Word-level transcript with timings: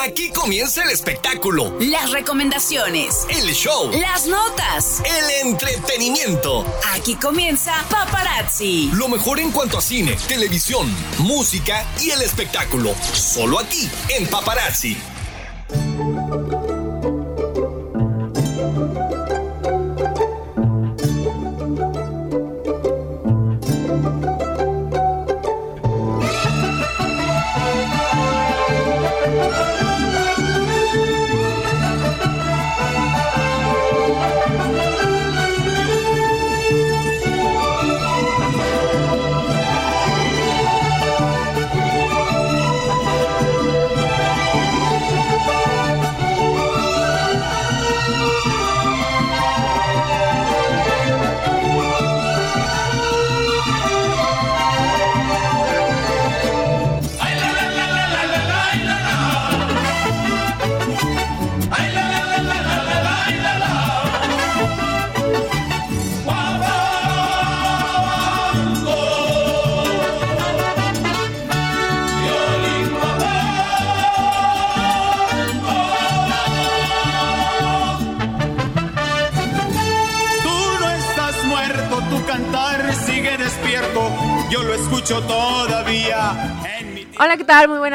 Aquí 0.00 0.30
comienza 0.30 0.82
el 0.84 0.90
espectáculo, 0.90 1.74
Las 1.80 2.10
recomendaciones. 2.10 3.26
el 3.30 3.52
show, 3.52 3.90
Las 3.92 4.26
notas. 4.26 5.00
el 5.04 5.46
entretenimiento. 5.48 6.64
Aquí 6.94 7.14
comienza 7.16 7.74
Paparazzi. 7.90 8.90
Lo 8.94 9.08
mejor 9.08 9.38
en 9.40 9.50
cuanto 9.50 9.78
a 9.78 9.82
cine, 9.82 10.16
televisión, 10.28 10.92
música 11.18 11.84
y 12.00 12.10
el 12.10 12.22
espectáculo. 12.22 12.94
Solo 13.12 13.58
aquí, 13.58 13.88
en 14.16 14.26
Paparazzi. 14.28 14.96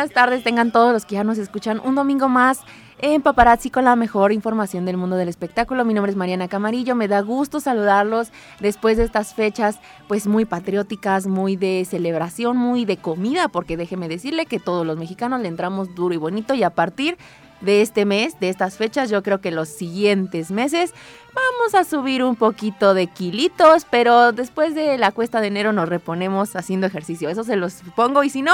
Buenas 0.03 0.15
tardes. 0.15 0.43
Tengan 0.43 0.71
todos 0.71 0.91
los 0.91 1.05
que 1.05 1.15
ya 1.15 1.23
nos 1.23 1.37
escuchan 1.37 1.79
un 1.81 1.95
domingo 1.95 2.27
más 2.27 2.59
en 2.99 3.21
Paparazzi 3.21 3.69
con 3.69 3.85
la 3.85 3.95
mejor 3.95 4.33
información 4.33 4.83
del 4.83 4.97
mundo 4.97 5.15
del 5.15 5.29
espectáculo. 5.29 5.85
Mi 5.85 5.93
nombre 5.93 6.11
es 6.11 6.17
Mariana 6.17 6.49
Camarillo. 6.49 6.93
Me 6.93 7.07
da 7.07 7.21
gusto 7.21 7.61
saludarlos 7.61 8.29
después 8.59 8.97
de 8.97 9.05
estas 9.05 9.33
fechas, 9.33 9.79
pues 10.09 10.27
muy 10.27 10.43
patrióticas, 10.43 11.25
muy 11.25 11.55
de 11.55 11.87
celebración, 11.89 12.57
muy 12.57 12.83
de 12.83 12.97
comida, 12.97 13.47
porque 13.47 13.77
déjeme 13.77 14.09
decirle 14.09 14.45
que 14.45 14.59
todos 14.59 14.85
los 14.85 14.97
mexicanos 14.97 15.39
le 15.39 15.47
entramos 15.47 15.95
duro 15.95 16.13
y 16.13 16.17
bonito 16.17 16.53
y 16.53 16.63
a 16.63 16.69
partir 16.69 17.17
de 17.61 17.81
este 17.81 18.03
mes, 18.03 18.37
de 18.41 18.49
estas 18.49 18.75
fechas, 18.75 19.09
yo 19.09 19.23
creo 19.23 19.39
que 19.39 19.49
los 19.49 19.69
siguientes 19.69 20.51
meses 20.51 20.93
vamos 21.33 21.75
a 21.75 21.89
subir 21.89 22.21
un 22.21 22.35
poquito 22.35 22.93
de 22.93 23.07
kilitos, 23.07 23.85
pero 23.89 24.33
después 24.33 24.75
de 24.75 24.97
la 24.97 25.13
cuesta 25.13 25.39
de 25.39 25.47
enero 25.47 25.71
nos 25.71 25.87
reponemos 25.87 26.57
haciendo 26.57 26.87
ejercicio. 26.87 27.29
Eso 27.29 27.45
se 27.45 27.55
los 27.55 27.75
pongo 27.95 28.25
y 28.25 28.29
si 28.29 28.41
no, 28.41 28.53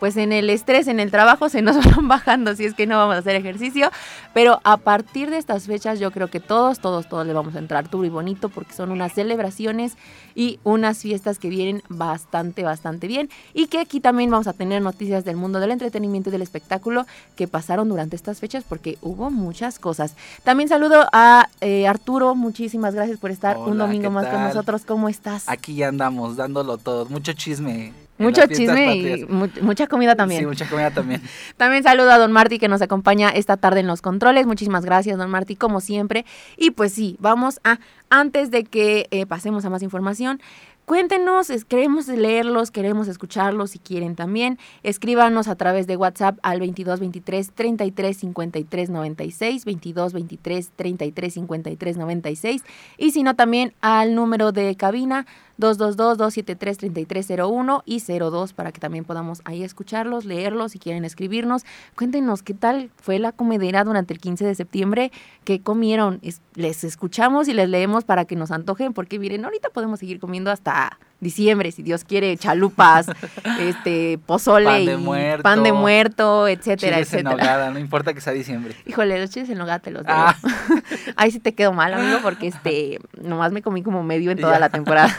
pues 0.00 0.16
en 0.16 0.32
el 0.32 0.50
estrés, 0.50 0.88
en 0.88 0.98
el 0.98 1.10
trabajo 1.10 1.48
se 1.48 1.62
nos 1.62 1.76
van 1.96 2.08
bajando 2.08 2.56
si 2.56 2.64
es 2.64 2.74
que 2.74 2.86
no 2.86 2.96
vamos 2.96 3.14
a 3.14 3.18
hacer 3.18 3.36
ejercicio. 3.36 3.90
Pero 4.34 4.60
a 4.64 4.78
partir 4.78 5.30
de 5.30 5.36
estas 5.36 5.66
fechas 5.66 6.00
yo 6.00 6.10
creo 6.10 6.28
que 6.28 6.40
todos, 6.40 6.80
todos, 6.80 7.08
todos 7.08 7.26
le 7.26 7.32
vamos 7.32 7.54
a 7.54 7.58
entrar 7.58 7.88
duro 7.90 8.06
y 8.06 8.08
bonito 8.08 8.48
porque 8.48 8.72
son 8.72 8.90
unas 8.90 9.12
celebraciones 9.12 9.96
y 10.34 10.58
unas 10.64 10.98
fiestas 10.98 11.38
que 11.38 11.48
vienen 11.48 11.82
bastante, 11.88 12.62
bastante 12.62 13.06
bien. 13.06 13.28
Y 13.52 13.66
que 13.66 13.78
aquí 13.78 14.00
también 14.00 14.30
vamos 14.30 14.46
a 14.46 14.54
tener 14.54 14.80
noticias 14.82 15.24
del 15.24 15.36
mundo 15.36 15.60
del 15.60 15.70
entretenimiento 15.70 16.30
y 16.30 16.32
del 16.32 16.42
espectáculo 16.42 17.06
que 17.36 17.46
pasaron 17.46 17.88
durante 17.88 18.16
estas 18.16 18.40
fechas 18.40 18.64
porque 18.66 18.96
hubo 19.02 19.30
muchas 19.30 19.78
cosas. 19.78 20.16
También 20.44 20.68
saludo 20.68 21.06
a 21.12 21.48
eh, 21.60 21.86
Arturo, 21.86 22.34
muchísimas 22.34 22.94
gracias 22.94 23.18
por 23.18 23.30
estar 23.30 23.58
un 23.58 23.76
domingo 23.76 24.04
¿qué 24.04 24.10
más 24.10 24.26
con 24.28 24.42
nosotros. 24.42 24.84
¿Cómo 24.86 25.08
estás? 25.08 25.46
Aquí 25.46 25.74
ya 25.74 25.88
andamos 25.88 26.36
dándolo 26.36 26.78
todo, 26.78 27.04
mucho 27.06 27.34
chisme. 27.34 27.92
Mucho 28.20 28.46
chisme 28.46 28.94
y 28.96 29.24
mu- 29.24 29.48
mucha 29.62 29.86
comida 29.86 30.14
también. 30.14 30.40
Sí, 30.42 30.46
mucha 30.46 30.68
comida 30.68 30.90
también. 30.90 31.22
También 31.56 31.82
saludo 31.82 32.10
a 32.12 32.18
Don 32.18 32.32
Marty 32.32 32.58
que 32.58 32.68
nos 32.68 32.82
acompaña 32.82 33.30
esta 33.30 33.56
tarde 33.56 33.80
en 33.80 33.86
los 33.86 34.02
controles. 34.02 34.46
Muchísimas 34.46 34.84
gracias, 34.84 35.18
Don 35.18 35.30
Marty, 35.30 35.56
como 35.56 35.80
siempre. 35.80 36.24
Y 36.56 36.70
pues 36.72 36.92
sí, 36.92 37.16
vamos 37.18 37.60
a, 37.64 37.78
antes 38.10 38.50
de 38.50 38.64
que 38.64 39.06
eh, 39.10 39.26
pasemos 39.26 39.64
a 39.64 39.70
más 39.70 39.82
información, 39.82 40.40
cuéntenos, 40.84 41.50
es- 41.50 41.64
queremos 41.64 42.08
leerlos, 42.08 42.70
queremos 42.70 43.06
escucharlos 43.08 43.70
si 43.70 43.78
quieren 43.78 44.16
también. 44.16 44.58
Escríbanos 44.82 45.46
a 45.48 45.54
través 45.54 45.86
de 45.86 45.96
WhatsApp 45.96 46.38
al 46.42 46.58
22 46.60 46.98
23 47.00 47.52
33 47.52 48.16
53 48.16 48.90
96, 48.90 49.64
22 49.64 50.12
23 50.12 50.70
33 50.74 51.34
53 51.34 51.96
96. 51.96 52.64
Y 52.98 53.12
si 53.12 53.22
no, 53.22 53.34
también 53.36 53.72
al 53.80 54.14
número 54.14 54.50
de 54.52 54.74
cabina 54.76 55.26
222-273-3301 55.60 57.82
y 57.84 58.00
02 58.00 58.52
para 58.52 58.72
que 58.72 58.80
también 58.80 59.04
podamos 59.04 59.40
ahí 59.44 59.62
escucharlos, 59.62 60.24
leerlos, 60.24 60.72
si 60.72 60.78
quieren 60.78 61.04
escribirnos. 61.04 61.64
Cuéntenos 61.96 62.42
qué 62.42 62.54
tal 62.54 62.90
fue 62.96 63.18
la 63.18 63.32
comedera 63.32 63.84
durante 63.84 64.12
el 64.14 64.20
15 64.20 64.44
de 64.44 64.54
septiembre, 64.54 65.12
qué 65.44 65.60
comieron. 65.60 66.18
Es- 66.22 66.40
les 66.54 66.84
escuchamos 66.84 67.48
y 67.48 67.54
les 67.54 67.68
leemos 67.68 68.04
para 68.04 68.24
que 68.24 68.36
nos 68.36 68.50
antojen, 68.50 68.92
porque 68.92 69.18
miren, 69.18 69.44
ahorita 69.44 69.70
podemos 69.70 70.00
seguir 70.00 70.20
comiendo 70.20 70.50
hasta 70.50 70.98
diciembre, 71.20 71.70
si 71.70 71.82
Dios 71.82 72.04
quiere, 72.04 72.34
chalupas, 72.38 73.06
este, 73.60 74.18
pozole, 74.24 74.64
Pan 74.66 74.86
de 74.86 74.92
y 74.92 74.96
muerto, 74.96 75.42
pan 75.42 75.62
de 75.62 75.72
muerto, 75.72 76.48
etcétera, 76.48 76.96
Chiles 76.96 77.12
en 77.12 77.18
etcétera. 77.26 77.30
nogada, 77.30 77.70
no 77.70 77.78
importa 77.78 78.14
que 78.14 78.20
sea 78.22 78.32
diciembre. 78.32 78.74
Híjole, 78.86 79.20
los 79.20 79.28
chiles 79.30 79.50
en 79.50 79.58
nogada 79.58 79.80
te 79.80 79.90
los 79.90 80.02
debo. 80.04 80.16
Ah. 80.18 80.36
Ahí 81.16 81.30
sí 81.30 81.38
te 81.38 81.54
quedo 81.54 81.72
mal, 81.74 81.92
amigo, 81.92 82.20
porque 82.22 82.46
este 82.48 82.98
nomás 83.20 83.52
me 83.52 83.60
comí 83.60 83.82
como 83.82 84.02
medio 84.02 84.30
en 84.30 84.38
toda 84.38 84.52
Ya. 84.54 84.60
la 84.60 84.68
temporada. 84.70 85.14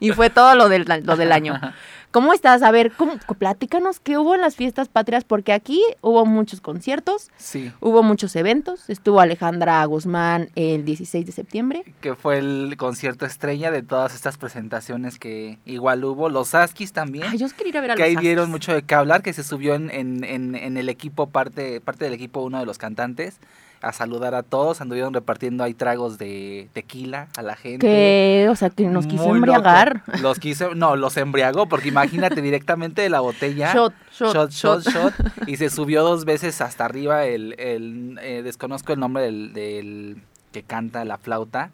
Y 0.00 0.10
fue 0.10 0.30
todo 0.30 0.54
lo 0.54 0.68
del, 0.68 0.84
lo 1.04 1.16
del 1.16 1.32
año. 1.32 1.60
¿Cómo 2.12 2.32
estás? 2.32 2.62
A 2.62 2.70
ver, 2.70 2.92
¿cómo, 2.92 3.18
platícanos 3.38 4.00
qué 4.00 4.16
hubo 4.16 4.34
en 4.34 4.40
las 4.40 4.56
fiestas 4.56 4.88
patrias, 4.88 5.24
porque 5.24 5.52
aquí 5.52 5.82
hubo 6.00 6.24
muchos 6.24 6.62
conciertos, 6.62 7.30
Sí, 7.36 7.70
hubo 7.80 8.02
muchos 8.02 8.34
eventos. 8.36 8.88
Estuvo 8.88 9.20
Alejandra 9.20 9.84
Guzmán 9.84 10.48
el 10.54 10.86
16 10.86 11.26
de 11.26 11.32
septiembre. 11.32 11.84
que 12.00 12.14
fue 12.14 12.38
el 12.38 12.76
concierto 12.78 13.26
estrella 13.26 13.70
de 13.70 13.82
todas 13.82 14.14
estas 14.14 14.38
presentaciones 14.38 15.18
que 15.18 15.58
igual 15.66 16.04
hubo. 16.04 16.30
Los 16.30 16.54
Askis 16.54 16.92
también. 16.94 17.26
Ay, 17.28 17.36
yo 17.36 17.48
quería 17.50 17.68
ir 17.70 17.78
a 17.78 17.80
ver 17.82 17.90
a 17.90 17.94
que 17.96 18.02
los 18.02 18.08
ahí 18.08 18.16
dieron 18.16 18.50
mucho 18.50 18.72
de 18.72 18.82
qué 18.82 18.94
hablar, 18.94 19.22
que 19.22 19.34
se 19.34 19.42
subió 19.42 19.74
en, 19.74 19.90
en, 19.90 20.24
en, 20.24 20.54
en 20.54 20.76
el 20.78 20.88
equipo, 20.88 21.26
parte, 21.28 21.82
parte 21.82 22.04
del 22.06 22.14
equipo, 22.14 22.40
uno 22.40 22.58
de 22.58 22.64
los 22.64 22.78
cantantes, 22.78 23.40
a 23.86 23.92
saludar 23.92 24.34
a 24.34 24.42
todos, 24.42 24.80
anduvieron 24.80 25.14
repartiendo 25.14 25.62
ahí 25.62 25.74
tragos 25.74 26.18
de 26.18 26.68
tequila 26.72 27.28
a 27.36 27.42
la 27.42 27.54
gente. 27.56 27.86
Que, 27.86 28.48
o 28.50 28.56
sea, 28.56 28.70
que 28.70 28.86
nos 28.86 29.06
quiso 29.06 29.22
Muy 29.28 29.38
loco. 29.40 29.52
embriagar. 29.52 30.02
Los 30.20 30.38
quiso, 30.38 30.74
no, 30.74 30.96
los 30.96 31.16
embriagó, 31.16 31.66
porque 31.68 31.88
imagínate 31.88 32.42
directamente 32.42 33.02
de 33.02 33.10
la 33.10 33.20
botella. 33.20 33.72
Shot, 33.72 33.92
shot, 34.12 34.32
shot, 34.34 34.50
shot, 34.50 34.82
shot. 34.82 35.14
shot, 35.14 35.48
Y 35.48 35.56
se 35.56 35.70
subió 35.70 36.02
dos 36.02 36.24
veces 36.24 36.60
hasta 36.60 36.84
arriba 36.84 37.24
el, 37.26 37.54
el 37.58 38.18
eh, 38.22 38.42
desconozco 38.42 38.92
el 38.92 39.00
nombre 39.00 39.22
del, 39.22 39.52
del 39.52 40.22
que 40.52 40.62
canta 40.62 41.04
la 41.04 41.18
flauta. 41.18 41.70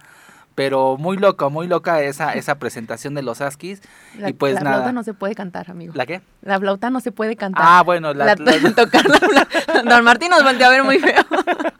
Pero 0.54 0.96
muy 0.98 1.16
loco, 1.16 1.48
muy 1.48 1.66
loca 1.66 2.02
esa, 2.02 2.34
esa 2.34 2.56
presentación 2.56 3.14
de 3.14 3.22
los 3.22 3.40
Askis. 3.40 3.80
La, 4.18 4.28
y 4.28 4.32
pues 4.34 4.54
la 4.54 4.60
nada. 4.60 4.76
flauta 4.76 4.92
no 4.92 5.02
se 5.02 5.14
puede 5.14 5.34
cantar, 5.34 5.70
amigo. 5.70 5.92
¿La 5.96 6.04
qué? 6.04 6.20
La 6.42 6.58
flauta 6.58 6.90
no 6.90 7.00
se 7.00 7.10
puede 7.10 7.36
cantar. 7.36 7.62
Ah, 7.66 7.82
bueno, 7.82 8.12
la, 8.12 8.26
La- 8.26 8.34
la- 8.36 8.70
tocar 8.74 9.06
la 9.08 9.18
flauta. 9.18 9.82
Don 9.84 10.04
Martín 10.04 10.28
nos 10.30 10.42
volteó 10.42 10.66
a 10.66 10.70
ver 10.70 10.84
muy 10.84 10.98
feo. 10.98 11.22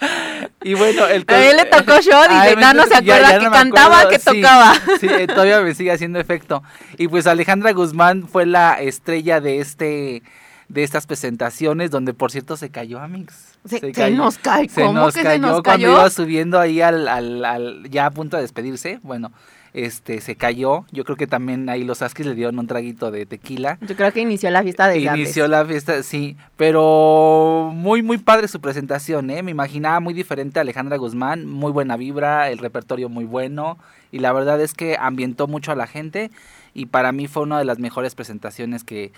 y 0.63 0.75
bueno, 0.75 1.07
el 1.07 1.25
A 1.29 1.45
él 1.45 1.57
le 1.57 1.65
tocó 1.67 2.01
shot 2.01 2.31
y 2.31 2.35
A 2.35 2.43
de 2.45 2.51
él 2.51 2.57
me- 2.57 2.63
nada 2.63 2.75
no 2.75 2.87
se 2.87 2.95
acuerda 2.95 3.31
ya 3.33 3.39
que 3.39 3.45
no 3.45 3.51
cantaba, 3.51 4.01
acuerdo, 4.01 4.11
que 4.11 4.19
sí, 4.19 4.25
tocaba. 4.41 4.75
Sí, 5.01 5.07
eh, 5.09 5.27
todavía 5.27 5.61
me 5.61 5.75
sigue 5.75 5.93
haciendo 5.93 6.19
efecto. 6.19 6.63
Y 6.97 7.09
pues 7.09 7.27
Alejandra 7.27 7.73
Guzmán 7.73 8.27
fue 8.27 8.47
la 8.47 8.75
estrella 8.81 9.41
de 9.41 9.61
este 9.61 10.23
de 10.69 10.83
estas 10.85 11.07
presentaciones 11.07 11.91
donde 11.91 12.15
por 12.15 12.31
cierto 12.31 12.57
se 12.57 12.71
cayó 12.71 12.99
Amix. 13.01 13.52
Se, 13.65 13.95
se 13.95 14.11
nos 14.11 14.39
cae. 14.39 14.69
Se 14.69 14.83
¿Cómo 14.83 14.93
nos 15.01 15.15
que 15.15 15.23
cayó 15.23 15.35
se 15.35 15.39
nos 15.39 15.63
cuando 15.63 15.87
cayó? 15.87 15.93
iba 15.93 16.11
subiendo 16.11 16.59
ahí 16.59 16.81
al, 16.81 17.07
al, 17.09 17.45
al- 17.45 17.91
ya 17.91 18.07
a 18.07 18.11
punto 18.11 18.37
de 18.37 18.43
despedirse. 18.43 18.99
Bueno, 19.03 19.31
este 19.73 20.21
se 20.21 20.35
cayó. 20.37 20.85
Yo 20.91 21.05
creo 21.05 21.17
que 21.17 21.27
también 21.27 21.69
ahí 21.69 21.85
los 21.85 22.03
Askis 22.03 22.27
le 22.27 22.35
dieron 22.35 22.59
un 22.59 22.67
traguito 22.67 23.11
de 23.11 23.25
tequila. 23.25 23.79
Yo 23.81 23.95
creo 23.97 24.13
que 24.13 24.21
inició 24.21 24.51
la 24.51 24.63
fiesta 24.63 24.89
de 24.89 24.99
Inició 24.99 25.49
la 25.49 25.65
fiesta, 25.65 26.03
sí, 26.03 26.37
pero 26.57 27.71
muy, 27.75 28.03
muy 28.03 28.19
padre 28.19 28.49
su 28.49 28.61
presentación, 28.61 29.31
¿eh? 29.31 29.43
Me 29.43 29.51
imaginaba 29.51 30.01
muy 30.01 30.15
diferente 30.15 30.59
a 30.59 30.63
Alejandra 30.63 30.97
Guzmán, 30.97 31.47
muy 31.47 31.73
buena 31.73 31.97
vibra, 31.97 32.51
el 32.51 32.59
repertorio 32.59 33.09
muy 33.09 33.25
bueno, 33.25 33.79
y 34.11 34.19
la 34.19 34.33
verdad 34.33 34.61
es 34.61 34.75
que 34.75 34.97
ambientó 34.99 35.47
mucho 35.47 35.73
a 35.73 35.77
la 35.77 35.87
gente, 35.87 36.31
y 36.75 36.87
para 36.87 37.13
mí 37.13 37.27
fue 37.29 37.43
una 37.45 37.59
de 37.59 37.65
las 37.65 37.79
mejores 37.79 38.15
presentaciones 38.15 38.85
que, 38.85 39.13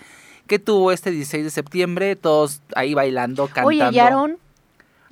que 0.47 0.59
tuvo 0.59 0.91
este 0.91 1.11
16 1.11 1.43
de 1.43 1.49
septiembre, 1.49 2.15
todos 2.15 2.61
ahí 2.75 2.93
bailando, 2.93 3.45
cantando. 3.47 3.67
Oye, 3.69 3.89
y 3.91 3.99
Aaron, 3.99 4.37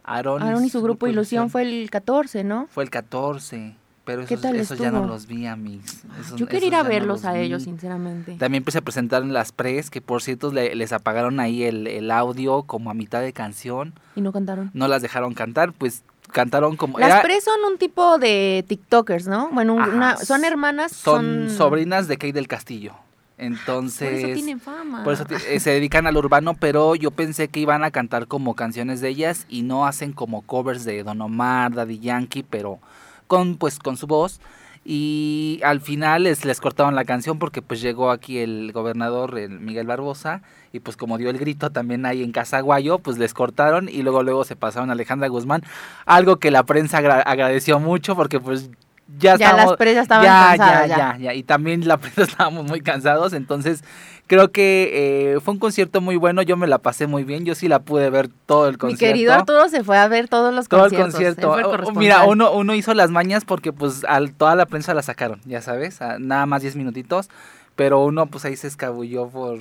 Aaron, 0.04 0.42
Aaron 0.44 0.66
y 0.66 0.70
su 0.70 0.82
grupo 0.82 1.08
Ilusión 1.08 1.50
fue 1.50 1.62
el 1.64 1.90
14, 1.90 2.44
¿no? 2.44 2.68
Fue 2.72 2.84
el 2.84 2.90
14. 2.90 3.76
Pero 4.06 4.26
¿Qué 4.26 4.34
esos, 4.34 4.42
tal 4.42 4.56
esos 4.58 4.78
ya 4.78 4.92
no 4.92 5.06
los 5.06 5.28
vi, 5.28 5.46
amigos. 5.46 6.02
Yo 6.36 6.46
quería 6.46 6.68
ir 6.68 6.76
a 6.76 6.84
no 6.84 6.90
verlos 6.90 7.22
los 7.22 7.26
a 7.26 7.32
vi. 7.34 7.40
ellos, 7.40 7.64
sinceramente. 7.64 8.36
También 8.38 8.62
pues, 8.62 8.74
se 8.74 8.82
presentaron 8.82 9.32
las 9.32 9.54
pres, 9.54 9.90
que 9.90 10.02
por 10.02 10.22
cierto 10.22 10.52
le- 10.52 10.76
les 10.76 10.92
apagaron 10.92 11.40
ahí 11.40 11.64
el, 11.64 11.88
el 11.88 12.12
audio 12.12 12.64
como 12.64 12.92
a 12.92 12.94
mitad 12.94 13.22
de 13.22 13.32
canción. 13.32 13.94
Y 14.18 14.22
no 14.22 14.34
cantaron. 14.34 14.72
No 14.74 14.90
las 14.90 15.02
dejaron 15.02 15.34
cantar, 15.34 15.72
pues 15.72 16.04
cantaron 16.34 16.76
como... 16.76 17.00
Las 17.00 17.12
era- 17.12 17.22
Pres 17.22 17.46
son 17.46 17.64
un 17.72 17.78
tipo 17.78 18.18
de 18.18 18.66
TikTokers, 18.68 19.28
¿no? 19.28 19.50
Bueno, 19.54 19.74
una- 19.76 20.18
son 20.18 20.44
hermanas, 20.44 20.92
son, 20.92 21.46
son, 21.48 21.58
sobrinas 21.58 22.10
de 22.10 22.18
Kate 22.18 22.34
del 22.34 22.50
Castillo. 22.50 22.96
Por 23.36 23.46
Entonces... 23.46 24.24
eso 24.24 24.34
tienen 24.34 24.60
fama. 24.60 25.04
Por 25.04 25.14
eso 25.14 25.26
eh, 25.48 25.60
se 25.60 25.72
dedican 25.72 26.08
al 26.08 26.18
urbano, 26.18 26.54
pero 26.54 26.96
yo 26.96 27.12
pensé 27.12 27.48
que 27.48 27.60
iban 27.60 27.84
a 27.84 27.92
cantar 27.92 28.28
como 28.28 28.56
canciones 28.56 29.02
de 29.02 29.10
ellas 29.10 29.46
y 29.50 29.64
no 29.64 29.86
hacen 29.86 30.14
como 30.14 30.44
covers 30.44 30.86
de 30.86 31.04
Don 31.04 31.20
Omar, 31.22 31.74
Daddy 31.74 32.00
Yankee, 32.00 32.44
pero 32.44 32.80
con 33.28 33.58
pues 33.58 33.80
con 33.80 33.98
su 33.98 34.08
voz. 34.08 34.40
Y 34.86 35.62
al 35.64 35.80
final 35.80 36.24
les, 36.24 36.44
les 36.44 36.60
cortaron 36.60 36.94
la 36.94 37.06
canción 37.06 37.40
porque 37.40 37.62
pues 37.62 37.80
llegó 37.82 38.12
aquí 38.12 38.40
el 38.40 38.72
gobernador 38.74 39.40
el 39.40 39.62
Miguel 39.62 39.88
Barbosa 39.88 40.42
y 40.74 40.82
pues 40.82 40.98
como 40.98 41.18
dio 41.18 41.30
el 41.30 41.38
grito 41.38 41.70
también 41.70 42.06
ahí 42.06 42.22
en 42.22 42.34
Casaguayo, 42.34 43.00
pues 43.00 43.18
les 43.18 43.34
cortaron 43.34 43.88
y 43.88 44.02
luego 44.04 44.24
luego 44.24 44.44
se 44.44 44.58
pasaron 44.58 44.90
a 44.90 44.94
Alejandra 44.94 45.30
Guzmán, 45.30 45.64
algo 46.06 46.36
que 46.38 46.52
la 46.52 46.64
prensa 46.64 46.98
agra- 46.98 47.22
agradeció 47.22 47.80
mucho 47.80 48.16
porque 48.18 48.42
pues 48.42 48.70
ya, 49.18 49.36
Ya 49.38 49.46
estábamos- 49.48 49.66
las 49.72 49.78
Pres 49.78 49.96
ya 49.96 50.02
estaban 50.02 50.26
ya, 50.26 50.48
cansadas, 50.58 50.88
ya, 50.90 50.98
ya. 50.98 51.18
ya. 51.18 51.34
Y 51.34 51.44
también 51.44 51.88
la 51.88 51.98
prensa 52.02 52.24
estábamos 52.24 52.66
muy 52.66 52.82
cansados, 52.82 53.34
entonces 53.34 53.84
creo 54.28 54.52
que 54.52 55.34
eh, 55.36 55.40
fue 55.42 55.54
un 55.54 55.60
concierto 55.60 56.00
muy 56.02 56.16
bueno, 56.16 56.42
yo 56.42 56.56
me 56.58 56.66
la 56.68 56.78
pasé 56.78 57.08
muy 57.08 57.24
bien, 57.24 57.44
yo 57.46 57.56
sí 57.56 57.68
la 57.68 57.80
pude 57.80 58.10
ver 58.10 58.30
todo 58.46 58.68
el 58.68 58.74
Mi 58.74 58.78
concierto. 58.80 59.14
querido 59.14 59.34
Arturo 59.34 59.68
se 59.70 59.84
fue 59.84 59.98
a 59.98 60.08
ver 60.08 60.28
todos 60.30 60.54
los 60.54 60.68
todo 60.70 60.86
el 60.86 60.92
conciertos. 60.92 61.14
concierto. 61.16 61.52
fue 61.52 61.60
el 61.60 61.66
O- 61.66 61.68
o- 61.68 61.72
corresponsal. 61.72 62.00
Mira, 62.04 62.24
uno, 62.24 62.52
uno 62.54 62.74
hizo 62.74 62.94
las 62.94 63.12
mañas 63.12 63.44
porque 63.46 63.74
pues 63.74 64.04
al, 64.06 64.34
toda 64.34 64.56
la 64.56 64.66
prensa 64.66 64.94
la 64.94 65.02
sacaron, 65.02 65.42
ya 65.46 65.62
sabes, 65.62 66.02
a 66.02 66.20
nada 66.20 66.46
más 66.46 66.62
10 66.62 66.76
minutitos, 66.76 67.30
pero 67.76 68.04
uno 68.04 68.26
pues 68.28 68.46
ahí 68.46 68.56
se 68.56 68.68
escabulló 68.68 69.28
por, 69.28 69.60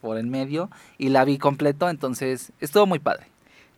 por 0.00 0.18
en 0.18 0.30
medio 0.30 0.70
y 0.98 1.08
la 1.08 1.24
vi 1.24 1.38
completo, 1.38 1.88
entonces 1.90 2.52
estuvo 2.60 2.86
muy 2.86 2.98
padre, 3.00 3.26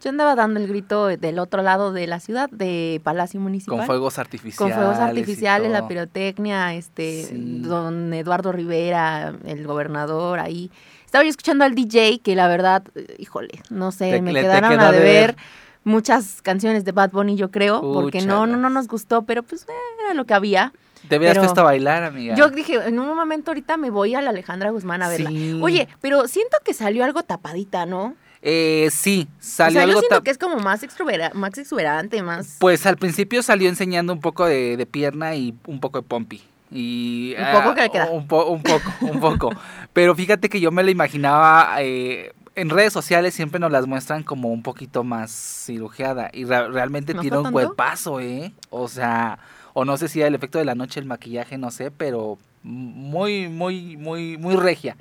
Yo 0.03 0.11
andaba 0.11 0.35
dando 0.35 0.61
el 0.61 0.69
grito 0.69 1.07
del 1.07 1.39
otro 1.39 1.63
lado 1.63 1.93
de 1.93 2.07
la 2.07 2.21
ciudad, 2.21 2.49
de 2.51 3.01
Palacio 3.03 3.41
Municipal. 3.41 3.79
con 3.79 3.87
fuegos 3.87 4.19
artificiales. 4.19 4.59
Con 4.59 4.73
fuegos 4.73 4.99
artificiales, 4.99 5.71
la 5.71 5.89
pirotecnia, 5.89 6.75
este, 6.75 7.25
Sí. 7.25 7.61
don 7.63 8.13
Eduardo 8.13 8.53
Rivera, 8.53 9.35
el 9.47 9.67
gobernador 9.67 10.39
ahí. 10.39 10.71
Estaba 11.07 11.25
yo 11.25 11.31
escuchando 11.31 11.65
al 11.65 11.75
DJ 11.75 12.21
que 12.23 12.37
la 12.37 12.47
verdad, 12.47 12.83
eh, 12.95 13.17
híjole, 13.19 13.61
no 13.71 13.91
sé, 13.91 14.11
Te- 14.13 14.23
me 14.23 14.33
le- 14.33 14.43
quedaron 14.43 14.71
quedó 14.71 14.81
a 14.83 14.93
deber. 14.93 15.07
deber 15.33 15.37
muchas 15.85 16.43
canciones 16.43 16.85
de 16.85 16.93
Bad 16.93 17.11
Bunny, 17.13 17.37
yo 17.37 17.51
creo, 17.51 17.81
porque 17.81 18.21
no, 18.23 18.47
no, 18.47 18.57
no 18.59 18.69
nos 18.69 18.89
gustó, 18.89 19.23
pero 19.23 19.43
pues 19.43 19.67
era 20.05 20.15
lo 20.15 20.25
que 20.27 20.35
había. 20.35 20.73
Te 21.09 21.17
hubieras 21.19 21.37
pero- 21.37 21.43
puesto 21.47 21.61
a 21.61 21.65
bailar, 21.65 22.03
amiga. 22.05 22.35
Yo 22.35 22.51
dije, 22.51 22.75
en 22.87 22.99
un 22.99 23.15
momento 23.15 23.51
ahorita 23.53 23.77
me 23.77 23.91
voy 23.91 24.15
a 24.15 24.21
la 24.21 24.31
Alejandra 24.31 24.71
Guzmán 24.71 25.03
a 25.03 25.09
verla. 25.09 25.31
Sí. 25.31 25.59
Oye, 25.63 25.89
pero 26.01 26.27
siento 26.29 26.59
que 26.65 26.75
salió 26.75 27.05
algo 27.05 27.23
tapadita, 27.23 27.87
¿no? 27.87 28.15
Eh, 28.43 28.89
sí, 28.93 29.27
O 29.31 29.35
salió 29.41 29.73
sea, 29.73 29.83
yo 29.85 29.89
algo 29.89 30.01
siento 30.01 30.23
que 30.23 30.31
es 30.31 30.39
como 30.39 30.57
más, 30.59 30.83
extrovera- 30.83 31.33
más 31.35 31.57
exuberante, 31.59 32.23
más... 32.23 32.57
Pues 32.61 32.87
al 32.87 32.97
principio 32.97 33.43
salió 33.43 33.69
enseñando 33.69 34.13
un 34.13 34.21
poco 34.21 34.45
de, 34.47 34.77
de 34.77 34.87
pierna 34.87 35.35
y 35.35 35.55
un 35.67 35.81
poco 35.81 36.01
de 36.01 36.07
pompi. 36.07 36.43
Y, 36.71 37.35
Un 37.39 37.53
poco 37.53 37.69
ah, 37.71 37.75
que 37.75 37.81
le 37.83 37.91
queda. 37.91 38.11
Un, 38.11 38.27
po- 38.27 38.47
un 38.47 38.63
poco, 38.63 38.93
un 39.03 39.21
poco. 39.21 39.51
Pero 39.93 40.15
fíjate 40.15 40.49
que 40.49 40.61
yo 40.61 40.71
me 40.73 40.83
la 40.83 40.91
imaginaba, 40.91 41.77
eh, 41.81 42.33
en 42.57 42.71
redes 42.71 42.93
sociales 42.93 43.35
siempre 43.35 43.61
nos 43.61 43.71
las 43.71 43.87
muestran 43.87 44.23
como 44.25 44.49
un 44.51 44.63
poquito 44.63 45.05
más 45.05 45.31
cirugiada. 45.67 46.31
Y 46.33 46.45
re- 46.45 46.69
realmente 46.69 47.15
¿No 47.15 47.21
tiene 47.21 47.37
un 47.39 47.45
tanto? 47.45 47.55
cuerpazo, 47.55 48.21
¿eh? 48.21 48.53
O 48.71 48.89
sea, 48.89 49.39
o 49.75 49.85
no 49.85 49.97
sé 49.97 50.09
si 50.09 50.19
era 50.21 50.29
el 50.29 50.35
efecto 50.35 50.59
de 50.59 50.65
la 50.65 50.75
noche, 50.75 50.99
el 51.01 51.07
maquillaje, 51.07 51.57
no 51.57 51.71
sé, 51.71 51.91
pero 51.93 52.37
muy, 52.63 53.49
muy, 53.49 53.97
muy, 53.97 54.37
muy 54.37 54.57
regia. 54.57 54.97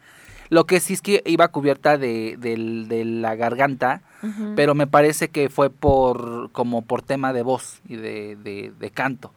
Lo 0.50 0.66
que 0.66 0.80
sí 0.80 0.94
es 0.94 1.02
que 1.02 1.22
iba 1.26 1.48
cubierta 1.50 1.98
de, 1.98 2.38
del- 2.38 2.88
de 2.88 3.04
la 3.06 3.36
garganta, 3.36 4.02
pero 4.56 4.74
me 4.76 4.88
parece 4.88 5.30
que 5.30 5.50
fue 5.50 5.70
por 5.70 6.50
como 6.52 6.82
por 6.82 7.02
tema 7.04 7.32
de 7.34 7.44
voz 7.44 7.82
y 7.88 7.96
de, 7.96 8.36
de- 8.38 8.72
de 8.80 8.90
canto 8.92 9.32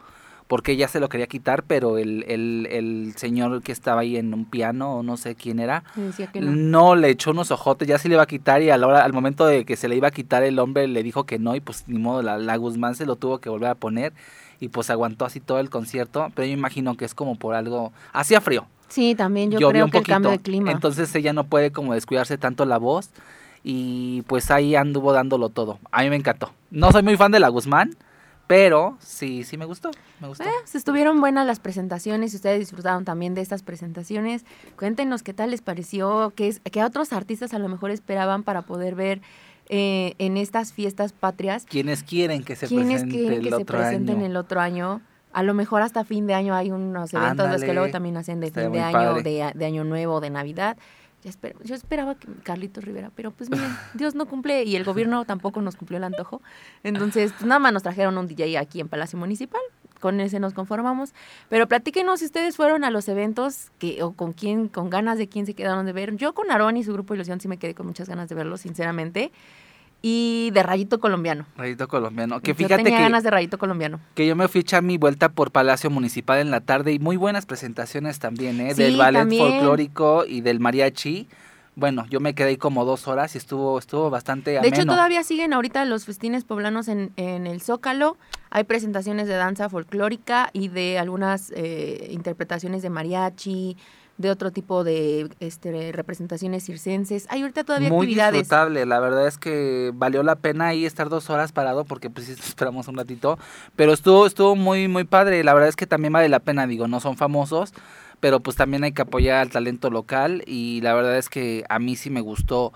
porque 0.46 0.72
ella 0.72 0.88
se 0.88 0.98
lo 0.98 1.10
quería 1.10 1.26
quitar 1.26 1.62
pero 1.62 1.98
el, 1.98 2.24
el, 2.26 2.66
el 2.70 3.12
señor 3.16 3.60
que 3.62 3.70
estaba 3.70 4.00
ahí 4.00 4.16
en 4.16 4.32
un 4.32 4.46
piano 4.46 4.94
o 4.96 5.02
no 5.02 5.18
sé 5.18 5.34
quién 5.34 5.58
era 5.60 5.84
no. 6.40 6.56
no 6.56 6.96
le 6.96 7.10
echó 7.10 7.32
unos 7.32 7.50
ojotes 7.50 7.86
ya 7.86 7.98
se 7.98 8.08
le 8.08 8.14
iba 8.14 8.22
a 8.22 8.26
quitar 8.26 8.62
y 8.62 8.70
a 8.70 8.78
la 8.78 8.86
hora, 8.86 9.04
al 9.04 9.12
momento 9.12 9.44
de 9.44 9.66
que 9.66 9.76
se 9.76 9.88
le 9.88 9.96
iba 9.96 10.08
a 10.08 10.10
quitar 10.10 10.42
el 10.44 10.58
hombre 10.58 10.88
le 10.88 11.02
dijo 11.02 11.24
que 11.24 11.38
no 11.38 11.54
y 11.54 11.60
pues 11.60 11.84
ni 11.86 11.98
modo 11.98 12.22
la, 12.22 12.38
la 12.38 12.56
Guzmán 12.56 12.94
se 12.94 13.04
lo 13.04 13.16
tuvo 13.16 13.40
que 13.40 13.50
volver 13.50 13.68
a 13.68 13.74
poner 13.74 14.14
y 14.60 14.68
pues 14.68 14.90
aguantó 14.90 15.24
así 15.24 15.40
todo 15.40 15.60
el 15.60 15.70
concierto 15.70 16.30
pero 16.34 16.46
yo 16.46 16.52
imagino 16.52 16.96
que 16.96 17.04
es 17.04 17.14
como 17.14 17.36
por 17.36 17.54
algo 17.54 17.92
hacía 18.12 18.40
frío 18.40 18.66
Sí, 18.88 19.14
también 19.14 19.50
yo 19.50 19.58
llovió 19.58 19.70
creo 19.70 19.84
un 19.84 19.90
que 19.90 19.98
el 19.98 20.06
cambio 20.06 20.30
de 20.30 20.38
poquito, 20.38 20.50
clima. 20.50 20.72
Entonces 20.72 21.14
ella 21.14 21.32
no 21.32 21.44
puede 21.44 21.70
como 21.70 21.94
descuidarse 21.94 22.38
tanto 22.38 22.64
la 22.64 22.78
voz 22.78 23.10
y 23.62 24.22
pues 24.22 24.50
ahí 24.50 24.74
anduvo 24.74 25.12
dándolo 25.12 25.50
todo. 25.50 25.78
A 25.92 26.02
mí 26.02 26.10
me 26.10 26.16
encantó. 26.16 26.52
No 26.70 26.90
soy 26.90 27.02
muy 27.02 27.16
fan 27.16 27.30
de 27.30 27.40
la 27.40 27.48
Guzmán, 27.48 27.96
pero 28.46 28.96
sí, 29.00 29.44
sí 29.44 29.58
me 29.58 29.66
gustó, 29.66 29.90
me 30.20 30.28
gustó. 30.28 30.44
Eh, 30.44 30.50
se 30.64 30.78
estuvieron 30.78 31.20
buenas 31.20 31.46
las 31.46 31.60
presentaciones, 31.60 32.30
si 32.30 32.36
ustedes 32.36 32.60
disfrutaron 32.60 33.04
también 33.04 33.34
de 33.34 33.42
estas 33.42 33.62
presentaciones, 33.62 34.46
cuéntenos 34.78 35.22
qué 35.22 35.34
tal 35.34 35.50
les 35.50 35.60
pareció, 35.60 36.32
qué, 36.34 36.48
es, 36.48 36.60
qué 36.60 36.82
otros 36.82 37.12
artistas 37.12 37.52
a 37.52 37.58
lo 37.58 37.68
mejor 37.68 37.90
esperaban 37.90 38.42
para 38.42 38.62
poder 38.62 38.94
ver 38.94 39.20
eh, 39.68 40.14
en 40.18 40.36
estas 40.36 40.72
fiestas 40.72 41.12
patrias, 41.12 41.66
¿Quiénes 41.68 42.02
quieren 42.02 42.42
que 42.42 42.56
se 42.56 42.66
quiénes 42.66 43.02
presente 43.02 43.16
quieren 43.18 43.32
el 43.38 43.42
que 43.44 43.48
se 43.50 43.54
otro 43.56 43.78
presenten 43.78 44.16
año? 44.18 44.26
el 44.26 44.36
otro 44.36 44.60
año. 44.60 45.00
A 45.32 45.42
lo 45.42 45.52
mejor 45.54 45.82
hasta 45.82 46.04
fin 46.04 46.26
de 46.26 46.34
año 46.34 46.54
hay 46.54 46.70
unos 46.70 47.12
eventos 47.12 47.50
los 47.50 47.62
que 47.62 47.74
luego 47.74 47.90
también 47.90 48.16
hacen 48.16 48.40
de 48.40 48.50
fin 48.50 48.72
de 48.72 48.80
año, 48.80 49.14
de, 49.22 49.52
de 49.54 49.64
año 49.66 49.84
nuevo, 49.84 50.20
de 50.20 50.30
Navidad. 50.30 50.76
Ya 51.22 51.30
espero- 51.30 51.58
yo 51.64 51.74
esperaba 51.74 52.14
que 52.14 52.28
Carlitos 52.44 52.84
Rivera, 52.84 53.10
pero 53.14 53.30
pues 53.32 53.50
miren, 53.50 53.68
Dios 53.94 54.14
no 54.14 54.26
cumple 54.26 54.62
y 54.64 54.76
el 54.76 54.84
gobierno 54.84 55.24
tampoco 55.24 55.60
nos 55.60 55.76
cumplió 55.76 55.98
el 55.98 56.04
antojo. 56.04 56.40
Entonces, 56.84 57.32
pues 57.32 57.44
nada 57.44 57.58
más 57.58 57.72
nos 57.72 57.82
trajeron 57.82 58.16
un 58.18 58.26
DJ 58.28 58.56
aquí 58.56 58.80
en 58.80 58.88
Palacio 58.88 59.18
Municipal, 59.18 59.60
con 60.00 60.20
ese 60.20 60.38
nos 60.38 60.54
conformamos. 60.54 61.12
Pero 61.48 61.66
platíquenos 61.66 62.20
si 62.20 62.26
ustedes 62.26 62.54
fueron 62.56 62.84
a 62.84 62.90
los 62.90 63.08
eventos 63.08 63.70
que, 63.78 64.00
o 64.04 64.12
con 64.12 64.32
quién, 64.32 64.68
con 64.68 64.90
ganas 64.90 65.18
de 65.18 65.28
quién 65.28 65.44
se 65.44 65.54
quedaron 65.54 65.84
de 65.86 65.92
ver. 65.92 66.14
Yo 66.16 66.34
con 66.34 66.50
Aarón 66.52 66.76
y 66.76 66.84
su 66.84 66.92
grupo 66.92 67.14
Ilusión 67.14 67.40
sí 67.40 67.48
me 67.48 67.56
quedé 67.58 67.74
con 67.74 67.86
muchas 67.86 68.08
ganas 68.08 68.28
de 68.28 68.36
verlo, 68.36 68.56
sinceramente. 68.56 69.32
Y 70.00 70.50
de 70.52 70.62
Rayito 70.62 71.00
Colombiano. 71.00 71.44
Rayito 71.56 71.88
colombiano. 71.88 72.40
Que 72.40 72.52
yo 72.52 72.54
fíjate 72.54 72.84
tenía 72.84 72.98
que, 72.98 73.02
ganas 73.02 73.24
de 73.24 73.30
Rayito 73.30 73.58
Colombiano. 73.58 73.98
que 74.14 74.26
yo 74.26 74.36
me 74.36 74.46
fui 74.46 74.60
a 74.60 74.62
echar 74.62 74.82
mi 74.82 74.96
vuelta 74.96 75.28
por 75.28 75.50
Palacio 75.50 75.90
Municipal 75.90 76.38
en 76.38 76.50
la 76.52 76.60
tarde 76.60 76.92
y 76.92 76.98
muy 77.00 77.16
buenas 77.16 77.46
presentaciones 77.46 78.20
también, 78.20 78.60
¿eh? 78.60 78.74
Sí, 78.74 78.82
del 78.84 78.96
ballet 78.96 79.20
también. 79.20 79.42
folclórico 79.50 80.24
y 80.24 80.40
del 80.40 80.60
mariachi. 80.60 81.28
Bueno, 81.74 82.06
yo 82.10 82.18
me 82.18 82.34
quedé 82.34 82.48
ahí 82.50 82.56
como 82.56 82.84
dos 82.84 83.06
horas 83.06 83.34
y 83.34 83.38
estuvo, 83.38 83.78
estuvo 83.78 84.10
bastante 84.10 84.50
De 84.52 84.58
ameno. 84.58 84.74
hecho, 84.74 84.84
todavía 84.84 85.22
siguen 85.22 85.52
ahorita 85.52 85.84
los 85.84 86.04
festines 86.06 86.42
poblanos 86.44 86.88
en, 86.88 87.12
en 87.16 87.46
el 87.46 87.60
Zócalo. 87.60 88.16
Hay 88.50 88.64
presentaciones 88.64 89.28
de 89.28 89.34
danza 89.34 89.68
folclórica 89.68 90.50
y 90.52 90.68
de 90.68 90.98
algunas 90.98 91.52
eh, 91.54 92.08
interpretaciones 92.10 92.82
de 92.82 92.90
mariachi, 92.90 93.76
de 94.18 94.30
otro 94.30 94.50
tipo 94.50 94.84
de 94.84 95.30
este, 95.40 95.92
representaciones 95.92 96.64
circenses. 96.64 97.26
Hay 97.30 97.42
ahorita 97.42 97.64
todavía 97.64 97.88
Muy 97.88 98.06
actividades. 98.06 98.40
disfrutable, 98.40 98.84
la 98.84 98.98
verdad 99.00 99.26
es 99.28 99.38
que 99.38 99.92
valió 99.94 100.22
la 100.24 100.34
pena 100.36 100.66
ahí 100.66 100.84
estar 100.84 101.08
dos 101.08 101.30
horas 101.30 101.52
parado 101.52 101.84
porque 101.84 102.10
pues 102.10 102.28
esperamos 102.28 102.88
un 102.88 102.96
ratito, 102.96 103.38
pero 103.76 103.92
estuvo 103.92 104.26
estuvo 104.26 104.56
muy 104.56 104.88
muy 104.88 105.04
padre, 105.04 105.42
la 105.44 105.54
verdad 105.54 105.68
es 105.68 105.76
que 105.76 105.86
también 105.86 106.12
vale 106.12 106.28
la 106.28 106.40
pena, 106.40 106.66
digo, 106.66 106.88
no 106.88 107.00
son 107.00 107.16
famosos, 107.16 107.72
pero 108.20 108.40
pues 108.40 108.56
también 108.56 108.82
hay 108.82 108.92
que 108.92 109.02
apoyar 109.02 109.38
al 109.38 109.50
talento 109.50 109.88
local 109.88 110.42
y 110.46 110.80
la 110.82 110.94
verdad 110.94 111.16
es 111.16 111.28
que 111.28 111.64
a 111.68 111.78
mí 111.78 111.94
sí 111.94 112.10
me 112.10 112.20
gustó 112.20 112.72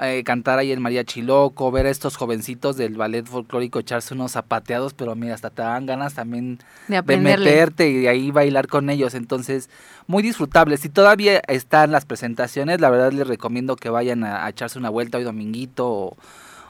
eh, 0.00 0.22
cantar 0.24 0.58
ahí 0.58 0.72
el 0.72 0.80
mariachi 0.80 1.22
loco, 1.22 1.70
ver 1.70 1.86
a 1.86 1.90
estos 1.90 2.16
jovencitos 2.16 2.76
del 2.76 2.96
ballet 2.96 3.24
folclórico 3.26 3.78
echarse 3.78 4.14
unos 4.14 4.32
zapateados, 4.32 4.94
pero 4.94 5.14
mira, 5.14 5.34
hasta 5.34 5.50
te 5.50 5.62
dan 5.62 5.86
ganas 5.86 6.14
también 6.14 6.58
de 6.88 7.02
meterte 7.44 7.88
y 7.88 7.94
de 8.02 8.08
ahí 8.08 8.30
bailar 8.30 8.66
con 8.68 8.90
ellos. 8.90 9.14
Entonces, 9.14 9.70
muy 10.06 10.22
disfrutable. 10.22 10.76
Si 10.76 10.88
todavía 10.88 11.40
están 11.48 11.92
las 11.92 12.04
presentaciones, 12.04 12.80
la 12.80 12.90
verdad 12.90 13.12
les 13.12 13.26
recomiendo 13.26 13.76
que 13.76 13.88
vayan 13.90 14.24
a, 14.24 14.44
a 14.44 14.48
echarse 14.50 14.78
una 14.78 14.90
vuelta 14.90 15.18
hoy 15.18 15.24
dominguito 15.24 15.88
o, 15.88 16.16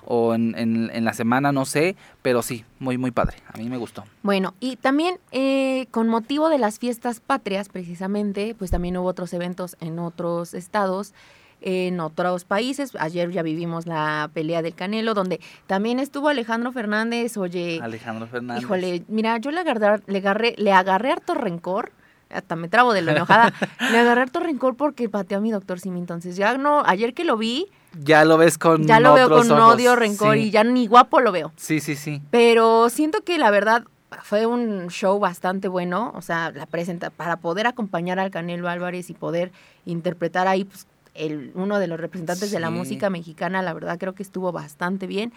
o 0.05 0.35
en, 0.35 0.55
en- 0.57 0.91
en 0.95 1.05
la 1.05 1.13
semana, 1.13 1.51
no 1.51 1.65
sé, 1.65 1.97
pero 2.23 2.43
sí, 2.43 2.65
muy, 2.79 2.97
muy 2.97 3.11
padre. 3.11 3.39
A 3.53 3.59
mí 3.59 3.69
me 3.69 3.77
gustó. 3.77 4.05
Bueno, 4.23 4.55
y 4.61 4.77
también 4.77 5.19
eh, 5.33 5.87
con 5.91 6.07
motivo 6.09 6.49
de 6.49 6.59
las 6.59 6.79
fiestas 6.79 7.19
patrias, 7.19 7.69
precisamente, 7.69 8.55
pues 8.57 8.71
también 8.71 8.97
hubo 8.97 9.09
otros 9.09 9.33
eventos 9.33 9.77
en 9.81 9.99
otros 9.99 10.55
estados, 10.55 11.13
en 11.61 12.01
otros 12.01 12.45
países. 12.45 12.93
Ayer 12.99 13.31
ya 13.31 13.43
vivimos 13.43 13.87
la 13.87 14.31
pelea 14.33 14.63
del 14.63 14.75
Canelo, 14.75 15.15
donde 15.15 15.41
también 15.67 15.99
estuvo 15.99 16.29
Alejandro 16.29 16.73
Fernández. 16.73 17.37
Oye, 17.37 17.81
Alejandro 17.83 18.27
Fernández. 18.27 18.63
híjole, 18.63 19.03
mira, 19.09 19.39
yo 19.39 19.51
le 19.51 19.61
agarré, 19.61 20.03
le 20.07 20.19
agarré, 20.19 20.55
le 20.59 20.73
agarré 20.73 21.13
harto 21.13 21.35
rencor 21.35 21.93
hasta 22.29 22.57
me 22.57 22.67
trabo 22.69 22.93
de 22.93 23.03
lo 23.03 23.13
enojada, 23.13 23.53
le 23.93 23.99
agarré 23.99 24.23
harto 24.23 24.41
rencor 24.41 24.77
porque 24.77 25.09
pateó 25.09 25.39
a 25.39 25.41
mi 25.41 25.53
doctor 25.53 25.79
Simi. 25.79 26.01
Entonces 26.01 26.37
ya 26.37 26.59
no, 26.59 26.83
ayer 26.85 27.15
que 27.15 27.25
lo 27.25 27.37
vi, 27.37 27.67
Ya 28.03 28.25
lo 28.25 28.37
ves 28.37 28.59
con 28.59 28.85
ya 28.87 28.99
lo 29.01 29.15
veo 29.15 29.29
con 29.29 29.51
ojos. 29.51 29.75
odio, 29.75 29.95
rencor 29.97 30.35
Sí. 30.35 30.43
y 30.43 30.51
ya 30.51 30.65
ni 30.65 30.87
guapo 30.89 31.21
lo 31.21 31.31
veo. 31.31 31.53
Sí, 31.57 31.79
sí, 31.81 31.95
sí. 31.95 32.21
Pero 32.33 32.91
siento 32.91 33.23
que 33.23 33.39
la 33.39 33.51
verdad 33.53 33.85
fue 34.25 34.45
un 34.47 34.89
show 34.89 35.19
bastante 35.21 35.69
bueno, 35.69 36.13
o 36.17 36.21
sea, 36.21 36.51
la 36.51 36.67
presenta 36.67 37.11
para 37.11 37.37
poder 37.37 37.67
acompañar 37.69 38.19
al 38.19 38.31
Canelo 38.33 38.69
Álvarez 38.69 39.09
y 39.09 39.15
poder 39.15 39.53
interpretar 39.85 40.49
ahí 40.49 40.65
pues, 40.65 40.87
el, 41.19 41.53
uno 41.55 41.79
de 41.79 41.87
los 41.87 41.99
representantes 42.01 42.51
de 42.51 42.61
la 42.61 42.71
música 42.71 43.11
mexicana, 43.11 43.63
la 43.63 43.73
verdad 43.75 43.99
creo 43.99 44.15
que 44.15 44.23
estuvo 44.23 44.53
bastante 44.53 45.07
bien. 45.07 45.33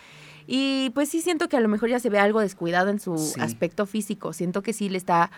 Y 0.48 0.92
pues 0.96 1.10
sí 1.10 1.22
siento 1.22 1.48
que 1.50 1.58
a 1.58 1.60
lo 1.60 1.68
mejor 1.68 1.90
ya 1.90 2.00
se 2.00 2.10
ve 2.10 2.20
algo 2.20 2.40
descuidado 2.40 2.90
en 2.90 3.00
su 3.00 3.18
Sí. 3.18 3.40
aspecto 3.42 3.86
físico, 3.86 4.34
siento 4.34 4.62
que 4.62 4.74
sí 4.74 4.90
le 4.90 4.98
está 4.98 5.32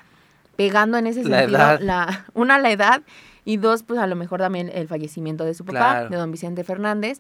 pegando 0.56 0.98
en 0.98 1.08
ese 1.08 1.24
La 1.24 1.40
sentido, 1.40 1.58
edad. 1.60 1.80
la, 1.82 2.26
una 2.34 2.60
la 2.60 2.72
edad 2.72 3.02
y 3.46 3.58
dos 3.58 3.84
pues 3.84 4.00
a 4.00 4.08
lo 4.08 4.16
mejor 4.16 4.40
también 4.42 4.70
el 4.74 4.88
fallecimiento 4.88 5.44
de 5.46 5.54
su 5.54 5.66
papá, 5.66 5.80
Claro. 5.80 6.10
de 6.10 6.18
don 6.18 6.32
Vicente 6.32 6.64
Fernández. 6.64 7.20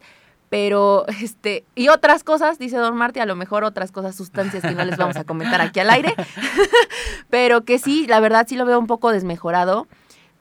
Pero, 0.49 1.05
este, 1.21 1.63
y 1.75 1.87
otras 1.87 2.25
cosas, 2.25 2.59
dice 2.59 2.75
Don 2.75 2.93
Marty, 2.97 3.21
a 3.21 3.25
lo 3.25 3.37
mejor 3.37 3.63
otras 3.63 3.93
cosas, 3.93 4.15
sustancias 4.17 4.61
que 4.61 4.71
no 4.75 4.83
les 4.83 4.97
vamos 4.97 5.15
a 5.15 5.23
comentar 5.23 5.61
aquí 5.61 5.79
al 5.79 5.89
aire. 5.89 6.13
pero 7.29 7.63
que 7.63 7.79
sí, 7.79 8.05
la 8.07 8.19
verdad 8.19 8.45
sí 8.49 8.55
lo 8.57 8.65
veo 8.65 8.79
un 8.79 8.87
poco 8.87 9.11
desmejorado. 9.11 9.87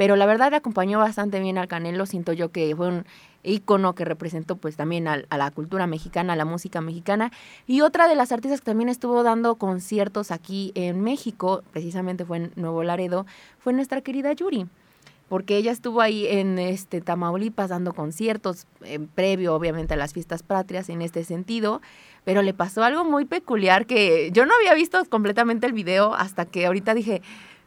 Pero 0.01 0.17
la 0.17 0.25
verdad 0.25 0.55
acompañó 0.55 0.99
bastante 0.99 1.41
bien 1.41 1.59
al 1.59 1.69
Canelo. 1.69 2.07
Siento 2.07 2.33
yo 2.33 2.49
que 2.49 2.75
fue 2.75 2.89
un 2.89 3.05
ícono 3.43 3.95
que 3.95 4.07
representó 4.07 4.57
pues 4.57 4.75
también 4.75 5.07
a, 5.07 5.19
la 5.29 5.51
cultura 5.51 5.87
mexicana, 5.87 6.33
a 6.33 6.37
la 6.37 6.47
música 6.47 6.81
mexicana. 6.81 7.31
Y 7.67 7.83
otra 7.83 8.09
de 8.09 8.15
las 8.15 8.33
artistas 8.33 8.61
que 8.61 8.65
también 8.65 8.89
estuvo 8.89 9.23
dando 9.23 9.57
conciertos 9.57 10.31
aquí 10.31 10.73
en 10.75 11.03
México, 11.03 11.63
precisamente 11.71 12.25
fue 12.25 12.39
en 12.39 12.53
Nuevo 12.57 12.83
Laredo, 12.83 13.27
fue 13.59 13.75
nuestra 13.75 14.01
querida 14.01 14.33
Yuri 14.33 14.69
porque 15.29 15.57
ella 15.57 15.71
estuvo 15.71 16.01
ahí 16.01 16.27
en 16.27 16.59
este 16.59 17.01
Tamaulipas 17.01 17.69
dando 17.69 17.93
conciertos 17.93 18.67
eh, 18.83 18.99
previo 19.15 19.55
obviamente 19.55 19.95
a 19.95 19.97
las 19.97 20.13
fiestas 20.13 20.43
patrias 20.43 20.89
en 20.89 21.03
este 21.03 21.23
sentido, 21.23 21.81
pero 22.25 22.43
le 22.43 22.53
pasó 22.53 22.83
algo 22.83 23.05
muy 23.05 23.27
peculiar 23.27 23.87
que 23.87 24.31
yo 24.33 24.45
no 24.45 24.53
había 24.57 24.75
visto 24.75 25.05
completamente 25.05 25.69
el 25.69 25.73
video 25.73 26.15
hasta 26.15 26.47
que 26.47 26.67
ahorita 26.67 26.95
dije, 26.95 27.23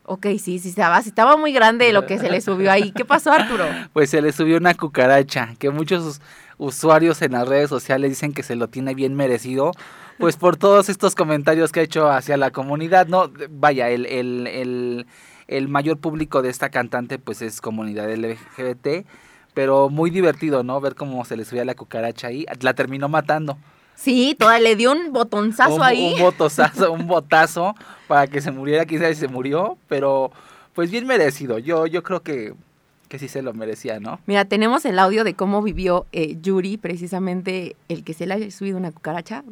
ok, 0.06 0.28
sí, 0.40 0.60
sí 0.60 0.70
estaba, 0.70 1.02
sí 1.02 1.10
estaba 1.10 1.38
muy 1.38 1.54
grande 1.54 1.92
lo 1.94 2.06
que 2.06 2.18
se 2.18 2.30
le 2.30 2.42
subió 2.42 2.72
ahí. 2.72 2.92
¿Qué 2.92 3.06
pasó, 3.06 3.32
Arturo? 3.32 3.66
Pues 3.94 4.10
se 4.10 4.22
le 4.22 4.32
subió 4.32 4.58
una 4.58 4.74
cucaracha, 4.74 5.56
que 5.60 5.70
muchos 5.70 6.04
us- 6.04 6.22
usuarios 6.58 7.22
en 7.22 7.34
las 7.34 7.48
redes 7.48 7.70
sociales 7.70 8.12
dicen 8.12 8.34
que 8.34 8.44
se 8.44 8.56
lo 8.56 8.68
tiene 8.68 8.94
bien 8.96 9.16
merecido, 9.16 9.72
pues 10.20 10.38
por 10.38 10.58
todos 10.58 10.90
estos 10.90 11.16
comentarios 11.16 11.72
que 11.72 11.80
ha 11.80 11.84
hecho 11.84 12.10
hacia 12.10 12.38
la 12.38 12.52
comunidad, 12.52 13.08
¿no? 13.08 13.32
Vaya, 13.50 13.90
el, 13.90 14.06
el, 14.06 14.48
el, 14.48 15.08
el 15.48 15.68
mayor 15.68 15.98
público 15.98 16.42
de 16.42 16.50
esta 16.50 16.70
cantante 16.70 17.18
pues 17.20 17.42
es 17.42 17.62
comunidad 17.62 18.10
LGBT, 18.12 19.06
pero 19.54 19.90
muy 19.90 20.10
divertido, 20.10 20.64
¿no? 20.64 20.80
Ver 20.82 20.96
cómo 20.96 21.24
se 21.26 21.36
le 21.38 21.46
subía 21.46 21.66
la 21.66 21.76
cucaracha 21.76 22.28
ahí, 22.28 22.46
la 22.62 22.74
terminó 22.74 23.10
matando. 23.10 23.58
Sí, 23.96 24.36
toda, 24.38 24.60
le 24.60 24.76
dio 24.76 24.92
un 24.92 25.14
botonzazo 25.14 25.76
un, 25.76 25.84
ahí. 25.84 26.14
Un 26.16 26.20
botozazo, 26.22 26.92
un 26.92 27.08
botazo 27.08 27.76
para 28.08 28.28
que 28.28 28.42
se 28.42 28.52
muriera, 28.52 28.86
si 28.88 29.16
se 29.16 29.28
murió, 29.28 29.78
pero 29.88 30.32
pues 30.74 30.92
bien 30.92 31.08
merecido. 31.08 31.58
Yo, 31.60 31.86
yo 31.88 32.04
creo 32.04 32.22
que, 32.22 32.54
que 33.08 33.20
sí 33.20 33.28
se 33.28 33.42
lo 33.42 33.54
merecía, 33.54 34.00
¿no? 34.00 34.20
Mira, 34.26 34.46
tenemos 34.46 34.84
el 34.86 35.00
audio 35.00 35.24
de 35.24 35.36
cómo 35.36 35.62
vivió 35.62 36.06
eh, 36.12 36.38
Yuri, 36.42 36.78
precisamente 36.78 37.76
el 37.88 38.04
que 38.04 38.14
se 38.14 38.26
le 38.26 38.34
haya 38.34 38.52
subido 38.52 38.78
una 38.78 38.92
cucaracha. 38.92 39.44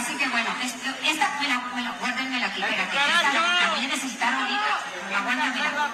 Así 0.00 0.16
que 0.16 0.28
bueno, 0.28 0.48
esto- 0.62 0.96
esta 1.04 1.26
me 1.40 1.48
la, 1.48 1.58
me 1.74 1.82
la, 1.82 1.92
guárdenmela 2.00 2.46
aquí, 2.46 2.62
espérate, 2.62 2.90
que 2.90 2.96
esta 2.96 3.32
la, 3.32 3.60
la 3.60 3.70
voy 3.74 3.84
a 3.84 3.88
necesitar 3.88 4.32
ahorita. 4.32 4.72
Aguántamela. 5.18 5.90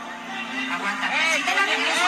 Aguántame. 0.77 1.17
Si 1.37 1.43
te 1.43 1.55
la 1.55 1.63
regreso, 1.67 2.07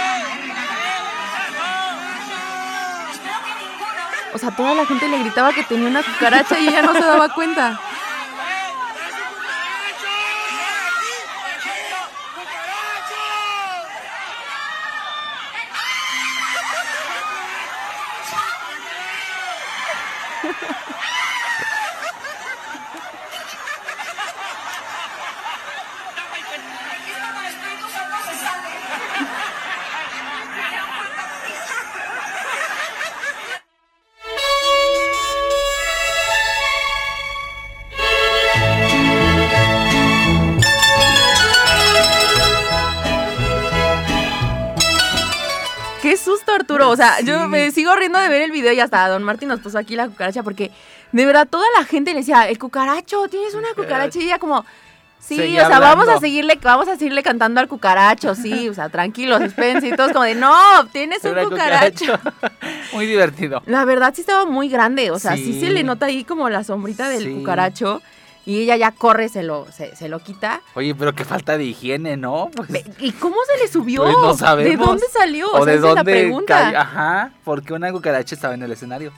Espero 3.11 3.39
que 3.45 3.53
ninguno. 3.59 4.03
O 4.35 4.39
sea, 4.39 4.51
toda 4.51 4.75
la 4.75 4.85
gente 4.87 5.09
le 5.09 5.19
gritaba 5.19 5.53
que 5.53 5.63
tenía 5.65 5.89
una 5.89 6.03
cucaracha 6.03 6.59
y 6.59 6.69
ella 6.69 6.83
no 6.83 6.93
se 6.93 7.01
daba 7.01 7.29
cuenta. 7.31 7.81
O 46.99 47.01
sea, 47.01 47.21
yo 47.21 47.47
me 47.47 47.71
sigo 47.71 47.95
riendo 47.95 48.19
de 48.19 48.29
ver 48.29 48.43
el 48.43 48.51
video 48.51 48.73
y 48.73 48.81
hasta 48.81 49.07
Don 49.09 49.23
Martín 49.23 49.47
nos 49.47 49.61
puso 49.61 49.79
aquí 49.79 49.95
la 49.95 50.09
cucaracha 50.09 50.43
porque 50.43 50.73
de 51.13 51.27
verdad 51.27 51.47
toda 51.49 51.65
la 51.79 51.85
gente 51.85 52.11
le 52.13 52.19
decía, 52.19 52.49
el 52.49 52.59
cucaracho, 52.59 53.29
tienes 53.29 53.55
una 53.55 53.69
cucaracha 53.77 54.19
y 54.19 54.25
ella 54.25 54.41
como... 54.41 54.67
Sí, 55.21 55.37
Seguía 55.37 55.65
o 55.65 55.69
sea, 55.69 55.79
vamos 55.79 56.09
a 56.09 56.19
seguirle, 56.19 56.59
vamos 56.63 56.89
a 56.89 56.97
seguirle 56.97 57.23
cantando 57.23 57.61
al 57.61 57.69
cucaracho, 57.69 58.35
sí, 58.35 58.69
o 58.69 58.75
sea, 58.75 58.89
tranquilos, 58.89 59.43
espérense 59.43 59.89
y 59.89 59.93
todos 59.93 60.13
como 60.13 60.25
de, 60.25 60.35
no, 60.35 60.53
tienes 60.91 61.23
un 61.25 61.35
cucaracho. 61.45 62.19
Muy 62.93 63.07
divertido. 63.07 63.63
La 63.67 63.85
verdad 63.85 64.13
sí 64.15 64.23
estaba 64.23 64.45
muy 64.47 64.69
grande, 64.69 65.11
o 65.11 65.19
sea, 65.19 65.37
sí, 65.37 65.53
Sí. 65.53 65.61
se 65.61 65.71
le 65.71 65.83
nota 65.85 66.07
ahí 66.07 66.25
como 66.25 66.49
la 66.49 66.65
sombrita 66.65 67.09
del 67.09 67.25
Sí. 67.25 67.35
cucaracho 67.35 68.01
y 68.49 68.63
ella 68.63 68.77
ya 68.77 68.93
corre, 68.93 69.29
se 69.29 69.43
lo, 69.43 69.71
se, 69.71 69.95
se 69.95 70.09
lo 70.09 70.21
quita. 70.21 70.63
Oye, 70.75 70.95
pero 70.95 71.15
qué 71.15 71.25
falta 71.25 71.59
de 71.59 71.65
higiene, 71.65 72.17
¿no? 72.17 72.51
Pues, 72.57 72.71
¿Y 72.99 73.13
cómo 73.13 73.37
se 73.47 73.63
le 73.63 73.69
subió? 73.71 74.03
pues 74.05 74.17
no 74.17 74.35
sabemos. 74.35 74.71
¿De 74.79 74.85
dónde 74.87 75.07
salió? 75.13 75.51
O 75.53 75.57
sea, 75.65 75.67
de 75.67 75.75
esa 75.75 75.89
es 75.89 75.95
la 75.95 76.03
dónde 76.03 76.13
pregunta. 76.13 76.55
cayó. 76.65 76.79
Ajá, 76.79 77.31
porque 77.45 77.73
una 77.75 77.93
cucaracha 77.93 78.35
estaba 78.35 78.55
en 78.55 78.63
el 78.63 78.73
escenario. 78.73 79.13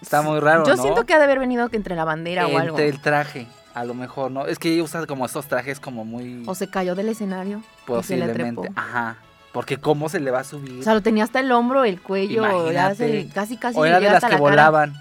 Está 0.00 0.22
muy 0.22 0.40
raro, 0.40 0.64
Yo 0.66 0.74
¿no? 0.74 0.82
siento 0.82 1.04
que 1.06 1.12
ha 1.14 1.18
de 1.18 1.24
haber 1.24 1.38
venido 1.38 1.68
que 1.68 1.76
entre 1.76 1.94
la 1.94 2.04
bandera 2.04 2.46
o 2.46 2.58
algo. 2.58 2.70
Entre 2.76 2.88
el 2.88 3.00
traje, 3.00 3.46
a 3.74 3.84
lo 3.84 3.94
mejor, 3.94 4.30
¿no? 4.30 4.46
Es 4.46 4.58
que 4.58 4.72
ella 4.72 4.82
usa 4.82 5.06
como 5.06 5.26
estos 5.26 5.46
trajes 5.46 5.78
como 5.78 6.04
muy 6.04 6.42
O 6.46 6.54
se 6.54 6.68
cayó 6.68 6.94
del 6.94 7.10
escenario. 7.10 7.58
y 7.58 8.02
se 8.02 8.16
le 8.16 8.24
posiblemente. 8.26 8.62
trepó. 8.62 8.80
Ajá. 8.80 9.16
Porque 9.52 9.76
cómo 9.76 10.08
se 10.08 10.18
le 10.18 10.30
va 10.30 10.40
a 10.40 10.44
subir. 10.44 10.80
O 10.80 10.82
sea, 10.82 10.94
lo 10.94 11.02
tenía 11.02 11.24
hasta 11.24 11.40
el 11.40 11.52
hombro, 11.52 11.84
el 11.84 12.00
cuello, 12.00 12.42
Imagínate. 12.46 13.28
casi 13.34 13.58
casi 13.58 13.78
o 13.78 13.84
era 13.84 14.00
de 14.00 14.06
las 14.08 14.14
que 14.14 14.20
la 14.22 14.28
cara. 14.30 14.40
volaban. 14.40 14.94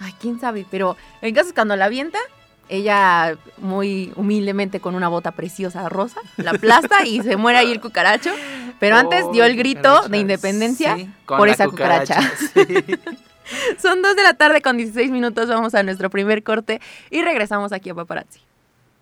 Ay, 0.00 0.12
quién 0.20 0.40
sabe, 0.40 0.66
pero 0.68 0.96
en 1.20 1.32
caso 1.34 1.52
cuando 1.54 1.76
la 1.76 1.84
avienta, 1.84 2.18
ella 2.68 3.36
muy 3.58 4.12
humildemente 4.16 4.80
con 4.80 4.94
una 4.94 5.08
bota 5.08 5.32
preciosa 5.32 5.88
rosa, 5.88 6.20
la 6.36 6.52
aplasta 6.52 7.04
y 7.04 7.20
se 7.22 7.36
muere 7.36 7.58
ahí 7.58 7.70
el 7.72 7.80
cucaracho. 7.80 8.30
Pero 8.80 8.96
antes 8.96 9.24
dio 9.32 9.44
el 9.44 9.56
grito 9.56 9.80
cucaracha. 9.82 10.08
de 10.08 10.18
independencia 10.18 10.96
Sí, 10.96 11.08
por 11.26 11.48
esa 11.48 11.66
cucaracha. 11.68 12.20
sí. 12.54 12.64
Son 13.80 14.00
dos 14.02 14.16
de 14.16 14.22
la 14.22 14.34
tarde 14.34 14.62
con 14.62 14.76
16 14.76 15.10
minutos, 15.10 15.48
vamos 15.48 15.74
a 15.74 15.82
nuestro 15.82 16.08
primer 16.10 16.42
corte 16.42 16.80
y 17.10 17.22
regresamos 17.22 17.72
aquí 17.72 17.90
a 17.90 17.94
Paparazzi. 17.94 18.40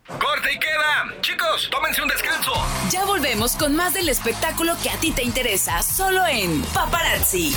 Corte 0.08 0.52
y 0.52 0.58
queda. 0.58 1.20
Chicos, 1.20 1.68
tómense 1.70 2.02
un 2.02 2.08
descanso. 2.08 2.52
Ya 2.90 3.04
volvemos 3.04 3.54
con 3.54 3.76
más 3.76 3.94
del 3.94 4.08
espectáculo 4.08 4.74
que 4.82 4.90
a 4.90 4.96
ti 4.96 5.12
te 5.12 5.22
interesa, 5.22 5.82
solo 5.82 6.26
en 6.26 6.62
Paparazzi. 6.74 7.54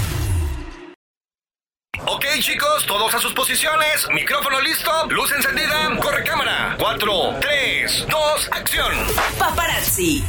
Ok, 2.02 2.26
chicos, 2.40 2.86
todos 2.88 3.14
a 3.14 3.20
sus 3.20 3.34
posiciones. 3.34 4.08
Micrófono 4.14 4.60
listo, 4.62 4.92
luz 5.10 5.32
encendida, 5.32 5.96
corre 6.02 6.24
cámara. 6.24 6.76
4, 6.80 7.36
3, 7.40 8.08
2, 8.10 8.50
acción. 8.52 8.94
Paparazzi. 9.38 10.24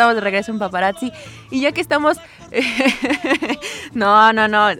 Estamos 0.00 0.14
de 0.14 0.22
regreso 0.22 0.50
en 0.50 0.58
Paparazzi. 0.58 1.12
Y 1.50 1.60
ya 1.60 1.72
que 1.72 1.82
estamos. 1.82 2.16
no, 3.92 4.32
no, 4.32 4.48
no. 4.48 4.70
eh, 4.70 4.78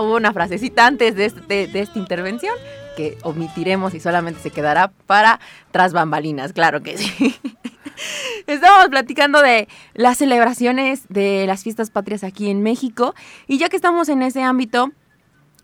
Hubo 0.00 0.14
una 0.14 0.32
frasecita 0.32 0.86
antes 0.86 1.16
de, 1.16 1.24
este- 1.26 1.66
de 1.66 1.80
esta 1.80 1.98
intervención 1.98 2.54
que 2.96 3.18
omitiremos 3.22 3.94
y 3.94 4.00
solamente 4.00 4.40
se 4.40 4.50
quedará 4.50 4.92
para 5.06 5.40
tras 5.72 5.92
bambalinas, 5.92 6.52
claro 6.52 6.82
que 6.82 6.96
sí. 6.98 7.34
Estábamos 8.46 8.88
platicando 8.88 9.42
de 9.42 9.68
las 9.94 10.18
celebraciones 10.18 11.02
de 11.08 11.46
las 11.46 11.62
fiestas 11.64 11.90
patrias 11.90 12.22
aquí 12.24 12.48
en 12.48 12.62
México. 12.62 13.14
Y 13.46 13.58
ya 13.58 13.68
que 13.68 13.76
estamos 13.76 14.08
en 14.08 14.22
ese 14.22 14.42
ámbito, 14.42 14.90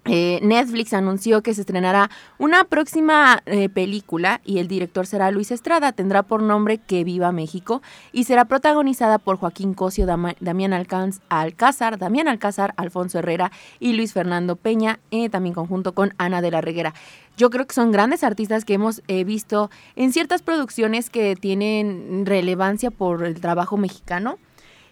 eh, 0.07 0.41
Netflix 0.43 0.93
anunció 0.93 1.43
que 1.43 1.55
se 1.55 1.63
estrenará 1.63 2.11
una 2.39 2.65
próxima 2.65 3.43
eh, 3.47 3.69
película 3.69 4.41
y 4.45 4.59
el 4.59 4.69
director 4.69 5.07
será 5.07 5.31
Luis 5.31 5.51
Estrada. 5.51 5.93
Tendrá 5.93 6.23
por 6.23 6.43
nombre 6.43 6.79
Que 6.79 7.05
Viva 7.05 7.33
México 7.33 7.83
y 8.13 8.25
será 8.25 8.45
protagonizada 8.45 9.19
por 9.19 9.37
Joaquín 9.37 9.75
Cosio, 9.75 10.07
Damián 10.07 10.73
Alcázar, 10.73 11.99
Damián 11.99 12.29
Alcázar, 12.29 12.75
Alfonso 12.77 13.19
Herrera 13.19 13.51
y 13.81 13.95
Luis 13.95 14.13
Fernando 14.13 14.57
Peña, 14.57 15.01
eh, 15.11 15.29
también 15.29 15.55
conjunto 15.55 15.95
con 15.95 16.15
Ana 16.19 16.41
de 16.41 16.51
la 16.51 16.61
Reguera. 16.61 16.95
Yo 17.37 17.51
creo 17.51 17.67
que 17.67 17.75
son 17.75 17.93
grandes 17.93 18.25
artistas 18.25 18.65
que 18.65 18.75
hemos 18.75 19.03
eh, 19.09 19.25
visto 19.25 19.71
en 19.95 20.13
ciertas 20.13 20.41
producciones 20.43 21.11
que 21.11 21.37
tienen 21.37 22.25
relevancia 22.25 22.91
por 22.91 23.25
el 23.25 23.41
trabajo 23.41 23.77
mexicano. 23.77 24.39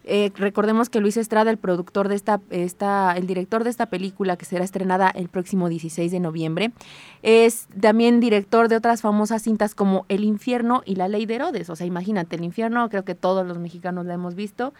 Eh, 0.04 0.30
recordemos 0.36 0.90
que 0.90 1.00
Luis 1.00 1.16
Estrada, 1.16 1.50
el 1.50 1.56
productor 1.56 2.08
de 2.08 2.14
esta, 2.14 2.40
esta, 2.50 3.12
el 3.16 3.26
director 3.26 3.64
de 3.64 3.70
esta 3.70 3.86
película 3.86 4.36
que 4.36 4.44
será 4.44 4.64
estrenada 4.64 5.10
el 5.10 5.28
próximo 5.28 5.68
16 5.68 6.12
de 6.12 6.20
noviembre, 6.20 6.72
es 7.22 7.68
también 7.80 8.20
director 8.20 8.68
de 8.68 8.76
otras 8.76 9.00
famosas 9.00 9.42
cintas 9.42 9.74
como 9.74 10.04
El 10.08 10.24
infierno 10.24 10.82
y 10.84 10.96
La 10.96 11.08
ley 11.08 11.24
de 11.26 11.36
Herodes. 11.36 11.70
O 11.70 11.76
sea, 11.76 11.86
imagínate, 11.86 12.36
El 12.36 12.44
infierno, 12.44 12.88
creo 12.90 13.04
que 13.04 13.14
todos 13.14 13.46
los 13.46 13.58
mexicanos 13.58 14.04
la 14.04 14.14
hemos 14.14 14.34
visto. 14.34 14.74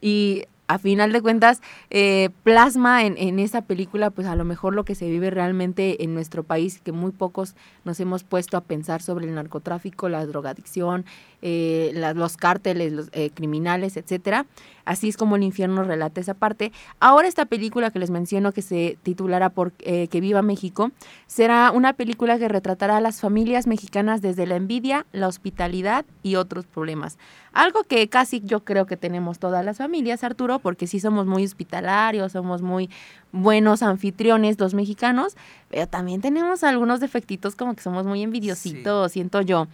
Y 0.00 0.44
a 0.66 0.78
final 0.78 1.12
de 1.12 1.20
cuentas, 1.22 1.60
eh, 1.90 2.30
plasma 2.42 3.04
en, 3.04 3.16
en 3.18 3.38
esa 3.38 3.62
película, 3.62 4.10
pues 4.10 4.26
a 4.26 4.36
lo 4.36 4.44
mejor 4.44 4.74
lo 4.74 4.84
que 4.84 4.94
se 4.94 5.08
vive 5.08 5.30
realmente 5.30 6.02
en 6.02 6.14
nuestro 6.14 6.42
país, 6.42 6.80
que 6.80 6.92
muy 6.92 7.12
pocos 7.12 7.54
nos 7.84 8.00
hemos 8.00 8.24
puesto 8.24 8.56
a 8.56 8.62
pensar 8.62 9.02
sobre 9.02 9.26
el 9.26 9.34
narcotráfico, 9.34 10.08
la 10.08 10.24
drogadicción, 10.24 11.04
eh, 11.42 11.92
los 12.14 12.36
cárteles, 12.38 12.92
los 12.92 13.08
eh, 13.12 13.30
criminales, 13.34 13.98
etcétera. 13.98 14.46
Así 14.84 15.08
es 15.08 15.16
como 15.16 15.36
el 15.36 15.42
infierno 15.42 15.84
relata 15.84 16.20
esa 16.20 16.34
parte. 16.34 16.72
Ahora 17.00 17.28
esta 17.28 17.46
película 17.46 17.90
que 17.90 17.98
les 17.98 18.10
menciono, 18.10 18.52
que 18.52 18.62
se 18.62 18.98
titulará 19.02 19.50
por 19.50 19.72
eh, 19.80 20.08
Que 20.08 20.20
viva 20.20 20.42
México, 20.42 20.90
será 21.26 21.70
una 21.70 21.92
película 21.94 22.38
que 22.38 22.48
retratará 22.48 22.98
a 22.98 23.00
las 23.00 23.20
familias 23.20 23.66
mexicanas 23.66 24.20
desde 24.22 24.46
la 24.46 24.56
envidia, 24.56 25.06
la 25.12 25.28
hospitalidad 25.28 26.04
y 26.22 26.36
otros 26.36 26.66
problemas. 26.66 27.18
Algo 27.52 27.84
que 27.84 28.08
casi 28.08 28.40
yo 28.40 28.64
creo 28.64 28.86
que 28.86 28.96
tenemos 28.96 29.38
todas 29.38 29.64
las 29.64 29.78
familias, 29.78 30.24
Arturo, 30.24 30.58
porque 30.58 30.86
sí 30.86 31.00
somos 31.00 31.26
muy 31.26 31.44
hospitalarios, 31.44 32.32
somos 32.32 32.62
muy 32.62 32.90
buenos 33.32 33.82
anfitriones 33.82 34.58
los 34.58 34.74
mexicanos, 34.74 35.36
pero 35.68 35.86
también 35.86 36.20
tenemos 36.20 36.64
algunos 36.64 37.00
defectitos 37.00 37.56
como 37.56 37.74
que 37.74 37.82
somos 37.82 38.06
muy 38.06 38.22
envidiositos, 38.22 39.12
siento 39.12 39.40
yo. 39.40 39.66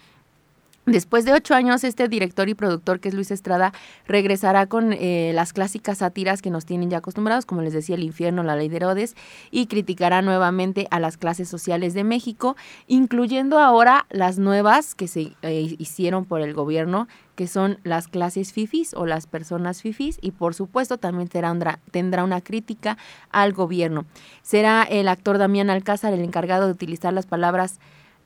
Después 0.86 1.24
de 1.26 1.34
ocho 1.34 1.54
años, 1.54 1.84
este 1.84 2.08
director 2.08 2.48
y 2.48 2.54
productor, 2.54 3.00
que 3.00 3.10
es 3.10 3.14
Luis 3.14 3.30
Estrada, 3.30 3.72
regresará 4.08 4.66
con 4.66 4.92
eh, 4.94 5.30
las 5.34 5.52
clásicas 5.52 5.98
sátiras 5.98 6.40
que 6.40 6.50
nos 6.50 6.64
tienen 6.64 6.88
ya 6.90 6.98
acostumbrados, 6.98 7.44
como 7.44 7.60
les 7.60 7.74
decía, 7.74 7.94
El 7.96 8.02
infierno, 8.02 8.42
La 8.42 8.56
ley 8.56 8.68
de 8.70 8.76
Herodes, 8.76 9.14
y 9.50 9.66
criticará 9.66 10.22
nuevamente 10.22 10.88
a 10.90 10.98
las 10.98 11.18
clases 11.18 11.48
sociales 11.48 11.92
de 11.92 12.02
México, 12.02 12.56
incluyendo 12.88 13.58
ahora 13.58 14.06
las 14.08 14.38
nuevas 14.38 14.94
que 14.94 15.06
se 15.06 15.34
eh, 15.42 15.76
hicieron 15.78 16.24
por 16.24 16.40
el 16.40 16.54
gobierno, 16.54 17.08
que 17.36 17.46
son 17.46 17.78
las 17.84 18.08
clases 18.08 18.52
fifis 18.52 18.94
o 18.94 19.04
las 19.06 19.26
personas 19.26 19.82
fifis, 19.82 20.18
y 20.22 20.30
por 20.32 20.54
supuesto 20.54 20.96
también 20.96 21.28
tendrá, 21.28 21.52
una- 21.52 21.78
tendrá 21.90 22.24
una 22.24 22.40
crítica 22.40 22.96
al 23.30 23.52
gobierno. 23.52 24.06
Será 24.42 24.82
el 24.82 25.08
actor 25.08 25.36
Damián 25.38 25.68
Alcázar 25.70 26.14
el 26.14 26.20
encargado 26.20 26.66
de 26.66 26.72
utilizar 26.72 27.12
las 27.12 27.26
palabras 27.26 27.80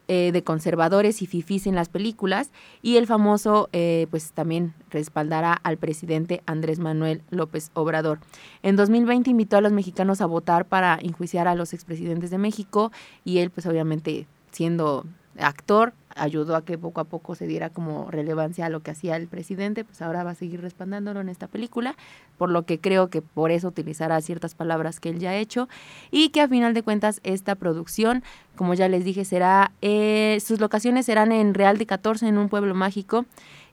eh, 0.07 0.33
de 0.33 0.45
conservadores 0.45 1.23
y 1.23 1.27
fifís 1.27 1.67
en 1.67 1.75
las 1.75 1.89
películas 1.89 2.51
y 2.83 2.97
el 2.97 3.07
famoso 3.07 3.71
eh, 3.73 4.07
pues 4.11 4.33
también 4.33 4.75
respaldará 4.91 5.55
al 5.55 5.79
presidente 5.79 6.43
Andrés 6.45 6.79
Manuel 6.79 7.23
López 7.31 7.71
Obrador. 7.73 8.19
En 8.63 8.77
2020 8.77 9.31
invitó 9.31 9.57
a 9.57 9.61
los 9.63 9.73
mexicanos 9.73 10.21
a 10.21 10.27
votar 10.27 10.67
para 10.67 10.99
enjuiciar 11.01 11.49
a 11.49 11.55
los 11.55 11.73
expresidentes 11.73 12.31
de 12.31 12.37
México 12.37 12.93
y 13.25 13.39
él 13.39 13.51
pues 13.51 13.67
obviamente 13.67 14.27
siendo 14.53 15.07
actor 15.39 15.95
ayudó 16.17 16.57
a 16.57 16.65
que 16.65 16.79
poco 16.79 17.01
a 17.01 17.05
poco 17.05 17.35
se 17.35 17.47
diera 17.47 17.71
como 17.71 18.11
relevancia 18.11 18.67
a 18.67 18.69
lo 18.69 18.81
que 18.81 18.91
hacía 18.91 19.17
el 19.17 19.27
presidente, 19.29 19.85
pues 19.85 20.01
ahora 20.03 20.25
va 20.25 20.31
a 20.31 20.35
seguir 20.35 20.61
respaldándolo 20.61 21.21
en 21.21 21.29
esta 21.29 21.47
película, 21.49 21.97
por 22.39 22.51
lo 22.51 22.65
que 22.65 22.81
creo 22.81 23.09
que 23.11 23.23
por 23.23 23.51
eso 23.51 23.69
utilizará 23.69 24.21
ciertas 24.21 24.55
palabras 24.55 25.01
que 25.01 25.09
él 25.11 25.19
ya 25.19 25.31
ha 25.31 25.37
hecho 25.37 25.69
y 26.11 26.29
que 26.31 26.41
a 26.41 26.49
final 26.49 26.75
de 26.75 26.83
cuentas 26.83 27.21
esta 27.25 27.55
producción, 27.55 28.23
como 28.57 28.75
ya 28.75 28.89
les 28.89 29.05
dije, 29.05 29.25
será, 29.25 29.73
eh, 29.83 30.39
sus 30.45 30.61
locaciones 30.61 31.07
serán 31.07 31.33
en 31.33 31.55
Real 31.55 31.79
de 31.79 31.87
14, 31.87 32.27
en 32.29 32.39
un 32.39 32.49
pueblo 32.49 32.75
mágico, 32.75 33.27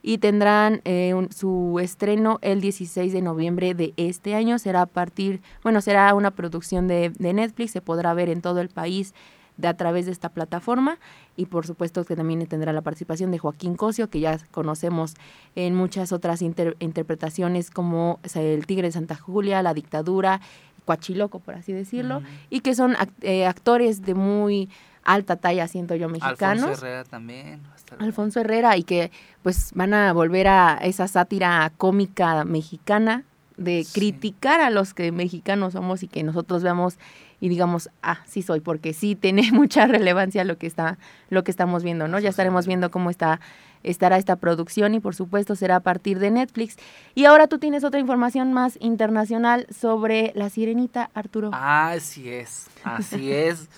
y 0.04 0.18
tendrán 0.18 0.80
eh, 0.84 1.14
un- 1.14 1.30
su 1.30 1.78
estreno 1.80 2.40
el 2.42 2.60
16 2.60 3.12
de 3.12 3.22
noviembre 3.22 3.74
de 3.74 3.94
este 3.96 4.34
año. 4.34 4.58
Será 4.58 4.82
a 4.82 4.86
partir, 4.86 5.40
bueno, 5.62 5.80
será 5.80 6.12
una 6.14 6.32
producción 6.32 6.88
de, 6.88 7.10
de 7.16 7.32
Netflix, 7.32 7.70
se 7.70 7.80
podrá 7.80 8.12
ver 8.12 8.28
en 8.28 8.40
todo 8.40 8.60
el 8.60 8.68
país 8.68 9.14
de 9.62 9.68
a 9.68 9.74
través 9.74 10.04
de 10.04 10.12
esta 10.12 10.28
plataforma 10.28 10.98
y 11.36 11.46
por 11.46 11.66
supuesto 11.66 12.04
que 12.04 12.16
también 12.16 12.46
tendrá 12.46 12.74
la 12.74 12.82
participación 12.82 13.30
de 13.30 13.38
Joaquín 13.38 13.76
Cosio 13.76 14.10
que 14.10 14.20
ya 14.20 14.36
conocemos 14.50 15.14
en 15.54 15.74
muchas 15.74 16.12
otras 16.12 16.42
inter- 16.42 16.76
interpretaciones 16.80 17.70
como 17.70 18.20
El 18.34 18.66
Tigre 18.66 18.88
de 18.88 18.92
Santa 18.92 19.16
Julia, 19.16 19.62
La 19.62 19.72
Dictadura, 19.72 20.40
Coachiloco 20.84 21.38
por 21.38 21.54
así 21.54 21.72
decirlo 21.72 22.22
y 22.50 22.60
que 22.60 22.74
son 22.74 22.96
eh, 23.22 23.46
actores 23.46 24.02
de 24.02 24.14
muy 24.14 24.68
alta 25.04 25.36
talla 25.36 25.66
siento 25.68 25.94
yo 25.94 26.08
mexicanos 26.08 26.64
Alfonso 26.64 26.84
Herrera 26.86 27.04
también. 27.04 27.60
Alfonso 27.98 28.40
Herrera 28.40 28.76
y 28.76 28.82
que 28.84 29.10
pues 29.42 29.70
van 29.74 29.94
a 29.94 30.12
volver 30.12 30.48
a 30.48 30.78
esa 30.82 31.06
sátira 31.08 31.72
cómica 31.76 32.44
mexicana 32.44 33.24
de 33.56 33.84
Sí. 33.84 33.92
criticar 33.92 34.60
a 34.60 34.70
los 34.70 34.94
que 34.94 35.12
mexicanos 35.12 35.74
somos 35.74 36.02
y 36.02 36.08
que 36.08 36.22
nosotros 36.22 36.62
veamos 36.62 36.96
y 37.42 37.48
digamos, 37.48 37.90
ah, 38.04 38.20
sí 38.24 38.40
soy, 38.40 38.60
porque 38.60 38.92
sí 38.92 39.16
tiene 39.16 39.42
mucha 39.52 39.88
relevancia 39.88 40.44
lo 40.44 40.58
que 40.58 40.68
está, 40.68 40.96
lo 41.28 41.42
que 41.42 41.50
estamos 41.50 41.82
viendo, 41.82 42.06
¿no? 42.06 42.20
Ya 42.20 42.28
estaremos 42.28 42.68
viendo 42.68 42.92
cómo 42.92 43.10
está, 43.10 43.40
estará 43.82 44.16
esta 44.16 44.36
producción 44.36 44.94
y 44.94 45.00
por 45.00 45.16
supuesto 45.16 45.56
será 45.56 45.74
a 45.74 45.80
partir 45.80 46.20
de 46.20 46.30
Netflix. 46.30 46.76
Y 47.16 47.24
ahora 47.24 47.48
tú 47.48 47.58
tienes 47.58 47.82
otra 47.82 47.98
información 47.98 48.52
más 48.52 48.78
internacional 48.80 49.66
sobre 49.76 50.30
la 50.36 50.50
sirenita, 50.50 51.10
Arturo. 51.14 51.50
Así 51.52 52.28
es, 52.28 52.68
así 52.84 53.32
es. 53.32 53.68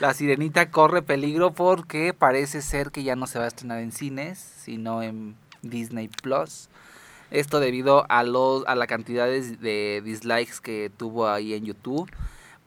La 0.00 0.14
sirenita 0.14 0.70
corre 0.70 1.02
peligro 1.02 1.52
porque 1.52 2.14
parece 2.14 2.62
ser 2.62 2.90
que 2.90 3.02
ya 3.02 3.16
no 3.16 3.26
se 3.26 3.38
va 3.38 3.44
a 3.44 3.48
estrenar 3.48 3.80
en 3.80 3.92
cines, 3.92 4.38
sino 4.38 5.02
en 5.02 5.36
Disney 5.60 6.08
Plus. 6.08 6.70
Esto 7.30 7.60
debido 7.60 8.06
a 8.08 8.22
los 8.22 8.66
a 8.66 8.74
la 8.74 8.86
cantidad 8.86 9.26
de, 9.26 9.42
de 9.58 10.00
dislikes 10.02 10.54
que 10.62 10.90
tuvo 10.96 11.28
ahí 11.28 11.52
en 11.52 11.66
YouTube. 11.66 12.10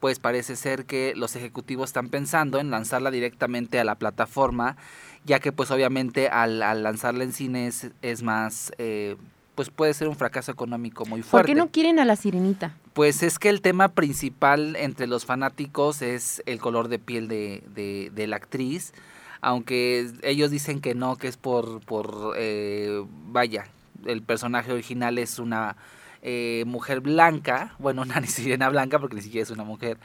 Pues 0.04 0.18
parece 0.18 0.54
ser 0.54 0.84
que 0.84 1.14
los 1.16 1.34
ejecutivos 1.34 1.88
están 1.88 2.10
pensando 2.10 2.58
en 2.58 2.70
lanzarla 2.70 3.10
directamente 3.10 3.80
a 3.80 3.84
la 3.84 3.94
plataforma, 3.94 4.76
ya 5.24 5.40
que 5.40 5.50
pues 5.50 5.70
obviamente 5.70 6.28
al, 6.28 6.62
al 6.62 6.82
lanzarla 6.82 7.24
en 7.24 7.32
cines 7.32 7.88
es 8.02 8.22
más, 8.22 8.70
eh, 8.76 9.16
pues 9.54 9.70
puede 9.70 9.94
ser 9.94 10.08
un 10.08 10.16
fracaso 10.16 10.52
económico 10.52 11.06
muy 11.06 11.22
¿Por 11.22 11.30
fuerte. 11.30 11.52
qué 11.52 11.54
no 11.54 11.70
quieren 11.70 11.98
a 11.98 12.04
la 12.04 12.16
sirenita? 12.16 12.76
Pues 12.92 13.22
es 13.22 13.38
que 13.38 13.48
el 13.48 13.62
tema 13.62 13.92
principal 13.94 14.76
entre 14.76 15.06
los 15.06 15.24
fanáticos 15.24 16.02
es 16.02 16.42
el 16.44 16.58
color 16.58 16.88
de 16.88 16.98
piel 16.98 17.26
de, 17.26 17.62
de, 17.74 18.12
de 18.14 18.26
la 18.26 18.36
actriz, 18.36 18.92
aunque 19.40 20.12
ellos 20.20 20.50
dicen 20.50 20.82
que 20.82 20.94
no, 20.94 21.16
que 21.16 21.28
es 21.28 21.38
por, 21.38 21.80
por 21.80 22.34
eh, 22.36 23.02
vaya, 23.28 23.68
el 24.04 24.20
personaje 24.20 24.70
original 24.70 25.16
es 25.16 25.38
una 25.38 25.76
eh, 26.24 26.64
mujer 26.66 27.00
blanca, 27.00 27.74
bueno, 27.78 28.02
una 28.02 28.18
ni 28.18 28.26
sirena 28.26 28.68
blanca 28.70 28.98
porque 28.98 29.14
ni 29.16 29.22
siquiera 29.22 29.44
es 29.44 29.50
una 29.50 29.62
mujer, 29.64 29.98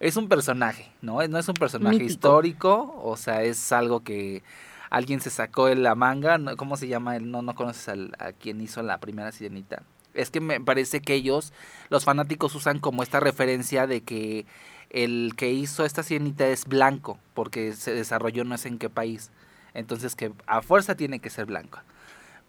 es 0.00 0.16
un 0.16 0.28
personaje, 0.28 0.92
¿no? 1.00 1.26
No 1.28 1.38
es 1.38 1.48
un 1.48 1.54
personaje 1.54 1.94
Mítico. 2.00 2.10
histórico, 2.10 3.00
o 3.02 3.16
sea, 3.16 3.42
es 3.44 3.70
algo 3.72 4.00
que 4.00 4.42
alguien 4.90 5.20
se 5.20 5.30
sacó 5.30 5.66
de 5.66 5.76
la 5.76 5.94
manga. 5.94 6.38
¿cómo 6.56 6.76
se 6.76 6.88
llama? 6.88 7.16
él? 7.16 7.30
No, 7.30 7.40
no 7.42 7.54
conoces 7.54 7.88
al- 7.88 8.12
a 8.18 8.32
quien 8.32 8.60
hizo 8.60 8.82
la 8.82 8.98
primera 8.98 9.30
sirenita. 9.32 9.82
Es 10.12 10.30
que 10.30 10.40
me 10.40 10.60
parece 10.60 11.00
que 11.00 11.14
ellos, 11.14 11.52
los 11.88 12.04
fanáticos, 12.04 12.54
usan 12.56 12.80
como 12.80 13.04
esta 13.04 13.20
referencia 13.20 13.86
de 13.86 14.00
que 14.00 14.44
el 14.90 15.34
que 15.36 15.52
hizo 15.52 15.84
esta 15.84 16.02
sirenita 16.02 16.48
es 16.48 16.64
blanco, 16.64 17.18
porque 17.32 17.72
se 17.74 17.94
desarrolló 17.94 18.42
no 18.42 18.58
sé 18.58 18.66
en 18.68 18.78
qué 18.78 18.90
país. 18.90 19.30
Entonces 19.72 20.16
que 20.16 20.32
a 20.48 20.62
fuerza 20.62 20.96
tiene 20.96 21.20
que 21.20 21.30
ser 21.30 21.46
blanco. 21.46 21.78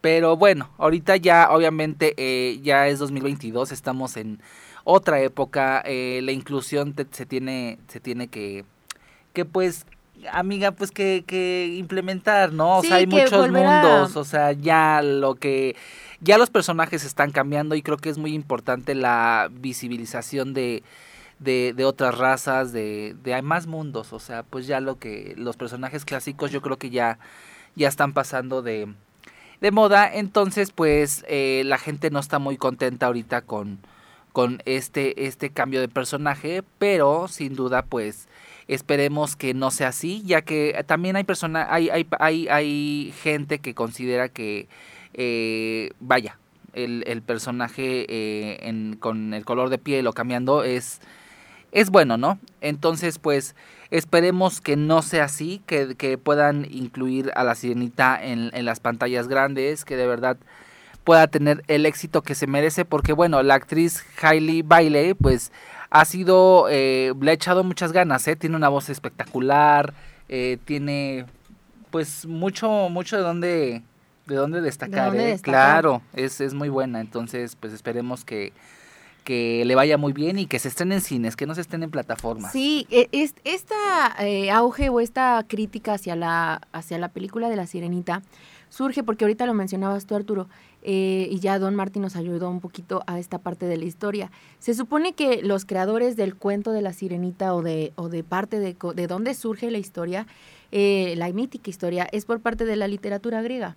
Pero 0.02 0.36
bueno, 0.36 0.68
ahorita 0.78 1.16
ya 1.16 1.48
obviamente 1.50 2.12
eh, 2.18 2.60
ya 2.62 2.88
es 2.88 2.98
2022, 2.98 3.72
estamos 3.72 4.18
en 4.18 4.40
otra 4.84 5.20
época, 5.20 5.80
eh, 5.86 6.20
la 6.22 6.32
inclusión 6.32 6.92
te- 6.92 7.06
se 7.10 7.24
tiene 7.24 7.78
se 7.88 8.00
tiene 8.00 8.28
que 8.28 8.64
que 9.32 9.44
pues 9.46 9.86
amiga 10.32 10.72
pues 10.72 10.90
que, 10.90 11.24
que 11.26 11.74
implementar, 11.78 12.52
¿no? 12.52 12.78
O 12.78 12.82
sea, 12.88 12.96
hay 12.98 13.06
muchos 13.22 13.46
mundos, 13.82 14.16
o 14.16 14.24
sea, 14.24 14.52
ya 14.52 15.00
lo 15.02 15.36
que 15.36 15.74
ya 16.20 16.36
los 16.36 16.50
personajes 16.50 17.04
están 17.04 17.30
cambiando 17.32 17.74
y 17.76 17.82
creo 17.82 17.96
que 17.96 18.10
es 18.10 18.18
muy 18.18 18.34
importante 18.34 18.94
la 18.94 19.48
visibilización 19.50 20.52
de 20.52 20.82
de, 21.38 21.72
de 21.76 21.84
otras 21.84 22.18
razas, 22.18 22.72
de, 22.72 23.16
de 23.24 23.34
hay 23.34 23.42
más 23.42 23.66
mundos, 23.66 24.12
o 24.12 24.20
sea, 24.20 24.44
pues 24.44 24.66
ya 24.68 24.80
lo 24.80 24.98
que 25.00 25.34
los 25.36 25.56
personajes 25.56 26.04
clásicos 26.04 26.50
yo 26.52 26.60
creo 26.62 26.76
que 26.76 26.90
ya 26.90 27.18
ya 27.74 27.88
están 27.88 28.12
pasando 28.12 28.62
de, 28.62 28.92
de 29.62 29.70
moda, 29.70 30.12
entonces 30.12 30.72
pues 30.72 31.24
eh, 31.28 31.62
la 31.64 31.78
gente 31.78 32.10
no 32.10 32.18
está 32.18 32.38
muy 32.38 32.58
contenta 32.58 33.06
ahorita 33.06 33.40
con, 33.42 33.78
con 34.32 34.60
este, 34.66 35.26
este 35.26 35.50
cambio 35.50 35.80
de 35.80 35.88
personaje, 35.88 36.62
pero 36.78 37.28
sin 37.28 37.54
duda 37.54 37.82
pues 37.82 38.28
esperemos 38.68 39.36
que 39.36 39.54
no 39.54 39.70
sea 39.70 39.88
así, 39.88 40.22
ya 40.26 40.42
que 40.42 40.82
también 40.86 41.16
hay 41.16 41.24
persona, 41.24 41.66
hay, 41.70 41.88
hay, 41.90 42.06
hay, 42.18 42.48
hay 42.48 43.14
gente 43.22 43.60
que 43.60 43.74
considera 43.74 44.28
que 44.28 44.68
eh, 45.14 45.90
vaya, 46.00 46.38
el, 46.72 47.04
el 47.06 47.22
personaje 47.22 48.06
eh, 48.08 48.58
en- 48.68 48.96
con 48.96 49.32
el 49.34 49.44
color 49.44 49.68
de 49.70 49.78
piel 49.78 50.06
o 50.06 50.12
cambiando 50.12 50.64
es, 50.64 51.00
es 51.70 51.90
bueno, 51.90 52.16
¿no? 52.16 52.38
Entonces, 52.60 53.18
pues, 53.18 53.54
esperemos 53.92 54.60
que 54.62 54.76
no 54.76 55.02
sea 55.02 55.24
así, 55.24 55.62
que, 55.66 55.94
que 55.96 56.16
puedan 56.16 56.66
incluir 56.70 57.30
a 57.36 57.44
la 57.44 57.54
sirenita 57.54 58.18
en, 58.20 58.50
en 58.54 58.64
las 58.64 58.80
pantallas 58.80 59.28
grandes, 59.28 59.84
que 59.84 59.96
de 59.96 60.06
verdad 60.06 60.38
pueda 61.04 61.26
tener 61.26 61.62
el 61.68 61.84
éxito 61.84 62.22
que 62.22 62.34
se 62.34 62.46
merece, 62.46 62.84
porque 62.86 63.12
bueno, 63.12 63.42
la 63.42 63.54
actriz 63.54 64.02
Hailey 64.20 64.62
Bailey, 64.62 65.14
pues, 65.14 65.52
ha 65.90 66.06
sido, 66.06 66.68
eh, 66.70 67.12
le 67.20 67.32
ha 67.32 67.34
echado 67.34 67.64
muchas 67.64 67.92
ganas, 67.92 68.26
¿eh? 68.28 68.34
Tiene 68.34 68.56
una 68.56 68.70
voz 68.70 68.88
espectacular, 68.88 69.92
eh, 70.30 70.56
tiene, 70.64 71.26
pues, 71.90 72.24
mucho, 72.24 72.88
mucho 72.88 73.16
de 73.18 73.22
dónde, 73.22 73.82
de 74.26 74.34
dónde 74.34 74.62
destacar, 74.62 75.08
dónde 75.08 75.24
¿eh? 75.24 75.32
destacar. 75.32 75.82
Claro, 75.82 76.02
es, 76.14 76.40
es 76.40 76.54
muy 76.54 76.70
buena, 76.70 77.00
entonces, 77.00 77.56
pues, 77.56 77.74
esperemos 77.74 78.24
que 78.24 78.54
que 79.24 79.64
le 79.64 79.74
vaya 79.74 79.98
muy 79.98 80.12
bien 80.12 80.38
y 80.38 80.46
que 80.46 80.58
se 80.58 80.68
estén 80.68 80.92
en 80.92 81.00
cines, 81.00 81.36
que 81.36 81.46
no 81.46 81.54
se 81.54 81.60
estén 81.60 81.82
en 81.82 81.90
plataformas. 81.90 82.52
Sí, 82.52 82.86
e- 82.90 83.08
es, 83.12 83.34
esta 83.44 83.74
eh, 84.20 84.50
auge 84.50 84.88
o 84.88 85.00
esta 85.00 85.44
crítica 85.48 85.94
hacia 85.94 86.16
la, 86.16 86.60
hacia 86.72 86.98
la 86.98 87.08
película 87.08 87.48
de 87.48 87.56
La 87.56 87.66
Sirenita 87.66 88.22
surge 88.72 89.02
porque 89.02 89.24
ahorita 89.24 89.44
lo 89.44 89.52
mencionabas 89.52 90.06
tú, 90.06 90.14
Arturo, 90.14 90.48
eh, 90.82 91.28
y 91.30 91.40
ya 91.40 91.58
Don 91.58 91.74
Martín 91.74 92.02
nos 92.02 92.16
ayudó 92.16 92.48
un 92.48 92.60
poquito 92.60 93.02
a 93.06 93.18
esta 93.18 93.38
parte 93.38 93.66
de 93.66 93.76
la 93.76 93.84
historia. 93.84 94.30
Se 94.58 94.72
supone 94.72 95.12
que 95.12 95.42
los 95.42 95.66
creadores 95.66 96.16
del 96.16 96.34
cuento 96.36 96.72
de 96.72 96.80
La 96.80 96.94
Sirenita 96.94 97.54
o 97.54 97.60
de, 97.62 97.92
o 97.96 98.08
de 98.08 98.24
parte 98.24 98.58
de, 98.58 98.74
de 98.94 99.06
dónde 99.06 99.34
surge 99.34 99.70
la 99.70 99.76
historia, 99.78 100.26
eh, 100.72 101.14
la 101.16 101.30
mítica 101.32 101.70
historia, 101.70 102.08
es 102.10 102.24
por 102.24 102.40
parte 102.40 102.64
de 102.64 102.76
la 102.76 102.88
literatura 102.88 103.42
griega. 103.42 103.76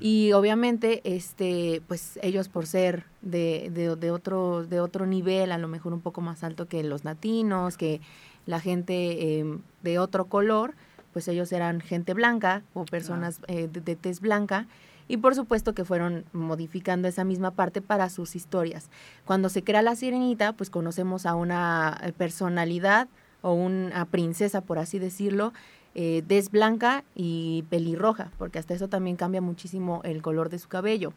Y 0.00 0.32
obviamente, 0.32 1.02
este, 1.04 1.82
pues 1.86 2.18
ellos 2.20 2.48
por 2.48 2.66
ser 2.66 3.04
de, 3.20 3.70
de, 3.72 3.94
de 3.94 4.10
otro, 4.10 4.66
de 4.66 4.80
otro 4.80 5.06
nivel, 5.06 5.52
a 5.52 5.58
lo 5.58 5.68
mejor 5.68 5.92
un 5.92 6.00
poco 6.00 6.20
más 6.20 6.42
alto 6.42 6.66
que 6.66 6.82
los 6.82 7.04
latinos, 7.04 7.76
que 7.76 8.00
la 8.44 8.58
gente 8.58 9.38
eh, 9.38 9.58
de 9.84 9.98
otro 10.00 10.24
color, 10.24 10.74
pues 11.12 11.28
ellos 11.28 11.52
eran 11.52 11.80
gente 11.80 12.12
blanca 12.12 12.64
o 12.74 12.84
personas 12.86 13.38
eh, 13.46 13.68
de, 13.70 13.80
de 13.80 13.94
tez 13.94 14.18
blanca. 14.20 14.66
Y 15.06 15.18
por 15.18 15.36
supuesto 15.36 15.74
que 15.74 15.84
fueron 15.84 16.24
modificando 16.32 17.06
esa 17.06 17.22
misma 17.22 17.52
parte 17.52 17.80
para 17.80 18.08
sus 18.08 18.34
historias. 18.34 18.90
Cuando 19.24 19.48
se 19.48 19.62
crea 19.62 19.82
la 19.82 19.94
sirenita, 19.94 20.54
pues 20.54 20.70
conocemos 20.70 21.24
a 21.24 21.36
una 21.36 22.00
eh, 22.02 22.12
personalidad 22.12 23.06
o 23.42 23.52
una 23.52 24.06
princesa, 24.06 24.60
por 24.60 24.80
así 24.80 24.98
decirlo, 24.98 25.52
eh, 25.94 26.22
blanca 26.50 27.04
y 27.14 27.64
pelirroja, 27.68 28.30
porque 28.38 28.58
hasta 28.58 28.74
eso 28.74 28.88
también 28.88 29.16
cambia 29.16 29.40
muchísimo 29.40 30.00
el 30.04 30.22
color 30.22 30.48
de 30.48 30.58
su 30.58 30.68
cabello. 30.68 31.12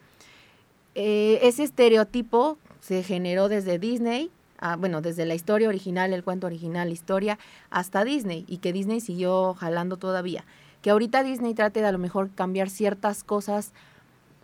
Eh, 0.95 1.39
ese 1.41 1.63
estereotipo 1.63 2.57
se 2.79 3.03
generó 3.03 3.49
desde 3.49 3.79
Disney, 3.79 4.31
ah, 4.59 4.75
bueno, 4.77 5.01
desde 5.01 5.25
la 5.25 5.35
historia 5.35 5.67
original, 5.67 6.13
el 6.13 6.23
cuento 6.23 6.47
original, 6.47 6.91
historia, 6.91 7.37
hasta 7.69 8.03
Disney, 8.03 8.45
y 8.47 8.57
que 8.57 8.73
Disney 8.73 9.01
siguió 9.01 9.53
jalando 9.55 9.97
todavía. 9.97 10.45
Que 10.81 10.91
ahorita 10.91 11.23
Disney 11.23 11.53
trate 11.53 11.81
de 11.81 11.87
a 11.87 11.91
lo 11.91 11.97
mejor 11.97 12.29
cambiar 12.33 12.69
ciertas 12.69 13.23
cosas 13.23 13.73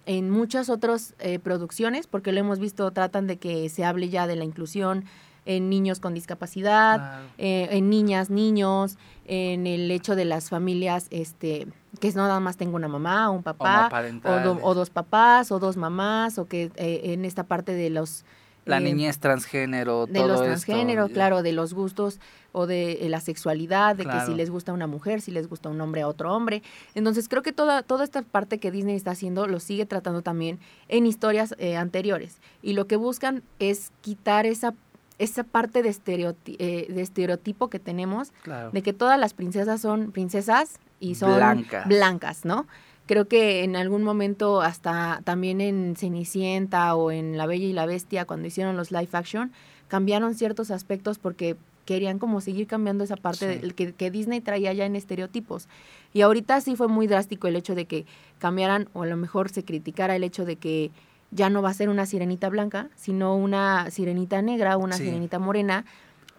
en 0.05 0.29
muchas 0.29 0.69
otras 0.69 1.13
eh, 1.19 1.39
producciones, 1.39 2.07
porque 2.07 2.31
lo 2.31 2.39
hemos 2.39 2.59
visto, 2.59 2.89
tratan 2.91 3.27
de 3.27 3.37
que 3.37 3.69
se 3.69 3.85
hable 3.85 4.09
ya 4.09 4.27
de 4.27 4.35
la 4.35 4.43
inclusión 4.43 5.05
en 5.45 5.69
niños 5.69 5.99
con 5.99 6.13
discapacidad, 6.13 6.97
Claro. 6.97 7.23
eh, 7.37 7.67
en 7.71 7.89
niñas, 7.89 8.29
niños, 8.29 8.97
en 9.25 9.65
el 9.67 9.89
hecho 9.91 10.15
de 10.15 10.25
las 10.25 10.49
familias, 10.49 11.07
este, 11.09 11.67
que 11.99 12.07
es 12.07 12.15
no 12.15 12.23
nada 12.23 12.39
más 12.39 12.57
tengo 12.57 12.75
una 12.75 12.87
mamá, 12.87 13.29
un 13.29 13.41
papá, 13.43 13.63
o, 13.75 13.79
Homoparentales. 13.81 14.43
do- 14.43 14.59
o 14.61 14.73
dos 14.73 14.89
papás, 14.89 15.51
o 15.51 15.59
dos 15.59 15.77
mamás, 15.77 16.37
o 16.37 16.45
que 16.45 16.71
eh, 16.75 17.01
en 17.13 17.25
esta 17.25 17.43
parte 17.43 17.73
de 17.73 17.89
los... 17.89 18.23
La 18.65 18.77
eh, 18.77 18.81
niñez 18.81 19.17
transgénero, 19.17 20.05
de 20.05 20.13
todo 20.13 20.27
los 20.27 20.35
esto. 20.35 20.45
transgéneros, 20.45 21.09
claro, 21.09 21.41
de 21.41 21.51
los 21.51 21.73
gustos 21.73 22.19
o 22.51 22.67
de 22.67 22.91
eh, 23.03 23.09
la 23.09 23.19
sexualidad, 23.19 23.95
de 23.95 24.05
que 24.05 24.19
si 24.27 24.35
les 24.35 24.51
gusta 24.51 24.71
una 24.71 24.85
mujer, 24.85 25.21
si 25.21 25.31
les 25.31 25.47
gusta 25.49 25.69
un 25.69 25.81
hombre 25.81 26.01
a 26.03 26.07
otro 26.07 26.31
hombre. 26.35 26.61
Entonces 26.93 27.27
creo 27.27 27.41
que 27.41 27.53
toda, 27.53 27.81
toda 27.81 28.03
esta 28.03 28.21
parte 28.21 28.59
que 28.59 28.69
Disney 28.69 28.95
está 28.95 29.11
haciendo 29.11 29.47
lo 29.47 29.59
sigue 29.59 29.87
tratando 29.87 30.21
también 30.21 30.59
en 30.89 31.07
historias 31.07 31.55
anteriores. 31.75 32.39
Y 32.61 32.73
lo 32.73 32.85
que 32.85 32.97
buscan 32.97 33.41
es 33.57 33.91
quitar 34.01 34.45
esa, 34.45 34.75
esa 35.23 35.43
parte 35.43 35.83
de, 35.83 35.89
estereoti- 35.89 36.55
eh, 36.59 36.87
de 36.89 37.01
estereotipo 37.01 37.69
que 37.69 37.79
tenemos 37.79 38.31
Claro. 38.43 38.71
de 38.71 38.81
que 38.81 38.93
todas 38.93 39.19
las 39.19 39.33
princesas 39.33 39.81
son 39.81 40.11
princesas 40.11 40.79
y 40.99 41.15
son 41.15 41.35
Blancas. 41.35 41.87
blancas, 41.87 42.45
¿no? 42.45 42.67
Creo 43.07 43.27
que 43.27 43.63
en 43.63 43.75
algún 43.75 44.03
momento, 44.03 44.61
hasta 44.61 45.21
también 45.23 45.59
en 45.59 45.95
Cenicienta 45.97 46.95
o 46.95 47.11
en 47.11 47.37
La 47.37 47.45
Bella 47.45 47.65
y 47.65 47.73
la 47.73 47.85
Bestia, 47.85 48.25
cuando 48.25 48.47
hicieron 48.47 48.77
los 48.77 48.91
live 48.91 49.09
action, 49.11 49.51
cambiaron 49.87 50.35
ciertos 50.35 50.71
aspectos 50.71 51.17
porque 51.19 51.57
querían 51.85 52.19
como 52.19 52.39
seguir 52.41 52.67
cambiando 52.67 53.03
esa 53.03 53.17
parte 53.17 53.53
Sí. 53.55 53.59
del 53.59 53.73
que, 53.75 53.91
que 53.93 54.11
Disney 54.11 54.39
traía 54.39 54.71
ya 54.71 54.85
en 54.85 54.95
estereotipos. 54.95 55.67
Y 56.13 56.21
ahorita 56.21 56.61
sí 56.61 56.75
fue 56.75 56.87
muy 56.87 57.07
drástico 57.07 57.47
el 57.47 57.55
hecho 57.55 57.75
de 57.75 57.85
que 57.85 58.05
cambiaran, 58.39 58.87
o 58.93 59.01
a 59.03 59.07
lo 59.07 59.17
mejor 59.17 59.49
se 59.49 59.65
criticara 59.65 60.15
el 60.15 60.23
hecho 60.23 60.45
de 60.45 60.55
que 60.55 60.91
ya 61.31 61.49
no 61.49 61.61
va 61.61 61.69
a 61.69 61.73
ser 61.73 61.89
una 61.89 62.05
sirenita 62.05 62.49
blanca, 62.49 62.89
sino 62.95 63.35
una 63.35 63.89
sirenita 63.89 64.41
negra, 64.41 64.77
una 64.77 64.97
Sí. 64.97 65.05
sirenita 65.05 65.39
morena. 65.39 65.85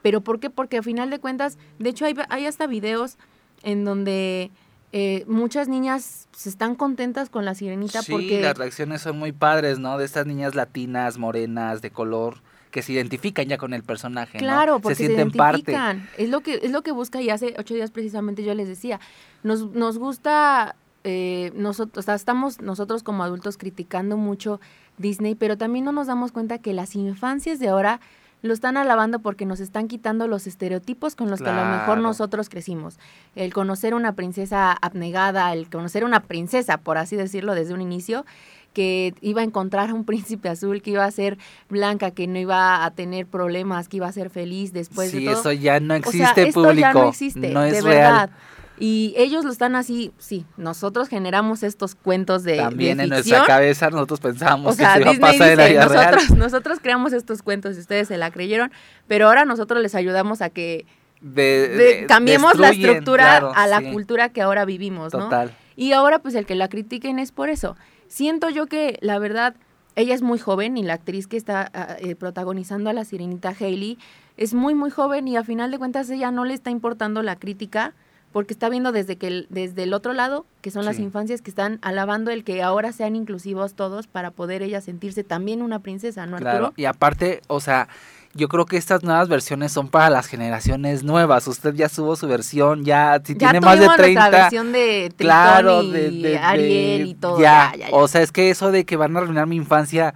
¿Pero 0.02 0.20
por 0.20 0.40
qué? 0.40 0.50
Porque 0.50 0.78
a 0.78 0.82
final 0.82 1.10
de 1.10 1.18
cuentas, 1.18 1.58
de 1.78 1.90
hecho 1.90 2.04
hay, 2.04 2.14
hay 2.28 2.46
hasta 2.46 2.66
videos 2.66 3.16
en 3.62 3.84
donde 3.84 4.50
eh, 4.92 5.24
muchas 5.26 5.68
niñas 5.68 6.28
se 6.36 6.48
están 6.50 6.74
contentas 6.74 7.30
con 7.30 7.44
la 7.44 7.54
sirenita 7.54 8.02
Sí, 8.02 8.12
porque... 8.12 8.40
las 8.42 8.58
reacciones 8.58 9.00
son 9.00 9.18
muy 9.18 9.32
padres, 9.32 9.78
¿no? 9.78 9.96
De 9.96 10.04
estas 10.04 10.26
niñas 10.26 10.54
latinas, 10.54 11.16
morenas, 11.16 11.80
de 11.80 11.90
color, 11.90 12.42
que 12.70 12.82
se 12.82 12.92
identifican 12.92 13.46
ya 13.46 13.56
con 13.58 13.72
el 13.72 13.82
personaje, 13.84 14.38
¿no? 14.38 14.42
Claro, 14.44 14.80
porque 14.80 14.96
se, 14.96 15.06
sienten 15.06 15.30
parte. 15.30 15.58
identifican. 15.72 16.08
Es 16.18 16.28
lo 16.28 16.40
que 16.40 16.60
es 16.62 16.72
lo 16.72 16.82
que 16.82 16.90
busca 16.90 17.22
y 17.22 17.30
hace 17.30 17.54
ocho 17.58 17.74
días 17.74 17.90
precisamente 17.90 18.42
yo 18.44 18.54
les 18.54 18.68
decía. 18.68 18.98
Nos, 19.42 19.70
nos 19.70 19.96
gusta, 19.98 20.74
eh, 21.04 21.52
nosotros, 21.54 22.02
o 22.02 22.06
sea, 22.06 22.14
estamos 22.14 22.60
nosotros 22.60 23.02
como 23.02 23.24
adultos 23.24 23.56
criticando 23.56 24.16
mucho 24.16 24.60
Disney, 24.98 25.34
pero 25.34 25.56
también 25.58 25.84
no 25.84 25.92
nos 25.92 26.06
damos 26.06 26.32
cuenta 26.32 26.58
que 26.58 26.72
las 26.72 26.94
infancias 26.94 27.58
de 27.58 27.68
ahora 27.68 28.00
lo 28.42 28.52
están 28.52 28.76
alabando 28.76 29.20
porque 29.20 29.46
nos 29.46 29.60
están 29.60 29.86
quitando 29.86 30.26
los 30.26 30.46
estereotipos 30.48 31.14
con 31.14 31.30
los 31.30 31.40
que 31.40 31.48
a 31.48 31.64
lo 31.64 31.78
mejor 31.78 31.98
nosotros 31.98 32.48
crecimos. 32.48 32.98
El 33.36 33.52
conocer 33.52 33.94
una 33.94 34.14
princesa 34.14 34.72
abnegada, 34.72 35.52
el 35.52 35.70
conocer 35.70 36.04
una 36.04 36.20
princesa, 36.20 36.78
por 36.78 36.98
así 36.98 37.14
decirlo, 37.14 37.54
desde 37.54 37.72
un 37.72 37.80
inicio, 37.80 38.26
que 38.72 39.14
iba 39.20 39.42
a 39.42 39.44
encontrar 39.44 39.90
a 39.90 39.94
un 39.94 40.04
príncipe 40.06 40.48
azul, 40.48 40.82
que 40.82 40.90
iba 40.90 41.04
a 41.04 41.10
ser 41.12 41.38
blanca, 41.68 42.10
que 42.10 42.26
no 42.26 42.38
iba 42.38 42.84
a 42.84 42.90
tener 42.90 43.26
problemas, 43.26 43.88
que 43.88 43.98
iba 43.98 44.08
a 44.08 44.12
ser 44.12 44.28
feliz 44.28 44.72
después 44.72 45.12
sí, 45.12 45.20
de 45.20 45.30
todo. 45.30 45.40
eso 45.40 45.52
ya 45.52 45.78
no 45.78 45.94
O 45.94 45.96
existe, 45.98 46.34
sea, 46.34 46.44
esto 46.44 46.62
público. 46.62 46.80
ya 46.80 46.92
no 46.94 47.08
existe, 47.08 47.50
no 47.50 47.62
es 47.62 47.72
de 47.74 47.82
real. 47.82 48.30
Y 48.78 49.14
ellos 49.16 49.44
lo 49.44 49.52
están 49.52 49.76
así, 49.76 50.12
sí, 50.18 50.44
nosotros 50.56 51.08
generamos 51.08 51.62
estos 51.62 51.94
cuentos 51.94 52.42
de, 52.42 52.56
También 52.56 52.98
de 52.98 53.04
en 53.04 53.10
ficción. 53.12 53.38
nuestra 53.38 53.54
cabeza 53.56 53.90
nosotros 53.90 54.20
pensábamos 54.20 54.72
O 54.72 54.76
sea, 54.76 54.94
que 54.94 55.04
se 55.04 55.12
iba 55.14 55.28
a 55.28 55.30
pasar 55.32 55.50
en 55.50 55.56
la 55.58 55.64
dice, 55.64 55.72
vida 55.74 55.88
real. 55.88 56.10
nosotros, 56.14 56.38
nosotros 56.38 56.78
creamos 56.82 57.12
estos 57.12 57.42
cuentos 57.42 57.76
y 57.76 57.80
ustedes 57.80 58.08
se 58.08 58.16
la 58.16 58.30
creyeron, 58.30 58.72
pero 59.06 59.26
ahora 59.28 59.44
nosotros 59.44 59.82
les 59.82 59.94
ayudamos 59.94 60.42
a 60.42 60.50
que 60.50 60.86
De- 61.20 61.68
de- 61.68 61.76
de- 61.76 62.06
cambiemos 62.06 62.58
la 62.58 62.70
estructura 62.70 63.24
claro, 63.24 63.52
a 63.54 63.66
la 63.68 63.80
sí, 63.80 63.92
cultura 63.92 64.30
que 64.30 64.42
ahora 64.42 64.64
vivimos, 64.64 65.12
¿no? 65.12 65.20
Total. 65.24 65.54
Y 65.76 65.92
ahora 65.92 66.18
pues 66.18 66.34
el 66.34 66.46
que 66.46 66.54
la 66.56 66.68
critiquen 66.68 67.18
es 67.18 67.30
por 67.30 67.50
eso. 67.50 67.76
Siento 68.08 68.48
yo 68.50 68.66
que 68.66 68.98
la 69.00 69.18
verdad 69.18 69.54
ella 69.94 70.14
es 70.14 70.22
muy 70.22 70.38
joven 70.38 70.76
y 70.78 70.82
la 70.82 70.94
actriz 70.94 71.26
que 71.28 71.36
está 71.36 71.70
ah, 71.74 71.96
eh, 72.00 72.16
protagonizando 72.16 72.90
a 72.90 72.94
la 72.94 73.04
sirenita 73.04 73.54
Hailey 73.58 73.98
es 74.38 74.54
muy 74.54 74.74
muy 74.74 74.90
joven 74.90 75.28
y 75.28 75.36
a 75.36 75.44
final 75.44 75.70
de 75.70 75.78
cuentas 75.78 76.08
ella 76.10 76.30
no 76.30 76.44
le 76.46 76.54
está 76.54 76.70
importando 76.70 77.22
la 77.22 77.36
crítica 77.36 77.92
porque 78.32 78.52
está 78.54 78.68
viendo 78.68 78.92
desde 78.92 79.16
que 79.16 79.26
el- 79.28 79.46
desde 79.50 79.82
el 79.84 79.92
otro 79.94 80.12
lado, 80.12 80.46
que 80.60 80.70
son 80.70 80.84
las 80.84 80.98
infancias 80.98 81.42
que 81.42 81.50
están 81.50 81.78
alabando 81.82 82.30
el 82.30 82.44
que 82.44 82.62
ahora 82.62 82.92
sean 82.92 83.14
inclusivos 83.16 83.74
todos 83.74 84.06
para 84.06 84.30
poder 84.30 84.62
ella 84.62 84.80
sentirse 84.80 85.22
también 85.24 85.62
una 85.62 85.78
princesa, 85.80 86.26
¿no, 86.26 86.36
Arturo? 86.36 86.50
Claro, 86.50 86.72
y 86.76 86.84
aparte, 86.86 87.42
o 87.46 87.60
sea, 87.60 87.88
yo 88.34 88.48
creo 88.48 88.64
que 88.64 88.78
estas 88.78 89.02
nuevas 89.02 89.28
versiones 89.28 89.72
son 89.72 89.88
para 89.88 90.08
las 90.08 90.26
generaciones 90.26 91.04
nuevas. 91.04 91.46
Usted 91.46 91.74
ya 91.74 91.90
subo 91.90 92.16
su 92.16 92.26
versión, 92.26 92.82
ya 92.84 93.20
si 93.22 93.34
ya 93.34 93.50
tiene 93.50 93.60
más 93.60 93.74
de 93.78 93.80
tuvimos 93.84 93.96
30. 93.96 94.20
nuestra 94.20 94.40
versión 94.44 94.72
de 94.72 95.12
Tritón 95.14 95.18
claro, 95.18 95.82
y 95.82 95.90
de, 95.90 96.10
de- 96.10 96.38
Ariel 96.38 97.06
y 97.08 97.14
todo. 97.14 97.38
Ya, 97.38 97.74
ya. 97.78 97.88
o 97.92 98.08
sea, 98.08 98.22
es 98.22 98.32
que 98.32 98.48
eso 98.48 98.70
de 98.72 98.86
que 98.86 98.96
van 98.96 99.14
a 99.16 99.20
arruinar 99.20 99.46
mi 99.46 99.56
infancia, 99.56 100.14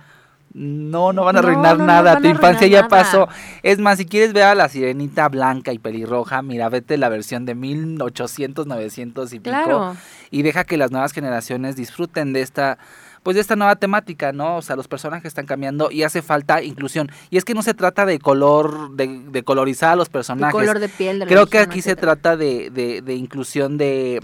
no, 0.57 1.13
no 1.13 1.25
van 1.25 1.37
a 1.37 1.41
arruinar 1.41 1.77
no, 1.77 1.85
no 1.85 1.87
nada. 1.87 2.19
tu 2.19 2.29
infancia 2.29 2.67
ya 2.67 2.79
nada. 2.83 2.89
pasó. 2.89 3.29
Es 3.63 3.79
más, 3.79 3.99
si 3.99 4.07
quieres 4.07 4.33
ver 4.33 4.45
a 4.45 4.55
la 4.55 4.71
sirenita 4.71 5.29
blanca 5.29 5.71
y 5.73 5.79
pelirroja, 5.79 6.41
mira, 6.41 6.71
vete 6.71 6.97
la 6.97 7.11
versión 7.11 7.45
de 7.45 7.55
1800, 7.55 8.67
900 8.67 9.33
y 9.35 9.41
pico. 9.41 9.51
Claro. 9.51 9.97
Y 10.31 10.43
deja 10.43 10.65
que 10.65 10.79
las 10.79 10.91
nuevas 10.91 11.13
generaciones 11.13 11.77
disfruten 11.77 12.33
de 12.33 12.41
esta 12.41 12.79
pues 13.23 13.35
de 13.35 13.41
esta 13.41 13.57
nueva 13.57 13.75
temática, 13.75 14.33
¿no? 14.33 14.57
O 14.57 14.63
sea, 14.63 14.77
los 14.77 14.87
personajes 14.87 15.27
están 15.27 15.47
cambiando 15.47 15.91
y 15.91 16.05
hace 16.05 16.23
falta 16.23 16.63
inclusión. 16.63 17.11
Y 17.29 17.39
es 17.39 17.45
que 17.45 17.55
no 17.55 17.63
se 17.63 17.75
trata 17.75 18.07
de 18.07 18.21
color, 18.21 18.93
de, 18.95 19.09
de 19.29 19.43
colorizar 19.43 19.91
a 19.91 19.97
los 19.97 20.07
De 20.07 20.13
personajes. 20.13 20.55
color 20.55 20.79
de 20.79 20.89
piel, 20.89 21.19
de 21.19 21.27
Creo 21.27 21.49
que 21.49 21.59
aquí 21.59 21.83
se 21.83 21.97
trata 21.97 22.37
de, 22.37 22.71
de, 22.71 23.03
de 23.03 23.15
inclusión 23.17 23.79
de, 23.79 24.21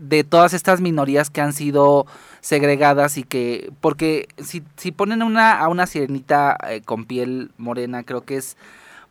de 0.00 0.24
todas 0.24 0.54
estas 0.54 0.80
minorías 0.80 1.30
que 1.30 1.40
han 1.40 1.52
sido 1.52 2.06
segregadas 2.40 3.18
y 3.18 3.22
que, 3.22 3.70
porque 3.80 4.28
si, 4.38 4.62
si 4.76 4.92
ponen 4.92 5.22
una, 5.22 5.58
a 5.58 5.68
una 5.68 5.86
sirenita 5.86 6.56
eh, 6.68 6.80
con 6.82 7.04
piel 7.04 7.52
morena, 7.58 8.02
creo 8.02 8.22
que 8.22 8.36
es 8.36 8.56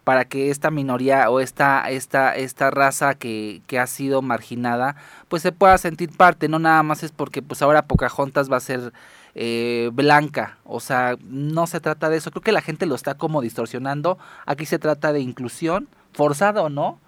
para 0.03 0.25
que 0.25 0.49
esta 0.49 0.71
minoría 0.71 1.29
o 1.29 1.39
esta, 1.39 1.87
esta, 1.91 2.35
esta 2.35 2.71
raza 2.71 3.13
que, 3.13 3.61
que 3.67 3.77
ha 3.77 3.85
sido 3.85 4.23
marginada, 4.23 4.95
pues 5.27 5.43
se 5.43 5.51
pueda 5.51 5.77
sentir 5.77 6.09
parte, 6.09 6.47
no 6.47 6.57
nada 6.57 6.81
más 6.81 7.03
es 7.03 7.11
porque 7.11 7.43
pues 7.43 7.61
ahora 7.61 7.85
Pocahontas 7.85 8.51
va 8.51 8.57
a 8.57 8.61
ser 8.61 8.91
eh, 9.35 9.91
blanca, 9.93 10.57
o 10.63 10.79
sea, 10.79 11.15
no 11.23 11.67
se 11.67 11.79
trata 11.79 12.09
de 12.09 12.17
eso, 12.17 12.31
creo 12.31 12.41
que 12.41 12.51
la 12.51 12.61
gente 12.61 12.87
lo 12.87 12.95
está 12.95 13.13
como 13.13 13.41
distorsionando, 13.41 14.17
aquí 14.47 14.65
se 14.65 14.79
trata 14.79 15.13
de 15.13 15.19
inclusión, 15.19 15.87
forzada 16.13 16.63
o 16.63 16.69
no, 16.69 16.99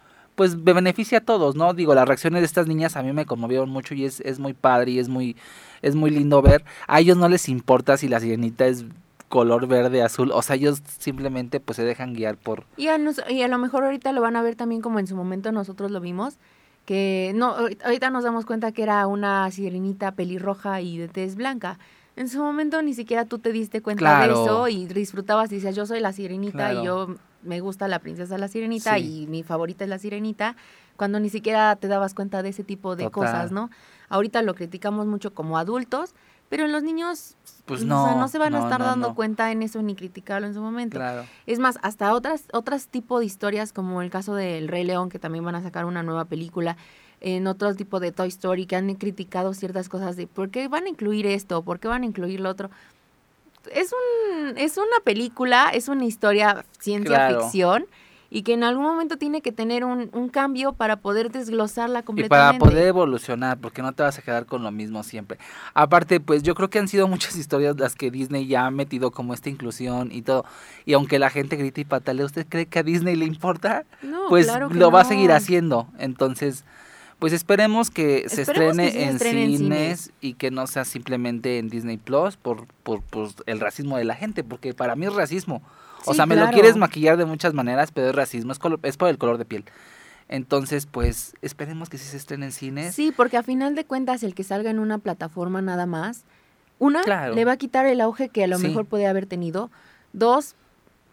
pues 0.41 0.55
me 0.57 0.73
beneficia 0.73 1.19
a 1.19 1.21
todos, 1.21 1.55
¿no? 1.55 1.75
Digo, 1.75 1.93
las 1.93 2.07
reacciones 2.07 2.41
de 2.41 2.47
estas 2.47 2.65
niñas 2.65 2.95
a 2.97 3.03
mí 3.03 3.13
me 3.13 3.27
conmovieron 3.27 3.69
mucho 3.69 3.93
y 3.93 4.05
es, 4.05 4.21
es 4.21 4.39
muy 4.39 4.53
padre 4.53 4.89
y 4.89 4.97
es 4.97 5.07
muy, 5.07 5.35
es 5.83 5.93
muy 5.93 6.09
lindo 6.09 6.41
ver. 6.41 6.65
A 6.87 6.99
ellos 6.99 7.15
no 7.15 7.29
les 7.29 7.47
importa 7.47 7.95
si 7.95 8.07
la 8.07 8.19
sirenita 8.19 8.65
es 8.65 8.85
color 9.29 9.67
verde, 9.67 10.01
azul, 10.01 10.31
o 10.33 10.41
sea, 10.41 10.55
ellos 10.55 10.81
simplemente 10.97 11.59
pues 11.59 11.75
se 11.75 11.83
dejan 11.83 12.15
guiar 12.15 12.37
por... 12.37 12.65
Y 12.75 12.87
a, 12.87 12.97
nos- 12.97 13.21
y 13.29 13.43
a 13.43 13.47
lo 13.47 13.59
mejor 13.59 13.83
ahorita 13.83 14.11
lo 14.13 14.21
van 14.21 14.35
a 14.35 14.41
ver 14.41 14.55
también 14.55 14.81
como 14.81 14.97
en 14.97 15.05
su 15.05 15.15
momento 15.15 15.51
nosotros 15.51 15.91
lo 15.91 15.99
vimos, 16.01 16.37
que 16.87 17.31
no, 17.35 17.55
ahorita- 17.83 18.09
nos 18.09 18.23
damos 18.23 18.47
cuenta 18.47 18.71
que 18.71 18.81
era 18.81 19.05
una 19.05 19.51
sirenita 19.51 20.13
pelirroja 20.13 20.81
y 20.81 20.97
de 20.97 21.07
tez 21.07 21.35
blanca. 21.35 21.77
En 22.15 22.29
su 22.29 22.39
momento 22.39 22.81
ni 22.81 22.95
siquiera 22.95 23.25
tú 23.25 23.37
te 23.37 23.51
diste 23.51 23.83
cuenta 23.83 23.99
Claro. 23.99 24.37
de 24.39 24.43
eso 24.43 24.67
y 24.69 24.87
disfrutabas 24.87 25.51
y 25.51 25.55
decías, 25.57 25.75
yo 25.75 25.85
soy 25.85 25.99
la 25.99 26.11
sirenita 26.13 26.71
Claro. 26.71 26.81
y 26.81 26.85
yo 26.87 27.15
me 27.43 27.59
gusta 27.59 27.87
la 27.87 27.99
princesa 27.99 28.37
la 28.37 28.47
sirenita 28.47 28.95
Sí. 28.97 29.23
y 29.23 29.27
mi 29.27 29.43
favorita 29.43 29.83
es 29.83 29.89
la 29.89 29.99
sirenita, 29.99 30.55
cuando 30.97 31.19
ni 31.19 31.29
siquiera 31.29 31.75
te 31.75 31.87
dabas 31.87 32.13
cuenta 32.13 32.43
de 32.43 32.49
ese 32.49 32.63
tipo 32.63 32.95
de 32.95 33.03
Total. 33.05 33.11
cosas, 33.13 33.51
¿no? 33.51 33.69
Ahorita 34.09 34.41
lo 34.41 34.53
criticamos 34.55 35.07
mucho 35.07 35.33
como 35.33 35.57
adultos, 35.57 36.13
pero 36.49 36.65
en 36.65 36.71
los 36.73 36.83
niños 36.83 37.35
Pues 37.65 37.79
o 37.81 37.85
sea, 37.85 37.87
no, 37.87 38.19
no 38.19 38.27
se 38.27 38.37
van 38.37 38.53
a 38.53 38.59
no, 38.59 38.65
estar 38.65 38.79
no, 38.81 38.85
dando 38.85 39.07
no. 39.09 39.15
cuenta 39.15 39.51
en 39.51 39.63
eso 39.63 39.81
ni 39.81 39.95
criticarlo 39.95 40.45
en 40.47 40.53
su 40.53 40.61
momento. 40.61 40.97
Claro. 40.97 41.25
Es 41.45 41.59
más, 41.59 41.79
hasta 41.81 42.13
otras, 42.13 42.43
otras 42.51 42.87
tipo 42.89 43.19
de 43.19 43.25
historias, 43.25 43.71
como 43.71 44.01
el 44.01 44.09
caso 44.09 44.35
del 44.35 44.67
Rey 44.67 44.83
León, 44.83 45.09
que 45.09 45.17
también 45.17 45.45
van 45.45 45.55
a 45.55 45.63
sacar 45.63 45.85
una 45.85 46.03
nueva 46.03 46.25
película, 46.25 46.75
en 47.21 47.45
otro 47.47 47.73
tipo 47.75 47.99
de 47.99 48.11
Toy 48.11 48.27
Story, 48.29 48.65
que 48.65 48.75
han 48.75 48.93
criticado 48.95 49.53
ciertas 49.53 49.89
cosas 49.89 50.15
de 50.17 50.27
por 50.27 50.49
qué 50.49 50.67
van 50.67 50.85
a 50.85 50.89
incluir 50.89 51.25
esto, 51.27 51.61
por 51.61 51.79
qué 51.79 51.87
van 51.87 52.01
a 52.01 52.05
incluir 52.05 52.39
lo 52.41 52.49
otro. 52.49 52.69
Es, 53.73 53.91
un, 53.93 54.57
es 54.57 54.77
una 54.77 54.99
película, 55.03 55.69
es 55.73 55.87
una 55.87 56.05
historia 56.05 56.65
ciencia 56.79 57.17
Claro. 57.17 57.41
ficción, 57.41 57.85
y 58.33 58.43
que 58.43 58.53
en 58.53 58.63
algún 58.63 58.85
momento 58.85 59.17
tiene 59.17 59.41
que 59.41 59.51
tener 59.51 59.83
un, 59.83 60.09
un 60.13 60.29
cambio 60.29 60.71
para 60.73 61.01
poder 61.01 61.31
desglosarla 61.31 61.99
Y 61.99 62.01
para 62.01 62.05
completamente. 62.05 62.59
poder 62.59 62.87
evolucionar, 62.87 63.59
porque 63.59 63.81
no 63.81 63.93
te 63.93 64.03
vas 64.03 64.17
a 64.17 64.21
quedar 64.21 64.45
con 64.45 64.63
lo 64.63 64.71
mismo 64.71 65.03
siempre. 65.03 65.37
Aparte, 65.73 66.19
pues 66.21 66.41
yo 66.43 66.55
creo 66.55 66.69
que 66.69 66.79
han 66.79 66.87
sido 66.87 67.07
muchas 67.07 67.35
historias 67.37 67.77
las 67.77 67.95
que 67.95 68.09
Disney 68.09 68.47
ya 68.47 68.65
ha 68.65 68.71
metido 68.71 69.11
como 69.11 69.33
esta 69.33 69.49
inclusión 69.49 70.11
y 70.11 70.21
todo. 70.21 70.45
Y 70.85 70.93
aunque 70.93 71.19
la 71.19 71.29
gente 71.29 71.55
grite 71.57 71.81
y 71.81 71.85
patale, 71.85 72.23
¿usted 72.23 72.45
cree 72.47 72.67
que 72.67 72.79
a 72.79 72.83
Disney 72.83 73.15
le 73.15 73.25
importa? 73.25 73.85
No, 74.01 74.27
pues 74.29 74.45
claro 74.45 74.69
que 74.69 74.75
lo 74.75 74.91
va 74.91 75.01
a 75.01 75.05
seguir 75.05 75.31
haciendo. 75.31 75.87
Entonces, 75.99 76.63
pues 77.21 77.33
esperemos 77.33 77.91
que 77.91 78.27
se 78.27 78.41
Esperemos 78.41 78.79
estrene, 78.79 78.91
se 78.91 79.03
en, 79.03 79.09
estrene 79.15 79.43
en 79.45 79.57
cines 79.57 80.11
y 80.21 80.33
que 80.33 80.49
no 80.49 80.65
sea 80.65 80.85
simplemente 80.85 81.59
en 81.59 81.69
Disney 81.69 81.97
Plus 81.97 82.35
por, 82.35 82.65
por, 82.81 83.03
por 83.03 83.29
el 83.45 83.59
racismo 83.59 83.95
de 83.97 84.05
la 84.05 84.15
gente, 84.15 84.43
porque 84.43 84.73
para 84.73 84.95
mí 84.95 85.05
es 85.05 85.13
racismo. 85.13 85.61
O 86.05 86.13
Sí, 86.13 86.15
sea, 86.15 86.25
me 86.25 86.35
lo 86.35 86.49
quieres 86.49 86.77
maquillar 86.77 87.17
de 87.17 87.25
muchas 87.25 87.53
maneras, 87.53 87.91
pero 87.91 88.09
es 88.09 88.15
racismo, 88.15 88.51
es, 88.51 88.59
colo- 88.59 88.79
es 88.81 88.97
por 88.97 89.07
el 89.07 89.19
color 89.19 89.37
de 89.37 89.45
piel. 89.45 89.65
Entonces, 90.29 90.87
pues 90.87 91.35
esperemos 91.43 91.89
que 91.89 91.99
sí 91.99 92.05
se 92.05 92.17
estrene 92.17 92.47
en 92.47 92.51
cines. 92.51 92.95
Sí, 92.95 93.13
porque 93.15 93.37
a 93.37 93.43
final 93.43 93.75
de 93.75 93.85
cuentas 93.85 94.23
el 94.23 94.33
que 94.33 94.43
salga 94.43 94.71
en 94.71 94.79
una 94.79 94.97
plataforma 94.97 95.61
nada 95.61 95.85
más, 95.85 96.23
una, 96.79 97.03
Claro. 97.03 97.35
le 97.35 97.45
va 97.45 97.51
a 97.51 97.57
quitar 97.57 97.85
el 97.85 98.01
auge 98.01 98.29
que 98.29 98.43
a 98.43 98.47
lo 98.47 98.57
Sí. 98.57 98.67
mejor 98.67 98.85
puede 98.87 99.05
haber 99.05 99.27
tenido. 99.27 99.69
Dos, 100.13 100.55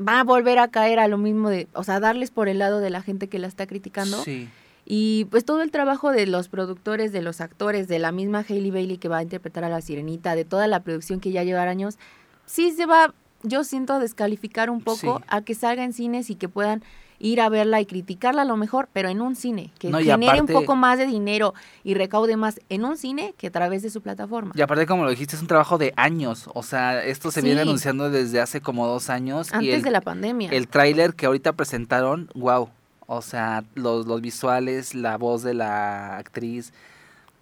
va 0.01 0.21
a 0.21 0.25
volver 0.25 0.59
a 0.59 0.69
caer 0.69 1.01
a 1.01 1.09
lo 1.09 1.19
mismo 1.19 1.51
de, 1.51 1.69
o 1.75 1.85
sea, 1.85 2.01
darles 2.01 2.31
por 2.31 2.49
el 2.49 2.59
lado 2.59 2.81
de 2.81 2.89
la 2.89 3.03
gente 3.03 3.29
que 3.29 3.39
la 3.39 3.47
está 3.47 3.67
criticando. 3.67 4.23
Sí. 4.25 4.49
Y 4.91 5.27
pues 5.27 5.45
todo 5.45 5.61
el 5.61 5.71
trabajo 5.71 6.13
de 6.13 6.27
los 6.27 6.49
productores, 6.49 7.13
de 7.13 7.21
los 7.21 7.43
actores, 7.43 7.89
de 7.89 7.99
la 7.99 8.11
misma 8.11 8.43
Hailey 8.49 8.71
Bailey 8.71 8.97
que 8.97 9.09
va 9.09 9.19
a 9.19 9.23
interpretar 9.23 9.63
a 9.65 9.69
la 9.69 9.83
sirenita, 9.83 10.35
de 10.35 10.47
toda 10.47 10.67
la 10.67 10.81
producción 10.81 11.21
que 11.21 11.31
ya 11.31 11.45
lleva 11.45 11.63
años, 11.65 11.99
sí 12.47 12.71
se 12.73 12.87
va, 12.87 13.13
yo 13.43 13.65
siento, 13.65 13.93
a 13.93 13.99
descalificar 13.99 14.71
un 14.71 14.81
poco 14.81 15.19
Sí. 15.19 15.25
a 15.29 15.43
que 15.43 15.55
salga 15.55 15.85
en 15.85 15.93
cines 15.93 16.31
y 16.31 16.37
que 16.37 16.49
puedan 16.49 16.83
ir 17.21 17.41
a 17.43 17.49
verla 17.51 17.81
y 17.83 17.85
criticarla 17.87 18.43
a 18.43 18.45
lo 18.47 18.57
mejor, 18.57 18.89
pero 18.93 19.11
en 19.11 19.21
un 19.21 19.35
cine, 19.37 19.73
que 19.79 19.91
No, 19.91 19.99
genere 19.99 20.25
aparte- 20.39 20.41
un 20.55 20.61
poco 20.61 20.75
más 20.77 20.97
de 20.99 21.07
dinero 21.07 21.53
y 21.85 21.93
recaude 21.95 22.37
más 22.37 22.59
en 22.71 22.85
un 22.87 22.97
cine 22.97 23.35
que 23.37 23.49
a 23.49 23.51
través 23.51 23.83
de 23.83 23.91
su 23.91 24.01
plataforma. 24.01 24.53
Y 24.55 24.63
aparte, 24.63 24.87
como 24.87 25.05
lo 25.05 25.11
dijiste, 25.11 25.37
es 25.37 25.43
un 25.43 25.49
trabajo 25.49 25.77
de 25.77 25.93
años. 25.97 26.49
O 26.55 26.63
sea, 26.63 27.05
esto 27.05 27.31
se 27.31 27.43
viene 27.43 27.61
anunciando 27.61 28.09
desde 28.09 28.41
hace 28.41 28.63
como 28.63 28.87
dos 28.87 29.11
años. 29.11 29.49
y 29.51 29.55
Antes 29.57 29.75
el, 29.75 29.83
de 29.83 29.91
la 29.91 30.01
pandemia. 30.01 30.49
el 30.51 30.67
tráiler 30.69 31.13
que 31.15 31.27
ahorita 31.27 31.53
presentaron, 31.55 32.31
wow. 32.35 32.71
O 33.11 33.23
sea, 33.23 33.65
los, 33.75 34.07
los 34.07 34.21
visuales, 34.21 34.95
la 34.95 35.17
voz 35.17 35.43
de 35.43 35.55
la 35.55 36.19
actriz, 36.19 36.75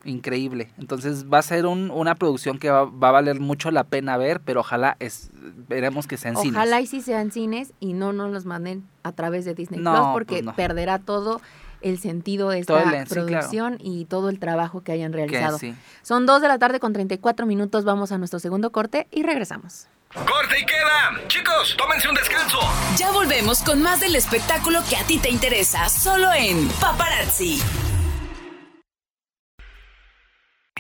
increíble. 0.04 0.70
Entonces 0.78 1.26
va 1.28 1.38
a 1.38 1.42
ser 1.42 1.66
un- 1.66 1.90
una 1.90 2.14
producción 2.14 2.60
que 2.60 2.70
va, 2.70 2.84
va 2.84 3.08
a 3.08 3.12
valer 3.12 3.40
mucho 3.40 3.72
la 3.72 3.82
pena 3.82 4.16
ver, 4.16 4.38
pero 4.40 4.60
ojalá 4.60 4.96
es, 5.00 5.30
veremos 5.68 6.06
que 6.06 6.16
sea 6.16 6.30
en 6.30 6.36
cines. 6.36 6.54
Ojalá 6.56 6.80
y 6.80 6.86
sí 6.86 7.00
sean 7.00 7.32
cines 7.32 7.72
y 7.80 7.94
no 7.94 8.12
nos 8.12 8.30
los 8.30 8.44
manden 8.44 8.84
a 9.02 9.10
través 9.10 9.44
de 9.44 9.54
Disney 9.54 9.80
No, 9.80 9.92
Plus 9.92 10.06
porque 10.12 10.34
pues 10.36 10.44
no. 10.44 10.54
perderá 10.54 11.00
todo 11.00 11.40
el 11.80 11.98
sentido 11.98 12.50
de 12.50 12.60
esta 12.60 12.78
el- 12.78 12.84
sí, 12.84 12.90
claro. 12.90 13.26
producción 13.26 13.78
y 13.80 14.04
todo 14.04 14.28
el 14.28 14.38
trabajo 14.38 14.82
que 14.82 14.92
hayan 14.92 15.10
Que 15.10 15.16
realizado. 15.18 15.58
sí. 15.58 15.74
Son 16.02 16.26
dos 16.26 16.40
de 16.40 16.46
la 16.46 16.58
tarde 16.60 16.78
con 16.78 16.92
34 16.92 17.44
minutos, 17.44 17.84
vamos 17.84 18.12
a 18.12 18.18
nuestro 18.18 18.38
segundo 18.38 18.70
corte 18.70 19.08
y 19.10 19.24
regresamos. 19.24 19.88
Corte 20.24 20.58
y 20.58 20.64
queda. 20.64 21.20
Chicos, 21.28 21.74
tómense 21.76 22.08
un 22.08 22.14
descanso. 22.14 22.58
Ya 22.96 23.10
volvemos 23.10 23.62
con 23.62 23.82
más 23.82 24.00
del 24.00 24.16
espectáculo 24.16 24.82
que 24.88 24.96
a 24.96 25.04
ti 25.04 25.18
te 25.18 25.28
interesa, 25.28 25.88
solo 25.88 26.32
en 26.32 26.68
Paparazzi. 26.80 27.60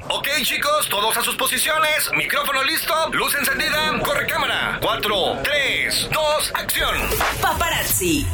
Ok, 0.08 0.28
chicos, 0.42 0.88
todos 0.88 1.16
a 1.16 1.22
sus 1.22 1.36
posiciones. 1.36 2.10
Micrófono 2.16 2.62
listo, 2.62 2.94
luz 3.12 3.34
encendida, 3.34 3.98
corre 4.04 4.26
cámara. 4.26 4.78
4, 4.80 5.38
3, 5.42 6.08
2, 6.12 6.52
acción. 6.54 6.96
Paparazzi. 7.42 8.26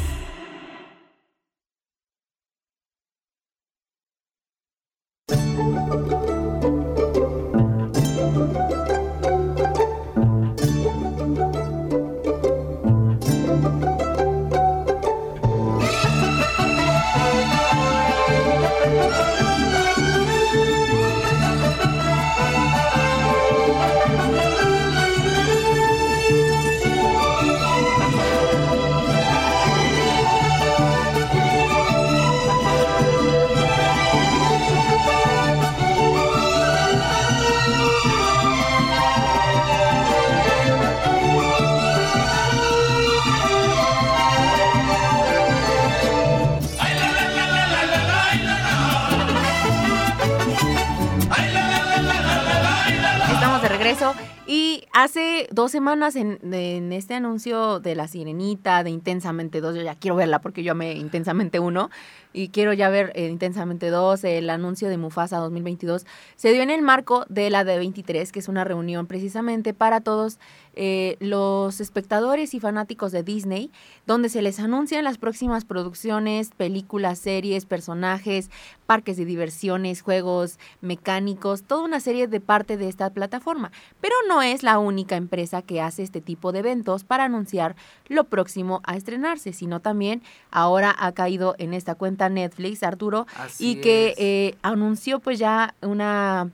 Y 54.45 54.83
hace 54.91 55.47
dos 55.51 55.71
semanas 55.71 56.17
en, 56.17 56.91
este 56.91 57.13
anuncio 57.13 57.79
de 57.79 57.95
La 57.95 58.09
Sirenita, 58.09 58.83
de 58.83 58.89
Intensamente 58.89 59.61
2, 59.61 59.75
yo 59.75 59.81
ya 59.81 59.95
quiero 59.95 60.17
verla 60.17 60.41
porque 60.41 60.63
yo 60.63 60.73
amé 60.73 60.93
Intensamente 60.95 61.59
1 61.59 61.89
y 62.33 62.49
quiero 62.49 62.73
ya 62.73 62.89
ver 62.89 63.11
eh, 63.15 63.27
Intensamente 63.27 63.89
2, 63.89 64.23
el 64.23 64.49
anuncio 64.49 64.89
de 64.89 64.97
Mufasa 64.97 65.37
2022, 65.37 66.05
se 66.35 66.51
dio 66.51 66.63
en 66.63 66.71
el 66.71 66.81
marco 66.81 67.25
de 67.29 67.49
la 67.49 67.63
D23, 67.63 68.31
que 68.31 68.39
es 68.39 68.47
una 68.47 68.63
reunión 68.63 69.07
precisamente 69.07 69.73
para 69.73 70.01
todos 70.01 70.39
eh, 70.75 71.17
los 71.19 71.79
espectadores 71.79 72.55
y 72.55 72.59
fanáticos 72.59 73.11
de 73.11 73.21
Disney, 73.21 73.71
donde 74.07 74.29
se 74.29 74.41
les 74.41 74.59
anuncian 74.59 75.03
las 75.03 75.19
próximas 75.19 75.65
producciones, 75.65 76.49
películas, 76.57 77.19
series, 77.19 77.65
personajes, 77.65 78.49
parques 78.87 79.17
de 79.17 79.25
diversiones, 79.25 80.01
juegos 80.01 80.57
mecánicos, 80.81 81.63
toda 81.63 81.83
una 81.83 81.99
serie 81.99 82.27
de 82.27 82.39
parte 82.39 82.77
de 82.77 82.89
esta 82.89 83.11
plataforma. 83.11 83.71
Pero 84.01 84.15
no 84.27 84.41
es 84.41 84.63
la 84.63 84.79
única 84.79 85.15
empresa 85.15 85.61
que 85.61 85.81
hace 85.81 86.01
este 86.01 86.21
tipo 86.21 86.51
de 86.51 86.59
eventos 86.59 87.03
para 87.03 87.25
anunciar 87.25 87.75
lo 88.07 88.23
próximo 88.23 88.81
a 88.83 88.95
estrenarse, 88.95 89.53
sino 89.53 89.79
también 89.79 90.23
ahora 90.49 90.95
ha 90.97 91.11
caído 91.11 91.55
en 91.59 91.73
esta 91.73 91.93
cuenta 91.95 92.22
Netflix, 92.29 92.83
Arturo, 92.83 93.25
Así 93.37 93.71
y 93.71 93.75
que 93.81 94.13
eh, 94.17 94.55
anunció 94.61 95.19
pues 95.19 95.39
ya 95.39 95.75
una 95.81 96.49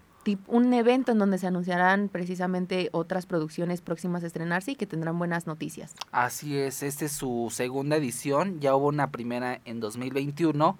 un 0.48 0.74
evento 0.74 1.12
en 1.12 1.18
donde 1.18 1.38
se 1.38 1.48
anunciarán 1.48 2.10
precisamente 2.10 2.90
otras 2.92 3.26
producciones 3.26 3.82
próximas 3.82 4.24
a 4.24 4.28
estrenarse 4.28 4.72
y 4.72 4.76
que 4.76 4.86
tendrán 4.86 5.18
buenas 5.18 5.48
noticias. 5.48 5.94
Así 6.12 6.58
es, 6.58 6.84
esta 6.84 7.06
es 7.06 7.12
su 7.12 7.50
segunda 7.52 7.96
edición, 7.96 8.60
ya 8.60 8.76
hubo 8.76 8.88
una 8.88 9.12
primera 9.12 9.62
en 9.66 9.80
2021, 9.80 10.78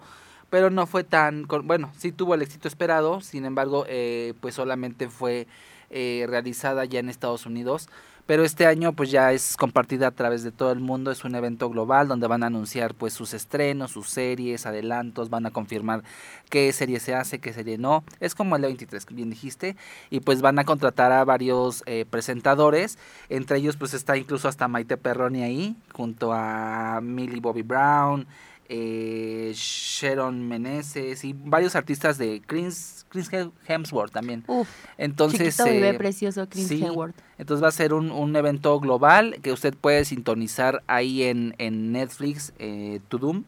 pero 0.50 0.70
no 0.70 0.86
fue 0.86 1.04
tan, 1.04 1.46
bueno, 1.64 1.90
sí 1.96 2.12
tuvo 2.12 2.34
el 2.34 2.42
éxito 2.42 2.68
esperado, 2.68 3.20
sin 3.20 3.44
embargo, 3.44 3.84
eh, 3.88 4.34
pues 4.40 4.54
solamente 4.54 5.08
fue 5.08 5.46
eh, 5.90 6.26
realizada 6.28 6.84
ya 6.84 7.00
en 7.00 7.08
Estados 7.08 7.46
Unidos, 7.46 7.88
pero 8.30 8.44
este 8.44 8.64
año 8.64 8.92
pues 8.92 9.10
ya 9.10 9.32
es 9.32 9.56
compartida 9.56 10.06
a 10.06 10.10
través 10.12 10.44
de 10.44 10.52
todo 10.52 10.70
el 10.70 10.78
mundo, 10.78 11.10
es 11.10 11.24
un 11.24 11.34
evento 11.34 11.68
global 11.68 12.06
donde 12.06 12.28
van 12.28 12.44
a 12.44 12.46
anunciar 12.46 12.94
pues 12.94 13.12
sus 13.12 13.34
estrenos, 13.34 13.90
sus 13.90 14.08
series, 14.08 14.66
adelantos, 14.66 15.30
van 15.30 15.46
a 15.46 15.50
confirmar 15.50 16.04
qué 16.48 16.72
serie 16.72 17.00
se 17.00 17.12
hace, 17.12 17.40
qué 17.40 17.52
serie 17.52 17.76
no, 17.76 18.04
es 18.20 18.36
como 18.36 18.54
el 18.54 18.62
23, 18.62 19.04
bien 19.06 19.30
dijiste, 19.30 19.74
y 20.10 20.20
pues 20.20 20.42
van 20.42 20.60
a 20.60 20.64
contratar 20.64 21.10
a 21.10 21.24
varios 21.24 21.82
eh, 21.86 22.04
presentadores, 22.08 22.98
entre 23.30 23.58
ellos 23.58 23.76
pues 23.76 23.94
está 23.94 24.16
incluso 24.16 24.46
hasta 24.46 24.68
Maite 24.68 24.96
Perroni 24.96 25.42
ahí, 25.42 25.76
junto 25.92 26.32
a 26.32 27.00
Millie 27.02 27.40
Bobby 27.40 27.62
Brown, 27.62 28.28
eh, 28.72 29.52
Sharon 29.54 30.46
Meneses 30.46 31.24
y 31.24 31.32
varios 31.34 31.74
artistas 31.74 32.18
de 32.18 32.40
Chris, 32.46 33.04
Chris 33.08 33.28
Hemsworth 33.66 34.12
también. 34.12 34.44
Uf, 34.46 34.68
Entonces, 34.96 35.58
eh, 35.60 35.94
precioso, 35.98 36.48
Chris 36.48 36.68
sí, 36.68 36.80
Hemsworth. 36.82 37.16
entonces 37.36 37.64
va 37.64 37.68
a 37.68 37.72
ser 37.72 37.92
un, 37.92 38.12
un 38.12 38.34
evento 38.36 38.78
global 38.78 39.38
que 39.42 39.52
usted 39.52 39.74
puede 39.74 40.04
sintonizar 40.04 40.82
ahí 40.86 41.24
en, 41.24 41.54
en 41.58 41.90
Netflix, 41.92 42.52
eh, 42.60 43.00
To 43.08 43.18
Doom, 43.18 43.42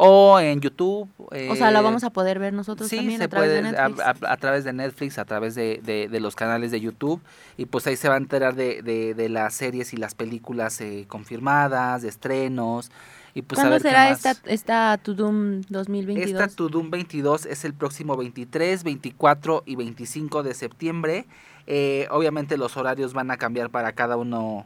o 0.00 0.38
en 0.38 0.60
YouTube. 0.60 1.08
O 1.18 1.56
sea, 1.56 1.72
la 1.72 1.80
eh, 1.80 1.82
vamos 1.82 2.04
a 2.04 2.10
poder 2.10 2.38
ver 2.38 2.52
nosotros 2.52 2.88
Sí, 2.88 2.96
también 2.96 3.18
se 3.18 3.24
a 3.24 3.28
través 3.28 3.48
puede 3.50 3.62
de 3.72 3.76
a, 3.78 3.88
Netflix. 3.88 4.06
a- 4.22 4.32
a 4.32 4.36
través 4.36 4.62
de 4.64 4.72
Netflix, 4.72 5.18
a 5.18 5.24
través 5.24 5.54
de, 5.56 5.80
de- 5.82 6.08
de 6.08 6.20
los 6.20 6.36
canales 6.36 6.70
de 6.70 6.80
YouTube 6.80 7.20
y 7.56 7.64
pues 7.66 7.84
ahí 7.88 7.96
se 7.96 8.08
va 8.08 8.14
a 8.14 8.18
enterar 8.18 8.54
de, 8.54 8.82
de- 8.82 9.14
de 9.14 9.28
las 9.28 9.54
series 9.54 9.92
y 9.94 9.96
las 9.96 10.14
películas 10.14 10.80
eh, 10.82 11.06
confirmadas, 11.08 12.02
de 12.02 12.10
estrenos 12.10 12.92
y 13.34 13.42
pues 13.42 13.58
a 13.58 13.62
¿Cuándo 13.62 13.76
qué 13.76 13.82
será 13.82 14.10
más. 14.10 14.24
esta, 14.24 14.50
esta 14.50 14.98
To 14.98 15.14
Doom 15.14 15.62
2022? 15.68 16.30
Esta 16.30 16.48
To 16.48 16.68
Doom 16.68 16.90
22 16.90 17.46
es 17.46 17.64
el 17.64 17.74
próximo 17.74 18.16
23, 18.16 18.84
24 18.84 19.62
y 19.66 19.76
25 19.76 20.42
de 20.42 20.54
septiembre. 20.54 21.26
Eh, 21.66 22.08
obviamente 22.10 22.56
los 22.56 22.76
horarios 22.76 23.12
van 23.12 23.30
a 23.30 23.36
cambiar 23.36 23.70
para 23.70 23.92
cada 23.92 24.16
uno, 24.16 24.64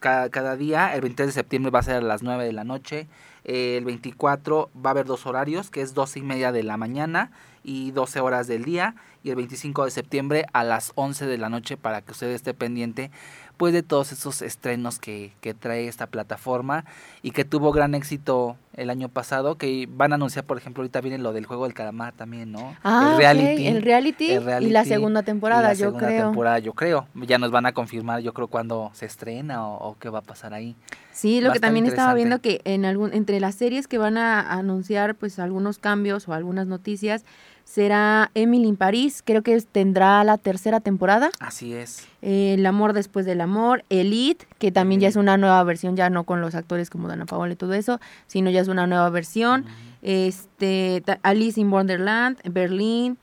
cada, 0.00 0.30
cada 0.30 0.56
día. 0.56 0.94
El 0.94 1.00
23 1.00 1.28
de 1.28 1.32
septiembre 1.32 1.70
va 1.70 1.80
a 1.80 1.82
ser 1.82 1.96
a 1.96 2.00
las 2.00 2.22
9 2.22 2.44
de 2.44 2.52
la 2.52 2.64
noche. 2.64 3.08
Eh, 3.44 3.76
el 3.76 3.84
24 3.84 4.70
va 4.74 4.90
a 4.90 4.92
haber 4.92 5.06
dos 5.06 5.26
horarios, 5.26 5.70
que 5.70 5.82
es 5.82 5.94
12 5.94 6.20
y 6.20 6.22
media 6.22 6.52
de 6.52 6.62
la 6.62 6.76
mañana 6.76 7.30
y 7.62 7.90
12 7.90 8.20
horas 8.20 8.46
del 8.46 8.64
día. 8.64 8.94
Y 9.22 9.30
el 9.30 9.36
25 9.36 9.84
de 9.84 9.90
septiembre 9.90 10.44
a 10.52 10.64
las 10.64 10.92
11 10.94 11.26
de 11.26 11.38
la 11.38 11.48
noche 11.48 11.76
para 11.76 12.02
que 12.02 12.12
usted 12.12 12.28
esté 12.28 12.54
pendiente 12.54 13.10
pues 13.56 13.72
de 13.72 13.82
todos 13.82 14.12
esos 14.12 14.42
estrenos 14.42 14.98
que, 14.98 15.32
que 15.40 15.54
trae 15.54 15.88
esta 15.88 16.06
plataforma 16.06 16.84
y 17.22 17.30
que 17.30 17.44
tuvo 17.44 17.72
gran 17.72 17.94
éxito 17.94 18.56
el 18.76 18.90
año 18.90 19.08
pasado, 19.08 19.56
que 19.56 19.88
van 19.88 20.12
a 20.12 20.16
anunciar, 20.16 20.44
por 20.44 20.58
ejemplo, 20.58 20.82
ahorita 20.82 21.00
viene 21.00 21.18
lo 21.18 21.32
del 21.32 21.46
juego 21.46 21.64
del 21.64 21.74
calamar 21.74 22.12
también, 22.12 22.50
¿no? 22.50 22.76
Ah, 22.82 23.10
el 23.12 23.18
reality. 23.18 23.66
el 23.66 23.82
reality 23.82 24.30
el 24.32 24.62
y 24.64 24.70
la 24.70 24.84
segunda 24.84 25.22
temporada, 25.22 25.62
la 25.62 25.74
yo 25.74 25.86
segunda 25.86 26.06
creo. 26.08 26.24
temporada, 26.26 26.58
yo 26.58 26.72
creo. 26.72 27.06
Ya 27.14 27.38
nos 27.38 27.50
van 27.50 27.66
a 27.66 27.72
confirmar, 27.72 28.20
yo 28.20 28.34
creo, 28.34 28.48
cuándo 28.48 28.90
se 28.94 29.06
estrena 29.06 29.66
o, 29.66 29.90
o 29.90 29.98
qué 29.98 30.08
va 30.08 30.18
a 30.18 30.22
pasar 30.22 30.54
ahí. 30.54 30.74
Sí, 31.12 31.40
lo 31.40 31.52
que 31.52 31.60
también 31.60 31.86
estaba 31.86 32.12
viendo 32.14 32.40
que 32.40 32.60
en 32.64 32.84
algún 32.84 33.12
entre 33.14 33.38
las 33.38 33.54
series 33.54 33.86
que 33.86 33.98
van 33.98 34.18
a 34.18 34.40
anunciar 34.52 35.14
pues 35.14 35.38
algunos 35.38 35.78
cambios 35.78 36.28
o 36.28 36.32
algunas 36.32 36.66
noticias 36.66 37.24
será 37.64 38.30
Emily 38.34 38.68
in 38.68 38.76
París, 38.76 39.22
creo 39.24 39.42
que 39.42 39.58
tendrá 39.62 40.22
la 40.24 40.38
tercera 40.38 40.80
temporada, 40.80 41.30
Así 41.40 41.72
es. 41.74 42.06
eh, 42.22 42.54
El 42.54 42.64
amor 42.66 42.92
después 42.92 43.26
del 43.26 43.40
amor, 43.40 43.84
Elite, 43.88 44.46
que 44.58 44.70
también 44.70 45.00
ya 45.00 45.08
es 45.08 45.16
una 45.16 45.36
nueva 45.36 45.62
versión, 45.64 45.96
ya 45.96 46.10
no 46.10 46.24
con 46.24 46.40
los 46.40 46.54
actores 46.54 46.90
como 46.90 47.08
Dana 47.08 47.26
Paola 47.26 47.54
y 47.54 47.56
todo 47.56 47.74
eso, 47.74 48.00
sino 48.26 48.50
ya 48.50 48.60
es 48.60 48.68
una 48.68 48.86
nueva 48.86 49.08
versión, 49.10 49.64
este 50.02 51.02
Alice 51.22 51.60
in 51.60 51.72
Wonderland, 51.72 52.38
Berlín, 52.44 53.18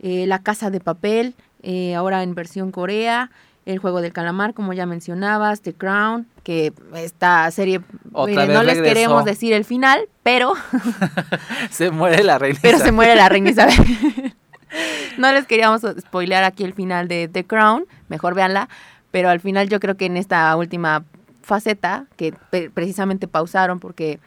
eh, 0.00 0.26
La 0.26 0.40
Casa 0.42 0.70
de 0.70 0.80
Papel, 0.80 1.34
eh, 1.62 1.94
ahora 1.94 2.22
en 2.22 2.34
versión 2.34 2.70
Corea, 2.72 3.30
El 3.66 3.78
Juego 3.78 4.00
del 4.02 4.12
Calamar, 4.12 4.52
como 4.54 4.72
ya 4.74 4.84
mencionabas, 4.86 5.60
The 5.62 5.72
Crown, 5.74 6.26
que 6.42 6.72
esta 6.94 7.50
serie, 7.50 7.80
no 8.12 8.26
les 8.26 8.36
regresó. 8.76 8.82
queremos 8.82 9.24
decir 9.24 9.52
el 9.54 9.64
final, 9.64 10.08
pero, 10.22 10.52
Se 11.70 11.90
muere 11.90 12.22
la 12.22 12.38
reina. 12.38 12.58
pero 12.62 12.78
se 12.78 12.92
muere 12.92 13.14
la 13.16 13.28
reina 13.28 13.50
Isabel. 13.50 13.74
no 15.18 15.32
les 15.32 15.46
queríamos 15.46 15.82
spoilear 16.00 16.44
aquí 16.44 16.64
el 16.64 16.74
final 16.74 17.08
de 17.08 17.28
The 17.28 17.44
Crown, 17.46 17.86
mejor 18.08 18.34
véanla, 18.34 18.68
pero 19.10 19.28
al 19.30 19.40
final 19.40 19.68
yo 19.68 19.80
creo 19.80 19.96
que 19.96 20.06
en 20.06 20.16
esta 20.16 20.54
última 20.56 21.04
faceta, 21.42 22.06
que 22.16 22.34
precisamente 22.72 23.28
pausaron 23.28 23.78
porque 23.80 24.18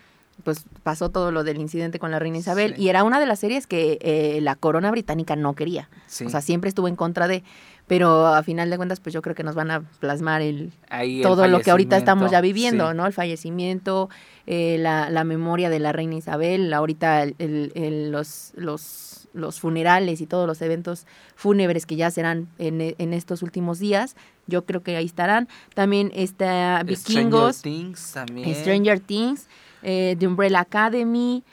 pues 0.43 0.65
pasó 0.83 1.09
todo 1.09 1.31
lo 1.31 1.43
del 1.43 1.57
incidente 1.57 1.97
con 1.99 2.11
la 2.11 2.19
reina 2.19 2.37
Isabel 2.37 2.75
Sí. 2.75 2.83
y 2.83 2.89
era 2.89 3.03
una 3.03 3.19
de 3.19 3.25
las 3.25 3.39
series 3.39 3.65
que 3.67 3.97
eh, 4.01 4.39
la 4.41 4.55
corona 4.55 4.91
británica 4.91 5.35
no 5.35 5.55
quería. 5.55 5.89
Sí. 6.05 6.25
O 6.25 6.29
sea, 6.29 6.41
siempre 6.41 6.69
estuvo 6.69 6.87
en 6.87 6.95
contra 6.95 7.27
de, 7.27 7.43
pero 7.87 8.27
a 8.27 8.43
final 8.43 8.69
de 8.69 8.77
cuentas 8.77 8.99
pues 8.99 9.13
yo 9.13 9.21
creo 9.21 9.33
que 9.35 9.43
nos 9.43 9.55
van 9.55 9.71
a 9.71 9.81
plasmar 9.99 10.41
el 10.41 10.71
Ahí 10.89 11.17
el 11.17 11.23
todo 11.23 11.47
lo 11.47 11.61
que 11.61 11.71
ahorita 11.71 11.97
estamos 11.97 12.31
ya 12.31 12.41
viviendo, 12.41 12.89
sí. 12.91 12.97
¿no? 12.97 13.05
El 13.05 13.13
fallecimiento, 13.13 14.09
eh, 14.45 14.77
la, 14.79 15.09
la 15.09 15.23
memoria 15.23 15.69
de 15.69 15.79
la 15.79 15.91
reina 15.93 16.15
Isabel, 16.15 16.73
ahorita 16.73 17.23
el- 17.23 17.35
el- 17.39 17.71
el- 17.75 18.11
los, 18.11 18.51
los, 18.55 19.27
los 19.33 19.59
funerales 19.59 20.19
y 20.21 20.25
todos 20.27 20.47
los 20.47 20.61
eventos 20.61 21.05
fúnebres 21.35 21.85
que 21.85 21.95
ya 21.95 22.11
serán 22.11 22.47
en, 22.57 22.81
e- 22.81 22.95
en 22.97 23.13
estos 23.13 23.41
últimos 23.41 23.79
días, 23.79 24.15
yo 24.47 24.65
creo 24.65 24.83
que 24.83 24.95
ahí 24.95 25.05
estarán. 25.05 25.47
También 25.73 26.11
está 26.15 26.81
Vikingos, 26.83 27.57
Stranger 27.57 27.61
Things 27.61 28.11
también. 28.13 28.55
Stranger 28.55 28.99
Things, 28.99 29.47
eh, 29.83 30.15
The 30.19 30.27
Umbrella 30.27 30.59
Academy, 30.61 31.43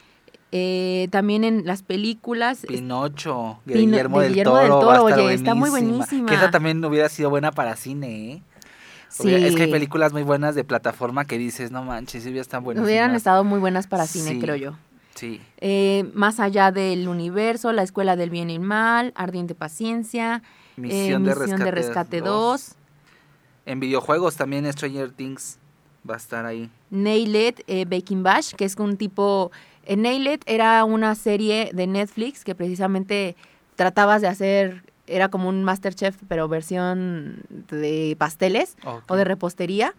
eh, 0.56 1.08
también 1.10 1.42
en 1.42 1.66
las 1.66 1.82
películas. 1.82 2.64
Pinocho, 2.68 3.58
de 3.64 3.74
Pino- 3.74 3.90
Guillermo, 3.90 4.20
de 4.20 4.28
del, 4.28 4.44
Toro, 4.44 4.58
del 4.60 4.68
Toro, 4.68 5.02
oye, 5.04 5.34
está 5.34 5.54
muy 5.56 5.68
buenísima. 5.68 6.26
Que 6.28 6.34
esa 6.36 6.52
también 6.52 6.84
hubiera 6.84 7.08
sido 7.08 7.28
buena 7.28 7.50
para 7.50 7.74
cine, 7.74 8.32
¿eh? 8.34 8.42
Sí, 9.08 9.34
Es 9.34 9.56
que 9.56 9.64
hay 9.64 9.70
películas 9.70 10.12
muy 10.12 10.22
buenas 10.22 10.54
de 10.54 10.62
plataforma 10.62 11.24
que 11.24 11.38
dices, 11.38 11.72
no 11.72 11.82
manches, 11.82 12.22
sí, 12.22 12.38
están 12.38 12.62
buenísimas. 12.62 12.86
hubieran 12.88 13.14
estado 13.16 13.42
muy 13.42 13.58
buenas 13.58 13.88
para 13.88 14.06
cine, 14.06 14.30
Sí. 14.30 14.38
creo 14.40 14.54
yo. 14.54 14.72
Sí, 15.16 15.40
Eh, 15.60 16.08
más 16.14 16.38
allá 16.40 16.70
del 16.72 17.08
universo, 17.08 17.72
la 17.72 17.82
escuela 17.82 18.14
del 18.14 18.30
bien 18.30 18.48
y 18.50 18.54
el 18.54 18.60
mal, 18.60 19.12
ardiente 19.16 19.54
paciencia, 19.56 20.42
eh, 20.76 20.80
Misión, 20.80 21.24
de, 21.24 21.34
rescate 21.34 21.70
Rescate 21.72 22.20
2. 22.20 22.28
2, 22.28 22.74
En 23.66 23.80
videojuegos 23.80 24.36
también 24.36 24.70
Stranger 24.72 25.10
Things 25.10 25.58
va 26.08 26.14
a 26.14 26.16
estar 26.18 26.44
ahí. 26.46 26.68
Nailed 26.90 27.54
eh, 27.66 27.86
Baking 27.88 28.22
Bash, 28.22 28.52
que 28.54 28.64
es 28.64 28.76
un 28.76 28.96
tipo... 28.96 29.50
Eh, 29.86 29.96
Nailed 29.96 30.40
era 30.46 30.84
una 30.84 31.14
serie 31.14 31.70
de 31.72 31.86
Netflix 31.86 32.44
que 32.44 32.54
precisamente 32.54 33.36
tratabas 33.76 34.22
de 34.22 34.28
hacer, 34.28 34.82
era 35.06 35.28
como 35.28 35.48
un 35.48 35.64
Masterchef, 35.64 36.16
pero 36.28 36.48
versión 36.48 37.42
de 37.70 38.14
pasteles 38.18 38.76
o 39.08 39.16
de 39.16 39.24
repostería, 39.24 39.94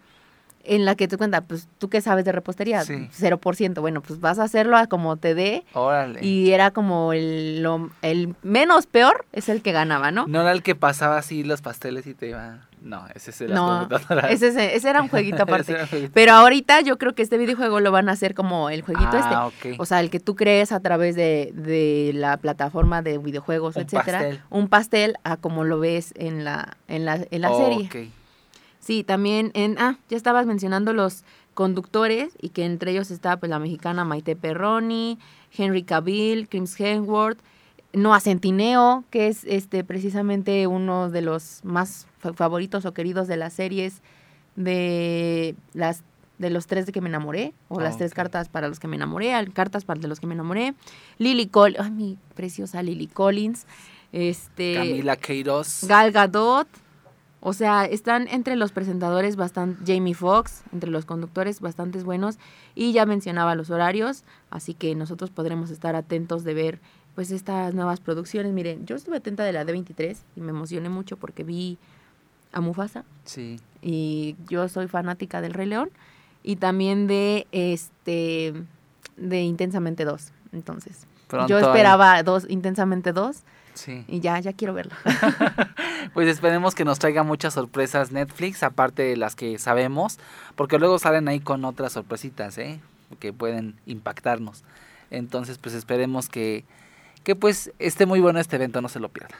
en 0.68 0.84
la 0.84 0.96
que 0.96 1.06
te 1.06 1.16
cuenta, 1.16 1.42
pues, 1.42 1.68
¿tú 1.78 1.88
qué 1.88 2.00
sabes 2.00 2.24
de 2.24 2.32
repostería? 2.32 2.82
Sí. 2.84 3.08
0%. 3.16 3.80
Bueno, 3.80 4.00
pues 4.02 4.18
vas 4.18 4.40
a 4.40 4.42
hacerlo 4.42 4.76
a 4.76 4.88
como 4.88 5.16
te 5.16 5.36
dé. 5.36 5.64
Órale. 5.74 6.26
Y 6.26 6.50
era 6.50 6.72
como 6.72 7.12
el, 7.12 7.62
lo- 7.62 7.90
el 8.02 8.34
menos 8.42 8.86
peor 8.86 9.26
es 9.32 9.48
el 9.48 9.62
que 9.62 9.70
ganaba, 9.70 10.10
¿no? 10.10 10.26
No 10.26 10.40
era 10.40 10.50
el 10.50 10.64
que 10.64 10.74
pasaba 10.74 11.18
así 11.18 11.44
los 11.44 11.62
pasteles 11.62 12.08
y 12.08 12.14
te 12.14 12.30
iba... 12.30 12.66
No, 12.86 13.04
ese 13.14 13.30
es 13.32 13.40
el 13.40 13.52
No, 13.52 13.86
computadora. 13.88 14.28
ese, 14.30 14.48
es- 14.48 14.56
ese 14.56 14.88
era 14.88 15.02
un 15.02 15.08
jueguito 15.08 15.42
aparte. 15.42 15.72
era 15.72 15.82
un 15.82 15.88
jueguito. 15.88 16.12
Pero 16.14 16.32
ahorita 16.32 16.80
yo 16.82 16.98
creo 16.98 17.14
que 17.14 17.22
este 17.22 17.36
videojuego 17.36 17.80
lo 17.80 17.90
van 17.90 18.08
a 18.08 18.12
hacer 18.12 18.34
como 18.34 18.70
el 18.70 18.82
jueguito 18.82 19.10
Ah, 19.12 19.50
este. 19.52 19.74
O 19.78 19.84
sea, 19.86 20.00
el 20.00 20.08
que 20.10 20.20
tú 20.20 20.36
crees 20.36 20.70
a 20.72 20.78
través 20.80 21.16
de, 21.16 21.52
de 21.54 22.12
la 22.14 22.36
plataforma 22.36 23.02
de 23.02 23.18
videojuegos, 23.18 23.74
Un 23.76 23.82
etcétera. 23.82 24.18
pastel. 24.20 24.40
Un 24.50 24.68
pastel 24.68 25.16
a 25.24 25.36
como 25.36 25.64
lo 25.64 25.80
ves 25.80 26.12
en 26.16 26.44
la, 26.44 26.76
en 26.88 27.04
la, 27.04 27.26
en 27.30 27.40
la 27.40 27.52
serie. 27.54 28.10
Sí, 28.78 29.02
también 29.02 29.50
en, 29.54 29.76
ah, 29.80 29.98
ya 30.08 30.16
estabas 30.16 30.46
mencionando 30.46 30.92
los 30.92 31.24
conductores 31.54 32.34
y 32.40 32.50
que 32.50 32.64
entre 32.64 32.92
ellos 32.92 33.10
está 33.10 33.36
pues 33.38 33.50
la 33.50 33.58
mexicana 33.58 34.04
Maite 34.04 34.36
Perroni, 34.36 35.18
Henry 35.56 35.82
Cavill, 35.82 36.48
Crims 36.48 36.78
Hemsworth, 36.78 37.38
Noah 37.92 38.20
Centineo, 38.20 39.04
que 39.10 39.28
es 39.28 39.44
este 39.44 39.84
precisamente 39.84 40.66
uno 40.66 41.10
de 41.10 41.22
los 41.22 41.60
más 41.64 42.06
fa- 42.18 42.32
favoritos 42.34 42.84
o 42.84 42.92
queridos 42.92 43.26
de 43.28 43.36
las 43.36 43.52
series 43.54 44.02
de 44.56 45.54
las 45.72 46.02
de 46.38 46.50
los 46.50 46.66
tres 46.66 46.84
de 46.84 46.92
que 46.92 47.00
me 47.00 47.08
enamoré 47.08 47.54
o 47.68 47.80
las 47.80 47.96
tres 47.96 48.12
cartas 48.12 48.50
para 48.50 48.68
los 48.68 48.78
que 48.78 48.88
me 48.88 48.96
enamoré, 48.96 49.32
cartas 49.54 49.84
para 49.86 50.00
de 50.00 50.08
los 50.08 50.20
que 50.20 50.26
me 50.26 50.34
enamoré, 50.34 50.74
Lily 51.16 51.46
Collins, 51.46 51.80
ay 51.80 51.90
mi 51.90 52.18
preciosa 52.34 52.82
Lily 52.82 53.06
Collins, 53.06 53.66
este 54.12 54.74
Camila 54.74 55.16
Queiroz. 55.16 55.84
Gal 55.84 56.12
Gadot. 56.12 56.68
O 57.40 57.52
sea, 57.52 57.84
están 57.84 58.26
entre 58.28 58.56
los 58.56 58.72
presentadores 58.72 59.36
bastante 59.36 59.80
Jamie 59.86 60.14
Foxx, 60.14 60.62
entre 60.72 60.90
los 60.90 61.04
conductores 61.04 61.60
bastantes 61.60 62.02
buenos 62.02 62.38
y 62.74 62.92
ya 62.92 63.06
mencionaba 63.06 63.54
los 63.54 63.70
horarios, 63.70 64.24
así 64.50 64.74
que 64.74 64.94
nosotros 64.96 65.30
podremos 65.30 65.70
estar 65.70 65.94
atentos 65.94 66.42
de 66.44 66.54
ver 66.54 66.80
pues 67.16 67.32
estas 67.32 67.74
nuevas 67.74 67.98
producciones. 67.98 68.52
Miren, 68.52 68.86
yo 68.86 68.94
estuve 68.94 69.16
atenta 69.16 69.42
de 69.42 69.52
la 69.52 69.64
D23 69.64 70.16
y 70.36 70.40
me 70.40 70.50
emocioné 70.50 70.88
mucho 70.88 71.16
porque 71.16 71.42
vi 71.42 71.78
a 72.52 72.60
Mufasa 72.60 73.04
Sí. 73.24 73.58
y 73.82 74.36
yo 74.48 74.68
soy 74.68 74.86
fanática 74.86 75.40
del 75.40 75.52
Rey 75.54 75.66
León 75.66 75.90
y 76.44 76.56
también 76.56 77.08
de 77.08 77.48
este 77.50 78.54
de 79.16 79.40
Intensamente 79.42 80.04
2. 80.04 80.30
Entonces, 80.52 81.06
Pronto 81.26 81.48
yo 81.48 81.56
hay- 81.56 81.64
esperaba 81.64 82.22
dos 82.22 82.46
Intensamente 82.48 83.12
2 83.12 83.38
Sí. 83.74 84.04
y 84.06 84.20
ya 84.20 84.38
ya 84.38 84.52
quiero 84.52 84.72
verla. 84.74 84.96
Pues 86.14 86.28
esperemos 86.28 86.74
que 86.74 86.84
nos 86.84 86.98
traiga 87.00 87.24
muchas 87.24 87.54
sorpresas 87.54 88.12
Netflix, 88.12 88.62
aparte 88.62 89.02
de 89.02 89.16
las 89.16 89.34
que 89.34 89.58
sabemos, 89.58 90.18
porque 90.54 90.78
luego 90.78 90.98
salen 91.00 91.26
ahí 91.28 91.40
con 91.40 91.64
otras 91.64 91.92
sorpresitas, 91.92 92.56
¿eh? 92.58 92.78
Que 93.18 93.32
pueden 93.32 93.74
impactarnos. 93.86 94.62
Entonces, 95.10 95.58
pues 95.58 95.74
esperemos 95.74 96.28
que, 96.28 96.64
que 97.26 97.34
pues 97.34 97.72
esté 97.80 98.06
muy 98.06 98.20
bueno 98.20 98.38
este 98.38 98.54
evento, 98.54 98.80
no 98.80 98.88
se 98.88 99.00
lo 99.00 99.08
pierdan. 99.08 99.36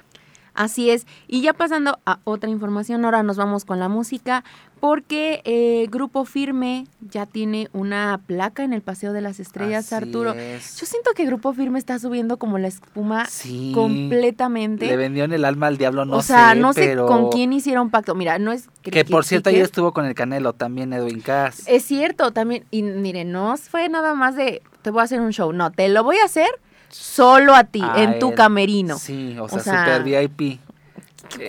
Así 0.55 0.91
es. 0.91 1.07
Y 1.29 1.41
ya 1.43 1.53
pasando 1.53 2.01
a 2.05 2.19
otra 2.25 2.51
información, 2.51 3.05
ahora 3.05 3.23
nos 3.23 3.37
vamos 3.37 3.65
con 3.65 3.79
la 3.79 3.89
música, 3.89 4.43
porque 4.81 5.41
eh, 5.45 5.87
Grupo 5.89 6.25
Firme 6.25 6.89
ya 7.01 7.27
tiene 7.27 7.69
una 7.73 8.21
placa 8.27 8.65
en 8.65 8.73
el 8.73 8.83
Paseo 8.83 9.13
de 9.13 9.21
las 9.21 9.39
Estrellas, 9.39 9.93
Así 9.93 9.95
Arturo. 9.95 10.33
es. 10.33 10.81
Yo 10.81 10.87
siento 10.87 11.11
que 11.15 11.27
Grupo 11.27 11.53
Firme 11.53 11.79
está 11.79 12.01
subiendo 12.01 12.39
como 12.39 12.59
la 12.59 12.67
espuma 12.67 13.27
Sí. 13.27 13.71
completamente. 13.73 14.87
Le 14.89 14.97
vendieron 14.97 15.33
el 15.33 15.45
alma 15.45 15.69
al 15.69 15.79
diablo, 15.79 16.05
no 16.07 16.17
o 16.17 16.23
sea, 16.23 16.55
sé, 16.55 16.59
no 16.59 16.73
sé 16.73 16.87
pero... 16.89 17.07
con 17.07 17.31
quién 17.31 17.53
hicieron 17.53 17.91
pacto. 17.91 18.17
Mira, 18.17 18.41
no 18.41 18.51
es 18.51 18.69
Que 18.83 19.05
por 19.05 19.25
cierto, 19.25 19.51
ayer 19.51 19.63
estuvo 19.63 19.93
con 19.93 20.07
el 20.07 20.15
Canelo 20.15 20.55
también, 20.55 20.93
Edwin 20.93 21.21
Cass. 21.21 21.63
Es 21.67 21.85
cierto, 21.85 22.33
también. 22.33 22.65
Y 22.73 22.83
mire, 22.83 23.25
no 23.25 23.57
fue 23.59 23.89
nada 23.89 24.15
más 24.15 24.35
de 24.35 24.61
te 24.83 24.91
voy 24.91 25.03
a 25.03 25.05
hacer 25.05 25.21
un 25.21 25.31
show. 25.33 25.53
No, 25.53 25.71
te 25.71 25.89
lo 25.89 26.03
voy 26.03 26.17
a 26.17 26.25
hacer 26.25 26.49
solo 26.89 27.55
a 27.55 27.65
ti, 27.65 27.81
A 27.83 28.03
en 28.03 28.19
tu 28.19 28.35
camerino. 28.35 28.99
Sí, 28.99 29.37
o 29.39 29.49
sea, 29.49 29.59
O 29.59 29.63
sea, 29.63 29.85
super 29.85 30.03
VIP. 30.05 30.61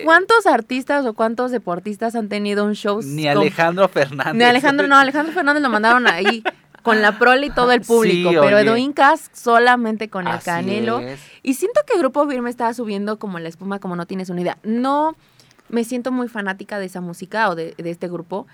¿Cuántos 0.04 0.46
artistas 0.46 1.06
o 1.06 1.14
cuántos 1.14 1.50
deportistas 1.50 2.14
han 2.16 2.28
tenido 2.28 2.64
un 2.64 2.74
show? 2.74 3.00
Ni 3.02 3.22
con- 3.24 3.38
Alejandro 3.38 3.88
Fernández. 3.88 4.34
Ni 4.34 4.44
Alejandro, 4.44 4.86
no, 4.86 4.96
Alejandro 4.96 5.32
Fernández 5.32 5.62
lo 5.62 5.68
mandaron 5.70 6.06
ahí 6.08 6.42
con 6.82 7.00
la 7.00 7.18
prole 7.18 7.46
y 7.46 7.50
todo 7.50 7.70
el 7.72 7.82
público, 7.82 8.30
Sí, 8.30 8.36
pero. 8.40 8.58
Edwin 8.58 8.92
Cass 8.92 9.30
solamente 9.32 10.08
con 10.10 10.26
el 10.26 10.34
Así 10.34 10.46
Canelo. 10.46 10.98
es. 11.00 11.20
Y 11.42 11.54
siento 11.54 11.80
que 11.86 11.96
Grupo 11.98 12.26
Firme 12.28 12.50
está 12.50 12.72
subiendo 12.74 13.18
como 13.18 13.38
la 13.38 13.48
espuma, 13.48 13.78
como 13.78 13.94
no 13.94 14.06
tienes 14.06 14.30
una 14.30 14.40
idea. 14.40 14.58
No 14.64 15.16
me 15.68 15.84
siento 15.84 16.10
muy 16.12 16.28
fanática 16.28 16.78
de 16.78 16.86
esa 16.86 17.00
música 17.00 17.48
o 17.50 17.54
de, 17.54 17.74
de 17.78 17.90
este 17.90 18.08
grupo, 18.08 18.46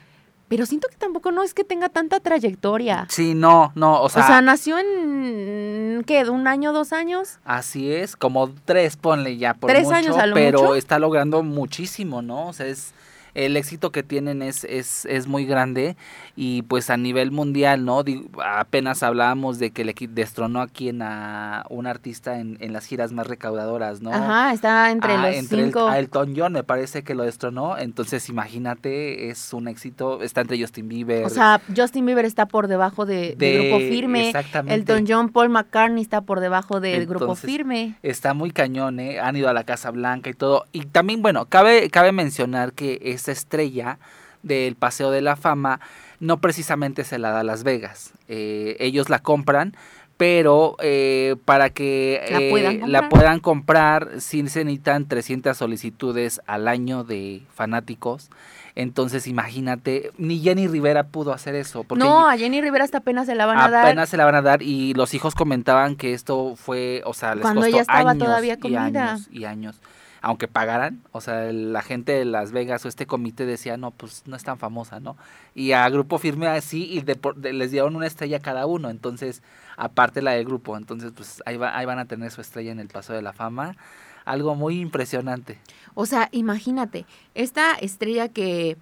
pero 0.48 0.66
siento 0.66 0.88
que 0.88 0.96
tampoco 0.96 1.30
no 1.32 1.42
es 1.42 1.54
que 1.54 1.64
tenga 1.64 1.88
tanta 1.88 2.20
trayectoria. 2.20 3.06
Sí, 3.08 3.34
no, 3.34 3.72
no, 3.74 4.00
o 4.00 4.04
O 4.04 4.08
sea, 4.08 4.26
sea, 4.26 4.40
nació 4.42 4.78
en, 4.78 6.04
¿qué? 6.06 6.28
¿Un 6.28 6.46
año, 6.46 6.72
dos 6.72 6.92
años? 6.92 7.38
así 7.44 7.90
es, 7.92 8.16
como 8.16 8.50
tres, 8.64 8.96
ponle 8.96 9.36
ya 9.36 9.54
por 9.54 9.70
Tres 9.70 9.84
mucho, 9.84 9.94
años 9.96 10.16
a 10.16 10.26
lo 10.26 10.34
pero 10.34 10.60
mucho. 10.60 10.74
está 10.76 10.98
logrando 10.98 11.42
muchísimo, 11.42 12.22
¿no? 12.22 12.48
O 12.48 12.52
sea, 12.52 12.66
es 12.66 12.92
el 13.34 13.56
éxito 13.56 13.90
que 13.92 14.02
tienen 14.02 14.42
es, 14.42 14.64
es, 14.64 15.04
es 15.06 15.26
muy 15.26 15.44
grande 15.44 15.96
y 16.36 16.62
pues 16.62 16.90
a 16.90 16.96
nivel 16.96 17.30
mundial, 17.30 17.84
¿no? 17.84 18.02
Digo, 18.02 18.24
apenas 18.42 19.02
hablábamos 19.02 19.58
de 19.58 19.70
que 19.70 19.84
le 19.84 19.94
destronó 20.10 20.60
a 20.60 20.68
quien 20.68 21.02
a 21.02 21.64
un 21.70 21.86
artista 21.86 22.38
en, 22.38 22.56
en 22.60 22.72
las 22.72 22.86
giras 22.86 23.12
más 23.12 23.26
recaudadoras, 23.26 24.00
¿no? 24.02 24.12
Ajá, 24.12 24.52
está 24.52 24.90
entre 24.90 25.12
Ah, 25.12 25.26
los 25.28 25.36
entre 25.36 25.58
el- 25.58 25.64
cinco. 25.66 25.88
a 25.88 25.98
Elton 25.98 26.34
John 26.36 26.52
me 26.52 26.64
parece 26.64 27.02
que 27.04 27.14
lo 27.14 27.24
destronó, 27.24 27.76
entonces 27.78 28.28
imagínate, 28.28 29.30
es 29.30 29.52
un 29.52 29.68
éxito, 29.68 30.22
está 30.22 30.40
entre 30.40 30.60
Justin 30.60 30.88
Bieber. 30.88 31.24
O 31.24 31.28
sea, 31.28 31.60
Justin 31.76 32.06
Bieber 32.06 32.24
está 32.24 32.46
por 32.46 32.68
debajo 32.68 33.04
de, 33.06 33.34
de 33.36 33.36
de- 33.36 33.58
Grupo 33.58 33.78
Firme. 33.78 34.28
exactamente. 34.28 34.74
Elton 34.74 35.04
John, 35.08 35.28
Paul 35.28 35.50
McCartney 35.50 36.02
está 36.02 36.20
por 36.22 36.40
debajo 36.40 36.80
del 36.80 37.06
Grupo 37.06 37.34
Firme. 37.34 37.96
Está 38.02 38.34
muy 38.34 38.50
cañón, 38.50 39.00
¿eh? 39.00 39.20
Han 39.20 39.36
ido 39.36 39.48
a 39.48 39.52
la 39.52 39.64
Casa 39.64 39.90
Blanca 39.90 40.30
y 40.30 40.34
todo. 40.34 40.64
Y 40.72 40.86
también, 40.86 41.22
bueno, 41.22 41.46
cabe, 41.46 41.90
cabe 41.90 42.12
mencionar 42.12 42.72
que 42.72 42.98
estrella 43.32 43.98
del 44.42 44.76
Paseo 44.76 45.10
de 45.10 45.22
la 45.22 45.36
Fama 45.36 45.80
no 46.20 46.38
precisamente 46.40 47.04
se 47.04 47.18
la 47.18 47.30
da 47.30 47.40
a 47.40 47.44
Las 47.44 47.64
Vegas. 47.64 48.12
Eh, 48.28 48.76
ellos 48.78 49.08
la 49.08 49.18
compran, 49.18 49.74
pero 50.16 50.76
eh, 50.80 51.36
para 51.44 51.70
que 51.70 52.20
La 52.30 52.40
eh, 52.40 52.50
puedan 52.50 52.80
la 52.92 53.00
comprar. 53.00 53.08
puedan 53.08 53.40
comprar, 53.40 54.08
sí 54.20 54.46
se 54.48 54.64
necesitan 54.64 55.06
300 55.08 55.56
solicitudes 55.56 56.40
al 56.46 56.68
año 56.68 57.04
de 57.04 57.42
fanáticos. 57.52 58.30
Entonces, 58.76 59.26
imagínate, 59.28 60.10
ni 60.18 60.40
Jenny 60.40 60.66
Rivera 60.66 61.04
pudo 61.04 61.32
hacer 61.32 61.54
eso. 61.54 61.84
Porque 61.84 62.04
No, 62.04 62.28
a 62.28 62.36
Jenny 62.36 62.60
Rivera 62.60 62.84
hasta 62.84 62.98
apenas 62.98 63.26
se 63.26 63.34
la 63.34 63.46
van 63.46 63.58
a 63.58 63.70
dar. 63.70 63.86
apenas 63.86 64.08
se 64.08 64.16
la 64.16 64.24
van 64.24 64.34
a 64.34 64.42
dar 64.42 64.62
y 64.62 64.94
los 64.94 65.14
hijos 65.14 65.34
comentaban 65.34 65.94
que 65.96 66.12
esto 66.12 66.54
fue, 66.56 67.02
o 67.04 67.14
sea, 67.14 67.34
les 67.34 67.42
Cuando 67.42 67.60
costó 67.60 67.74
ella 67.74 67.82
estaba 67.82 68.10
años 68.10 68.24
todavía 68.24 68.58
y 68.62 68.74
años 68.74 69.28
y 69.30 69.44
años. 69.44 69.80
Aunque 70.26 70.48
pagaran, 70.48 71.02
o 71.12 71.20
sea, 71.20 71.52
la 71.52 71.82
gente 71.82 72.12
de 72.12 72.24
Las 72.24 72.50
Vegas 72.50 72.82
o 72.86 72.88
este 72.88 73.04
comité 73.06 73.44
decía, 73.44 73.76
no, 73.76 73.90
pues 73.90 74.22
no 74.26 74.36
es 74.36 74.42
tan 74.42 74.56
famosa, 74.58 74.98
¿no? 74.98 75.18
Y 75.54 75.72
a 75.72 75.86
Grupo 75.90 76.18
Firme 76.18 76.46
así 76.46 76.86
y 76.90 77.02
de 77.02 77.18
de- 77.36 77.52
les 77.52 77.70
dieron 77.70 77.94
una 77.94 78.06
estrella 78.06 78.38
cada 78.40 78.64
uno, 78.64 78.88
entonces, 78.88 79.42
aparte 79.76 80.22
la 80.22 80.30
del 80.30 80.46
grupo, 80.46 80.78
entonces, 80.78 81.12
pues 81.14 81.42
ahí, 81.44 81.58
va- 81.58 81.76
ahí 81.76 81.84
van 81.84 81.98
a 81.98 82.06
tener 82.06 82.30
su 82.30 82.40
estrella 82.40 82.72
en 82.72 82.80
el 82.80 82.88
Paso 82.88 83.12
de 83.12 83.20
la 83.20 83.34
Fama. 83.34 83.76
Algo 84.24 84.54
muy 84.54 84.80
impresionante. 84.80 85.58
O 85.92 86.06
sea, 86.06 86.30
imagínate, 86.32 87.04
esta 87.34 87.74
estrella 87.74 88.30
que 88.30 88.78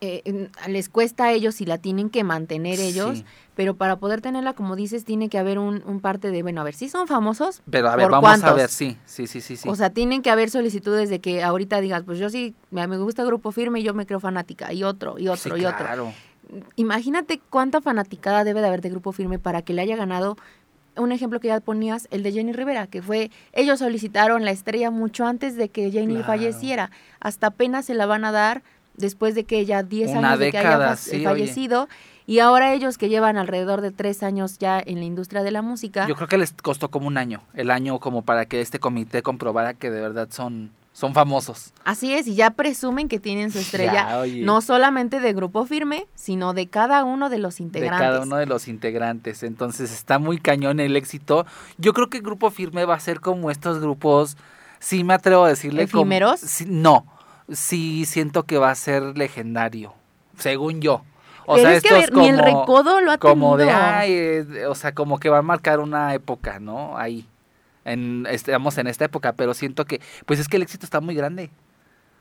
eh, 0.00 0.48
les 0.68 0.88
cuesta 0.88 1.24
a 1.24 1.32
ellos 1.32 1.60
y 1.60 1.66
la 1.66 1.78
tienen 1.78 2.10
que 2.10 2.22
mantener 2.24 2.78
ellos, 2.80 3.18
Sí. 3.18 3.24
pero 3.54 3.76
para 3.76 3.96
poder 3.96 4.20
tenerla, 4.20 4.52
como 4.52 4.76
dices, 4.76 5.04
tiene 5.04 5.28
que 5.28 5.38
haber 5.38 5.58
un, 5.58 5.82
un 5.86 6.00
parte 6.00 6.30
de, 6.30 6.42
bueno, 6.42 6.60
a 6.60 6.64
ver, 6.64 6.74
si 6.74 6.88
son 6.88 7.06
famosos. 7.08 7.62
Pero 7.70 7.88
a 7.88 7.96
ver, 7.96 8.04
¿por 8.08 8.12
vamos 8.22 8.42
a 8.44 8.52
ver, 8.52 8.68
sí, 8.68 8.96
sí, 9.06 9.26
sí, 9.26 9.40
sí. 9.40 9.56
sí. 9.56 9.68
O 9.68 9.74
sea, 9.74 9.90
tienen 9.90 10.22
que 10.22 10.30
haber 10.30 10.50
solicitudes 10.50 11.08
de 11.10 11.20
que 11.20 11.42
ahorita 11.42 11.80
digas, 11.80 12.02
pues 12.04 12.18
yo 12.18 12.28
sí, 12.30 12.54
me 12.70 12.86
gusta 12.98 13.24
Grupo 13.24 13.52
Firme 13.52 13.80
y 13.80 13.82
yo 13.82 13.94
me 13.94 14.06
creo 14.06 14.20
fanática, 14.20 14.72
y 14.72 14.84
otro, 14.84 15.18
y 15.18 15.28
otro, 15.28 15.56
Sí, 15.56 15.62
y 15.62 15.64
otro. 15.64 15.78
claro. 15.86 16.12
Imagínate 16.76 17.40
cuánta 17.50 17.80
fanaticada 17.80 18.44
debe 18.44 18.60
de 18.60 18.68
haber 18.68 18.80
de 18.80 18.90
Grupo 18.90 19.12
Firme 19.12 19.38
para 19.38 19.62
que 19.62 19.72
le 19.74 19.82
haya 19.82 19.96
ganado 19.96 20.36
un 20.96 21.12
ejemplo 21.12 21.40
que 21.40 21.48
ya 21.48 21.60
ponías, 21.60 22.08
el 22.10 22.22
de 22.22 22.32
Jenny 22.32 22.52
Rivera, 22.54 22.86
que 22.86 23.02
fue, 23.02 23.30
ellos 23.52 23.80
solicitaron 23.80 24.44
la 24.46 24.50
estrella 24.50 24.90
mucho 24.90 25.26
antes 25.26 25.54
de 25.56 25.68
que 25.68 25.90
Jenny 25.90 26.14
Claro. 26.14 26.26
falleciera, 26.26 26.90
hasta 27.20 27.48
apenas 27.48 27.84
se 27.84 27.94
la 27.94 28.06
van 28.06 28.24
a 28.24 28.32
dar 28.32 28.62
después 28.96 29.34
de 29.34 29.44
que 29.44 29.64
ya 29.66 29.82
10 29.82 30.10
Una 30.10 30.28
años 30.30 30.40
de 30.40 30.50
que 30.50 30.58
haya 30.58 30.92
oye. 30.92 31.24
fallecido, 31.24 31.88
y 32.26 32.40
ahora 32.40 32.72
ellos 32.74 32.98
que 32.98 33.08
llevan 33.08 33.36
alrededor 33.36 33.80
de 33.80 33.90
tres 33.92 34.22
años 34.22 34.58
ya 34.58 34.80
en 34.84 34.96
la 34.98 35.04
industria 35.04 35.42
de 35.42 35.50
la 35.52 35.62
música, 35.62 36.06
Yo 36.08 36.16
creo 36.16 36.28
que 36.28 36.38
les 36.38 36.52
costó 36.52 36.90
como 36.90 37.06
un 37.06 37.18
año, 37.18 37.42
el 37.54 37.70
año 37.70 38.00
como 38.00 38.22
para 38.22 38.46
que 38.46 38.60
este 38.60 38.78
comité 38.80 39.22
comprobara 39.22 39.74
que 39.74 39.90
de 39.90 40.00
verdad 40.00 40.28
son, 40.30 40.72
son 40.92 41.12
famosos. 41.14 41.72
así 41.84 42.14
es, 42.14 42.26
y 42.26 42.34
ya 42.34 42.50
presumen 42.50 43.08
que 43.08 43.20
tienen 43.20 43.52
su 43.52 43.58
estrella, 43.58 44.24
Ya, 44.26 44.44
no 44.44 44.60
solamente 44.60 45.20
de 45.20 45.32
Grupo 45.34 45.66
Firme, 45.66 46.06
sino 46.16 46.52
de 46.54 46.66
cada 46.68 47.04
uno 47.04 47.28
de 47.28 47.38
los 47.38 47.60
integrantes. 47.60 48.00
De 48.00 48.04
cada 48.12 48.22
uno 48.24 48.36
de 48.36 48.46
los 48.46 48.66
integrantes. 48.66 49.42
Entonces 49.42 49.92
está 49.92 50.18
muy 50.18 50.38
cañón 50.38 50.80
el 50.80 50.96
éxito. 50.96 51.46
Yo 51.78 51.92
creo 51.92 52.08
que 52.08 52.16
el 52.16 52.22
grupo 52.24 52.50
firme 52.50 52.86
va 52.86 52.94
a 52.94 53.00
ser 53.00 53.20
como 53.20 53.50
estos 53.52 53.78
grupos, 53.80 54.36
sí 54.80 55.04
me 55.04 55.14
atrevo 55.14 55.44
a 55.44 55.48
decirle. 55.50 55.86
como- 55.86 56.02
¿Efímeros? 56.02 56.40
sí, 56.40 56.64
no, 56.66 57.06
sí 57.50 58.04
siento 58.04 58.44
que 58.44 58.58
va 58.58 58.70
a 58.70 58.74
ser 58.74 59.16
legendario, 59.16 59.94
según 60.38 60.80
yo. 60.80 61.02
O 61.46 61.54
Pero 61.54 61.68
sea, 61.68 61.76
es 61.76 61.82
que, 61.82 61.88
estos 62.00 62.00
ver, 62.00 62.14
ni 62.14 62.28
el 62.28 62.40
como- 62.40 62.60
recodo 62.60 63.00
lo 63.00 63.12
ha 63.12 63.18
como 63.18 63.56
de, 63.56 63.70
ay, 63.70 64.12
eh, 64.12 64.66
o 64.68 64.74
sea, 64.74 64.92
como 64.92 65.18
que 65.20 65.28
va 65.28 65.38
a 65.38 65.42
marcar 65.42 65.78
una 65.78 66.12
época, 66.12 66.58
¿no? 66.58 66.98
Ahí, 66.98 67.24
en, 67.84 68.26
estamos 68.28 68.76
en 68.78 68.88
esta 68.88 69.04
época, 69.04 69.32
pero 69.32 69.54
siento 69.54 69.84
que, 69.84 70.00
pues 70.26 70.40
es 70.40 70.48
que 70.48 70.56
el 70.56 70.62
éxito 70.64 70.84
está 70.84 71.00
muy 71.00 71.14
grande. 71.14 71.50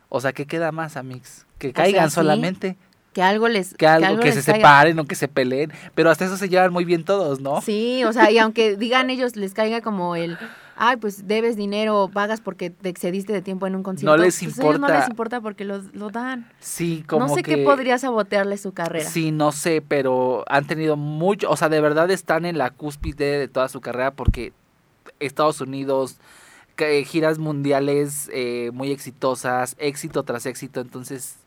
O 0.10 0.22
sea, 0.22 0.32
¿qué 0.32 0.46
queda 0.46 0.72
más, 0.72 0.96
Amix? 0.96 1.48
Que 1.58 1.68
sea, 1.70 1.74
caigan 1.74 2.10
sí. 2.12 2.16
solamente. 2.16 2.78
Que 3.14 3.24
algo 3.24 3.48
les... 3.48 3.74
Que 3.74 3.88
algo, 3.88 4.20
que, 4.20 4.32
se 4.34 4.44
caiga. 4.44 4.58
separen 4.58 5.00
o 5.00 5.06
que 5.06 5.16
se 5.16 5.28
peleen. 5.28 5.72
Pero 5.96 6.12
hasta 6.12 6.26
eso 6.26 6.38
se 6.38 6.50
llevan 6.50 6.72
muy 6.72 6.86
bien 6.86 7.04
todos, 7.04 7.40
¿no? 7.40 7.62
Sí, 7.62 8.04
o 8.04 8.14
sea, 8.14 8.30
y 8.30 8.38
aunque 8.38 8.76
digan 8.76 9.10
ellos, 9.10 9.36
les 9.38 9.54
caiga 9.54 9.82
como 9.82 10.16
el, 10.16 10.38
ay, 10.76 10.98
pues 10.98 11.28
debes 11.28 11.56
dinero, 11.56 12.10
pagas 12.14 12.42
porque 12.42 12.70
te 12.70 12.90
excediste 12.90 13.34
de 13.34 13.42
tiempo 13.42 13.66
en 13.68 13.76
un 13.76 13.84
concierto. 13.84 14.16
No 14.18 14.22
les 14.24 14.38
pues 14.38 14.58
a 14.60 14.62
ellos 14.62 14.80
no 14.80 14.88
importa. 14.88 15.00
les 15.00 15.10
importa 15.10 15.42
porque 15.42 15.66
lo, 15.66 15.80
lo 15.94 16.10
dan. 16.10 16.50
Sí, 16.60 17.04
como 17.08 17.28
no 17.28 17.34
sé 17.34 17.44
que... 17.44 17.56
qué 17.56 17.64
podría 17.64 17.98
sabotearle 17.98 18.58
su 18.58 18.74
carrera. 18.74 19.10
Sí, 19.10 19.32
no 19.32 19.52
sé, 19.52 19.82
pero 19.82 20.44
han 20.48 20.66
tenido 20.68 20.98
mucho, 20.98 21.50
o 21.50 21.56
sea, 21.58 21.70
de 21.70 21.82
verdad 21.82 22.10
están 22.12 22.46
en 22.46 22.58
la 22.58 22.70
cúspide 22.72 23.40
de 23.40 23.48
toda 23.48 23.70
su 23.70 23.82
carrera 23.82 24.12
porque 24.12 24.54
Estados 25.20 25.62
Unidos, 25.62 26.18
que- 26.76 27.04
giras 27.06 27.38
mundiales 27.40 28.30
eh, 28.34 28.72
muy 28.74 28.92
exitosas, 28.92 29.76
éxito 29.80 30.24
tras 30.24 30.46
éxito, 30.46 30.82
entonces, 30.82 31.38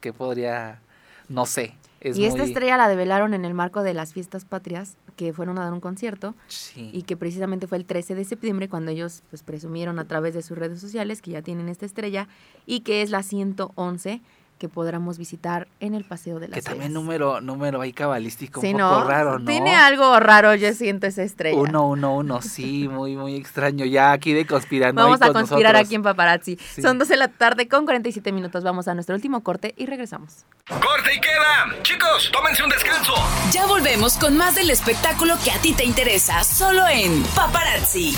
¿qué 0.00 0.12
podría? 0.12 0.80
No 1.28 1.46
sé. 1.46 1.74
Es 2.00 2.18
y 2.18 2.26
esta 2.26 2.44
estrella 2.44 2.76
la 2.76 2.88
develaron 2.88 3.32
en 3.32 3.46
el 3.46 3.54
marco 3.54 3.82
de 3.82 3.94
las 3.94 4.12
fiestas 4.12 4.44
patrias, 4.44 4.96
que 5.16 5.32
fueron 5.32 5.58
a 5.58 5.64
dar 5.64 5.72
un 5.72 5.80
concierto 5.80 6.34
Sí. 6.48 6.90
y 6.92 7.02
que 7.02 7.16
precisamente 7.16 7.66
fue 7.66 7.78
el 7.78 7.84
13 7.86 8.14
de 8.14 8.24
septiembre 8.24 8.68
cuando 8.68 8.90
ellos 8.90 9.22
pues 9.30 9.42
presumieron 9.42 9.98
a 9.98 10.04
través 10.06 10.34
de 10.34 10.42
sus 10.42 10.56
redes 10.58 10.80
sociales 10.80 11.22
que 11.22 11.30
ya 11.32 11.42
tienen 11.42 11.68
esta 11.68 11.86
estrella 11.86 12.28
y 12.66 12.80
que 12.80 13.02
es 13.02 13.10
la 13.10 13.22
111 13.22 14.20
que 14.58 14.68
podremos 14.68 15.18
visitar 15.18 15.66
en 15.80 15.94
el 15.94 16.04
Paseo 16.04 16.38
de 16.38 16.48
las 16.48 16.54
que 16.54 16.62
también 16.62 16.90
Vegas. 16.92 17.02
número, 17.02 17.40
número 17.40 17.80
ahí 17.80 17.92
cabalístico, 17.92 18.60
Sí, 18.60 18.68
un 18.68 18.80
poco 18.80 19.00
¿no? 19.00 19.04
raro, 19.08 19.38
¿no? 19.38 19.44
Tiene 19.44 19.74
algo 19.74 20.18
raro, 20.20 20.54
yo 20.54 20.72
siento 20.72 21.06
esa 21.06 21.22
estrella. 21.22 21.58
Uno, 21.58 21.88
uno, 21.88 22.14
uno, 22.16 22.40
sí, 22.40 22.88
muy, 22.88 23.16
muy 23.16 23.34
extraño. 23.36 23.84
Ya 23.84 24.12
aquí 24.12 24.32
de 24.32 24.46
conspiranoicos 24.46 25.18
Vamos 25.18 25.22
a 25.36 25.38
conspirar 25.38 25.72
nosotros. 25.74 25.86
aquí 25.88 25.94
en 25.96 26.02
Paparazzi. 26.02 26.56
Sí. 26.74 26.82
Son 26.82 26.98
12 26.98 27.12
de 27.14 27.16
la 27.18 27.28
tarde 27.28 27.68
con 27.68 27.84
47 27.84 28.32
minutos. 28.32 28.62
Vamos 28.64 28.86
a 28.88 28.94
nuestro 28.94 29.14
último 29.14 29.42
corte 29.42 29.74
y 29.76 29.86
regresamos. 29.86 30.44
¡Corte 30.68 31.14
y 31.16 31.20
queda! 31.20 31.82
Chicos, 31.82 32.30
tómense 32.32 32.62
un 32.62 32.70
descanso. 32.70 33.12
Ya 33.52 33.66
volvemos 33.66 34.16
con 34.16 34.36
más 34.36 34.54
del 34.54 34.70
espectáculo 34.70 35.34
que 35.44 35.50
a 35.50 35.58
ti 35.58 35.72
te 35.72 35.84
interesa, 35.84 36.42
solo 36.44 36.86
en 36.88 37.22
Paparazzi. 37.34 38.14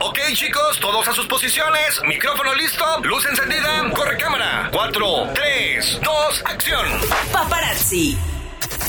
Ok, 0.00 0.18
chicos, 0.34 0.80
todos 0.80 1.06
a 1.08 1.12
sus 1.12 1.26
posiciones. 1.26 2.00
Micrófono 2.06 2.54
listo, 2.54 2.84
luz 3.02 3.24
encendida, 3.26 3.90
corre 3.94 4.16
cámara. 4.16 4.70
4, 4.72 5.30
3, 5.34 6.00
2, 6.02 6.42
acción. 6.46 6.86
Paparazzi. 7.32 8.16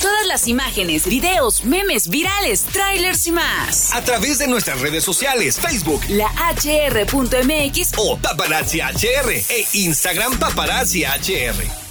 Todas 0.02 0.26
las 0.28 0.48
imágenes, 0.48 1.06
videos, 1.08 1.64
memes 1.66 2.10
virales, 2.10 2.64
trailers 2.64 3.28
y 3.28 3.32
más. 3.32 3.94
A 3.94 4.02
través 4.04 4.40
de 4.40 4.48
nuestras 4.48 4.82
redes 4.82 5.04
sociales, 5.04 5.60
Facebook 5.60 6.02
La 6.10 6.28
HR.mx 6.28 7.92
o 7.98 8.18
Paparazzi 8.18 8.80
HR 8.82 9.32
e 9.50 9.68
Instagram 9.74 10.38
Paparazzi 10.40 11.04
HR. 11.04 11.83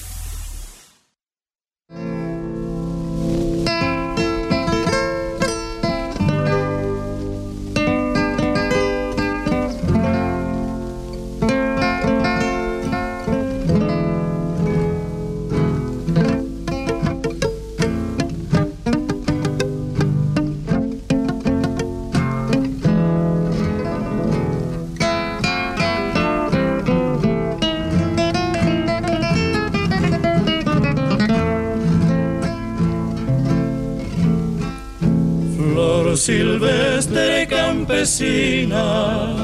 Silvestre 37.03 37.47
campesina, 37.49 39.35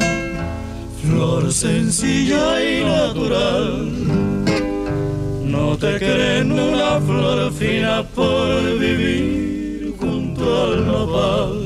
flor 1.03 1.53
sencilla 1.53 2.63
y 2.63 2.85
natural. 2.85 3.93
No 5.45 5.77
te 5.77 5.99
creen 5.99 6.53
una 6.53 7.01
flor 7.01 7.53
fina 7.53 8.03
por 8.15 8.79
vivir 8.79 9.95
junto 9.99 10.65
al 10.65 10.87
nopal. 10.87 11.65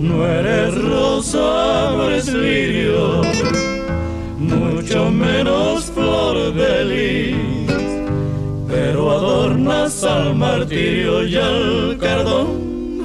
No 0.00 0.26
eres 0.26 0.74
rosa, 0.74 1.92
no 1.92 2.04
eres 2.08 2.32
lirio, 2.32 3.22
mucho 4.38 5.10
menos 5.10 5.84
flor 5.84 6.54
de 6.54 6.72
pero 6.82 7.51
al 9.72 10.36
martirio 10.36 11.26
y 11.26 11.36
al 11.36 11.98
cardón. 11.98 12.98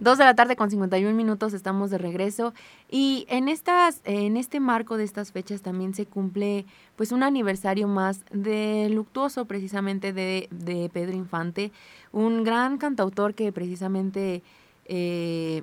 Dos 0.00 0.18
de 0.18 0.24
la 0.24 0.34
tarde 0.34 0.56
con 0.56 0.68
51 0.68 1.14
minutos 1.14 1.52
estamos 1.54 1.90
de 1.90 1.98
regreso 1.98 2.52
y 2.90 3.24
en 3.28 3.48
estas 3.48 4.00
en 4.04 4.36
este 4.36 4.58
marco 4.58 4.96
de 4.96 5.04
estas 5.04 5.30
fechas 5.30 5.62
también 5.62 5.94
se 5.94 6.06
cumple 6.06 6.66
pues 6.96 7.12
un 7.12 7.22
aniversario 7.22 7.86
más 7.86 8.24
de 8.32 8.88
luctuoso 8.90 9.44
precisamente 9.44 10.12
de, 10.12 10.48
de 10.50 10.90
Pedro 10.92 11.16
Infante 11.16 11.70
un 12.12 12.42
gran 12.42 12.78
cantautor 12.78 13.34
que 13.34 13.52
precisamente 13.52 14.42
eh, 14.86 15.62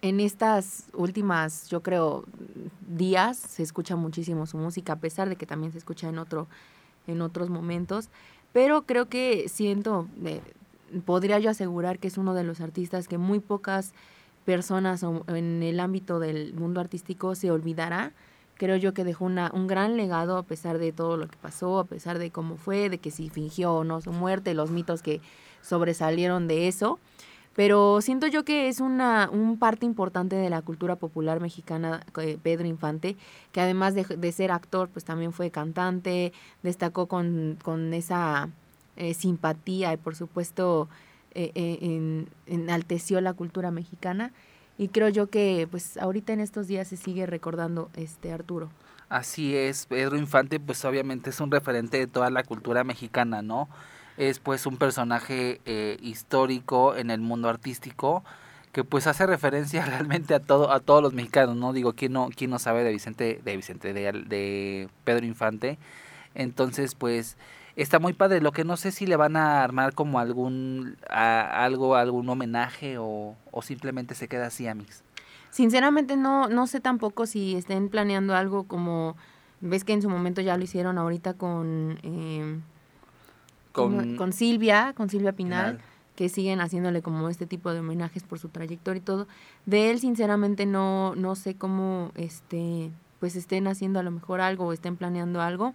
en 0.00 0.20
estas 0.20 0.86
últimas 0.94 1.68
yo 1.68 1.82
creo 1.82 2.24
días 2.88 3.36
se 3.36 3.62
escucha 3.62 3.96
muchísimo 3.96 4.46
su 4.46 4.58
música 4.58 4.94
a 4.94 4.96
pesar 4.96 5.28
de 5.28 5.36
que 5.36 5.46
también 5.46 5.72
se 5.72 5.78
escucha 5.78 6.08
en 6.08 6.18
otro 6.18 6.48
en 7.06 7.20
otros 7.20 7.50
momentos 7.50 8.08
pero 8.52 8.82
creo 8.82 9.08
que 9.08 9.48
siento 9.48 10.06
eh, 10.24 10.40
podría 11.04 11.38
yo 11.38 11.50
asegurar 11.50 11.98
que 11.98 12.08
es 12.08 12.18
uno 12.18 12.34
de 12.34 12.44
los 12.44 12.60
artistas 12.60 13.08
que 13.08 13.18
muy 13.18 13.40
pocas 13.40 13.92
personas 14.44 15.04
en 15.28 15.62
el 15.62 15.80
ámbito 15.80 16.18
del 16.18 16.54
mundo 16.54 16.80
artístico 16.80 17.34
se 17.34 17.50
olvidará. 17.50 18.12
Creo 18.56 18.76
yo 18.76 18.92
que 18.92 19.04
dejó 19.04 19.24
una, 19.24 19.50
un 19.54 19.66
gran 19.66 19.96
legado 19.96 20.36
a 20.36 20.42
pesar 20.42 20.78
de 20.78 20.92
todo 20.92 21.16
lo 21.16 21.28
que 21.28 21.36
pasó, 21.36 21.78
a 21.78 21.84
pesar 21.84 22.18
de 22.18 22.30
cómo 22.30 22.56
fue, 22.56 22.90
de 22.90 22.98
que 22.98 23.10
si 23.10 23.30
fingió 23.30 23.74
o 23.74 23.84
no 23.84 24.00
su 24.00 24.12
muerte, 24.12 24.54
los 24.54 24.70
mitos 24.70 25.02
que 25.02 25.20
sobresalieron 25.62 26.48
de 26.48 26.68
eso. 26.68 26.98
Pero 27.54 28.00
siento 28.00 28.26
yo 28.26 28.44
que 28.44 28.68
es 28.68 28.80
una 28.80 29.28
un 29.30 29.58
parte 29.58 29.84
importante 29.84 30.36
de 30.36 30.48
la 30.48 30.62
cultura 30.62 30.96
popular 30.96 31.40
mexicana, 31.40 32.04
eh, 32.20 32.38
Pedro 32.42 32.66
Infante, 32.66 33.16
que 33.52 33.60
además 33.60 33.94
de, 33.94 34.04
de 34.04 34.32
ser 34.32 34.50
actor, 34.52 34.88
pues 34.88 35.04
también 35.04 35.32
fue 35.32 35.50
cantante, 35.50 36.32
destacó 36.62 37.06
con, 37.08 37.58
con 37.62 37.92
esa 37.92 38.48
eh, 38.96 39.12
simpatía 39.14 39.92
y 39.92 39.96
por 39.98 40.14
supuesto 40.16 40.88
eh, 41.34 41.52
eh, 41.54 41.78
en- 41.82 42.28
enalteció 42.46 43.20
la 43.20 43.34
cultura 43.34 43.70
mexicana. 43.70 44.32
Y 44.78 44.88
creo 44.88 45.10
yo 45.10 45.26
que 45.28 45.68
pues 45.70 45.98
ahorita 45.98 46.32
en 46.32 46.40
estos 46.40 46.66
días 46.66 46.88
se 46.88 46.96
sigue 46.96 47.26
recordando 47.26 47.90
este 47.94 48.32
Arturo. 48.32 48.70
Así 49.10 49.54
es, 49.54 49.84
Pedro 49.84 50.16
Infante 50.16 50.58
pues 50.58 50.82
obviamente 50.86 51.28
es 51.28 51.38
un 51.40 51.50
referente 51.50 51.98
de 51.98 52.06
toda 52.06 52.30
la 52.30 52.42
cultura 52.44 52.82
mexicana, 52.82 53.42
¿no? 53.42 53.68
Es 54.16 54.38
pues 54.38 54.66
un 54.66 54.76
personaje 54.76 55.60
eh, 55.64 55.96
histórico 56.02 56.94
en 56.96 57.10
el 57.10 57.20
mundo 57.20 57.48
artístico 57.48 58.22
que 58.72 58.84
pues 58.84 59.06
hace 59.06 59.26
referencia 59.26 59.84
realmente 59.86 60.34
a 60.34 60.40
todo 60.40 60.70
a 60.72 60.80
todos 60.80 61.02
los 61.02 61.12
mexicanos, 61.12 61.56
¿no? 61.56 61.72
Digo, 61.72 61.92
¿quién 61.94 62.12
no 62.12 62.28
quién 62.34 62.50
no 62.50 62.58
sabe 62.58 62.84
de 62.84 62.92
Vicente 62.92 63.40
de 63.44 63.56
Vicente 63.56 63.92
de, 63.92 64.12
de 64.12 64.88
Pedro 65.04 65.26
Infante? 65.26 65.78
Entonces, 66.34 66.94
pues 66.94 67.36
está 67.76 67.98
muy 67.98 68.12
padre, 68.12 68.40
lo 68.40 68.52
que 68.52 68.64
no 68.64 68.76
sé 68.76 68.90
si 68.92 69.06
le 69.06 69.16
van 69.16 69.36
a 69.36 69.62
armar 69.62 69.94
como 69.94 70.18
algún 70.18 70.96
a- 71.08 71.64
algo 71.64 71.96
algún 71.96 72.28
homenaje 72.28 72.96
o, 72.98 73.34
o 73.50 73.62
simplemente 73.62 74.14
se 74.14 74.28
queda 74.28 74.46
así, 74.46 74.66
Amix. 74.66 75.02
Sinceramente 75.50 76.16
no, 76.16 76.48
no 76.48 76.66
sé 76.66 76.80
tampoco 76.80 77.26
si 77.26 77.54
estén 77.56 77.90
planeando 77.90 78.34
algo 78.34 78.64
como, 78.64 79.16
ves 79.60 79.84
que 79.84 79.92
en 79.92 80.00
su 80.00 80.08
momento 80.08 80.40
ya 80.40 80.56
lo 80.56 80.64
hicieron 80.64 80.96
ahorita 80.96 81.34
con, 81.34 81.98
eh, 82.02 82.58
Con- 83.72 84.32
Silvia, 84.32 84.92
con 84.96 85.08
Silvia 85.10 85.32
Pinal, 85.32 85.76
Pinal. 85.76 85.84
que 86.16 86.28
siguen 86.28 86.60
haciéndole 86.60 87.02
como 87.02 87.28
este 87.28 87.46
tipo 87.46 87.72
de 87.72 87.80
homenajes 87.80 88.22
por 88.22 88.38
su 88.38 88.48
trayectoria 88.48 88.98
y 88.98 89.02
todo. 89.04 89.26
De 89.66 89.90
él 89.90 89.98
sinceramente 90.00 90.66
no, 90.66 91.14
no 91.16 91.34
sé 91.34 91.54
cómo 91.56 92.12
este, 92.14 92.90
pues 93.20 93.36
estén 93.36 93.66
haciendo 93.66 93.98
a 93.98 94.02
lo 94.02 94.10
mejor 94.10 94.40
algo 94.40 94.66
o 94.66 94.72
estén 94.72 94.96
planeando 94.96 95.40
algo. 95.40 95.74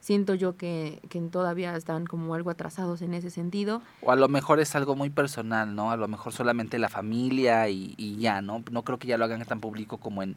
Siento 0.00 0.34
yo 0.34 0.56
que, 0.56 1.00
que 1.10 1.20
todavía 1.20 1.76
están 1.76 2.06
como 2.06 2.34
algo 2.34 2.50
atrasados 2.50 3.02
en 3.02 3.14
ese 3.14 3.30
sentido. 3.30 3.82
O 4.00 4.10
a 4.10 4.16
lo 4.16 4.28
mejor 4.28 4.58
es 4.58 4.74
algo 4.74 4.96
muy 4.96 5.10
personal, 5.10 5.76
¿no? 5.76 5.92
A 5.92 5.96
lo 5.96 6.08
mejor 6.08 6.32
solamente 6.32 6.76
la 6.80 6.88
familia 6.88 7.68
y, 7.68 7.94
y 7.96 8.16
ya, 8.16 8.42
¿no? 8.42 8.64
No 8.72 8.82
creo 8.82 8.98
que 8.98 9.06
ya 9.06 9.16
lo 9.16 9.24
hagan 9.26 9.44
tan 9.44 9.60
público 9.60 9.98
como 9.98 10.24
en, 10.24 10.34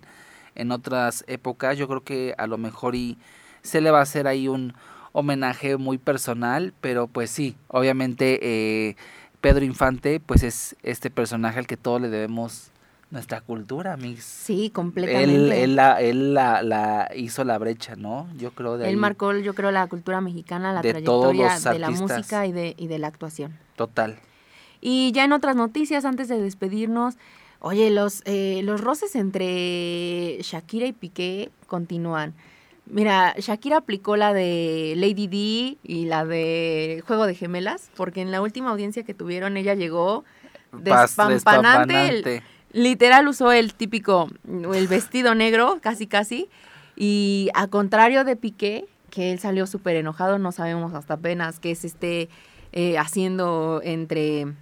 en 0.53 0.71
otras 0.71 1.23
épocas. 1.27 1.79
Yo 1.79 1.87
creo 1.87 2.03
que 2.03 2.35
a 2.37 2.45
lo 2.45 2.59
mejor 2.59 2.93
y 2.93 3.17
se 3.63 3.81
le 3.81 3.89
va 3.89 3.99
a 3.99 4.03
hacer 4.03 4.27
ahí 4.27 4.47
un 4.47 4.75
homenaje 5.15 5.77
muy 5.77 5.97
personal, 5.97 6.73
pero 6.81 7.07
pues 7.07 7.29
sí, 7.31 7.55
obviamente 7.69 8.39
eh, 8.41 8.95
Pedro 9.39 9.63
Infante 9.63 10.19
pues 10.19 10.43
es 10.43 10.75
este 10.83 11.09
personaje 11.09 11.57
al 11.57 11.67
que 11.67 11.77
todos 11.77 12.01
le 12.01 12.09
debemos 12.09 12.71
nuestra 13.11 13.39
cultura, 13.39 13.95
mix. 13.95 14.25
Sí, 14.25 14.65
Él, 14.65 14.71
completamente. 14.73 15.63
él, 15.63 15.75
la, 15.77 16.01
él 16.01 16.33
la, 16.33 16.61
la 16.63 17.09
hizo 17.15 17.45
la 17.45 17.57
brecha, 17.57 17.95
¿no? 17.95 18.27
Yo 18.37 18.51
creo 18.51 18.77
de 18.77 18.85
Él 18.85 18.89
ahí. 18.89 18.95
marcó, 18.97 19.33
yo 19.37 19.53
creo, 19.53 19.71
la 19.71 19.87
cultura 19.87 20.19
mexicana, 20.19 20.73
la 20.73 20.81
De 20.81 21.01
todos 21.01 21.31
trayectoria 21.31 21.53
los 21.53 21.63
de 21.63 21.79
la 21.79 21.89
música 21.91 22.45
y 22.45 22.51
de, 22.51 22.75
y 22.77 22.87
de 22.87 22.99
la 22.99 23.07
actuación. 23.07 23.57
Total. 23.77 24.17
Y 24.81 25.13
ya 25.13 25.23
en 25.23 25.31
otras 25.31 25.55
noticias, 25.55 26.03
antes 26.03 26.27
de 26.27 26.41
despedirnos, 26.41 27.15
oye, 27.61 27.89
los, 27.89 28.21
eh, 28.25 28.59
los 28.63 28.81
roces 28.81 29.15
entre 29.15 30.39
Shakira 30.41 30.87
y 30.87 30.91
Piqué 30.91 31.51
continúan. 31.67 32.33
Mira, 32.87 33.33
Shakira 33.37 33.77
aplicó 33.77 34.15
la 34.15 34.33
de 34.33 34.93
Lady 34.95 35.27
D 35.27 35.77
y 35.83 36.05
la 36.05 36.25
de 36.25 37.03
Juego 37.07 37.25
de 37.25 37.35
Gemelas, 37.35 37.89
porque 37.95 38.21
en 38.21 38.31
la 38.31 38.41
última 38.41 38.69
audiencia 38.69 39.03
que 39.03 39.13
tuvieron 39.13 39.57
ella 39.57 39.73
llegó 39.73 40.23
despampanante. 40.71 41.33
despampanante. 41.93 42.43
literal 42.71 43.27
usó 43.27 43.51
el 43.51 43.73
típico, 43.73 44.29
el 44.47 44.87
vestido 44.87 45.33
negro, 45.33 45.79
casi 45.81 46.05
casi. 46.05 46.47
Y 46.95 47.49
a 47.55 47.67
contrario 47.67 48.23
de 48.23 48.35
Piqué, 48.35 48.85
que 49.09 49.31
él 49.31 49.39
salió 49.39 49.65
súper 49.65 49.95
enojado, 49.95 50.37
no 50.39 50.51
sabemos 50.51 50.93
hasta 50.93 51.15
apenas 51.15 51.59
qué 51.59 51.73
se 51.75 51.87
esté 51.87 52.29
eh, 52.71 52.97
haciendo 52.97 53.81
entre, 53.83 54.53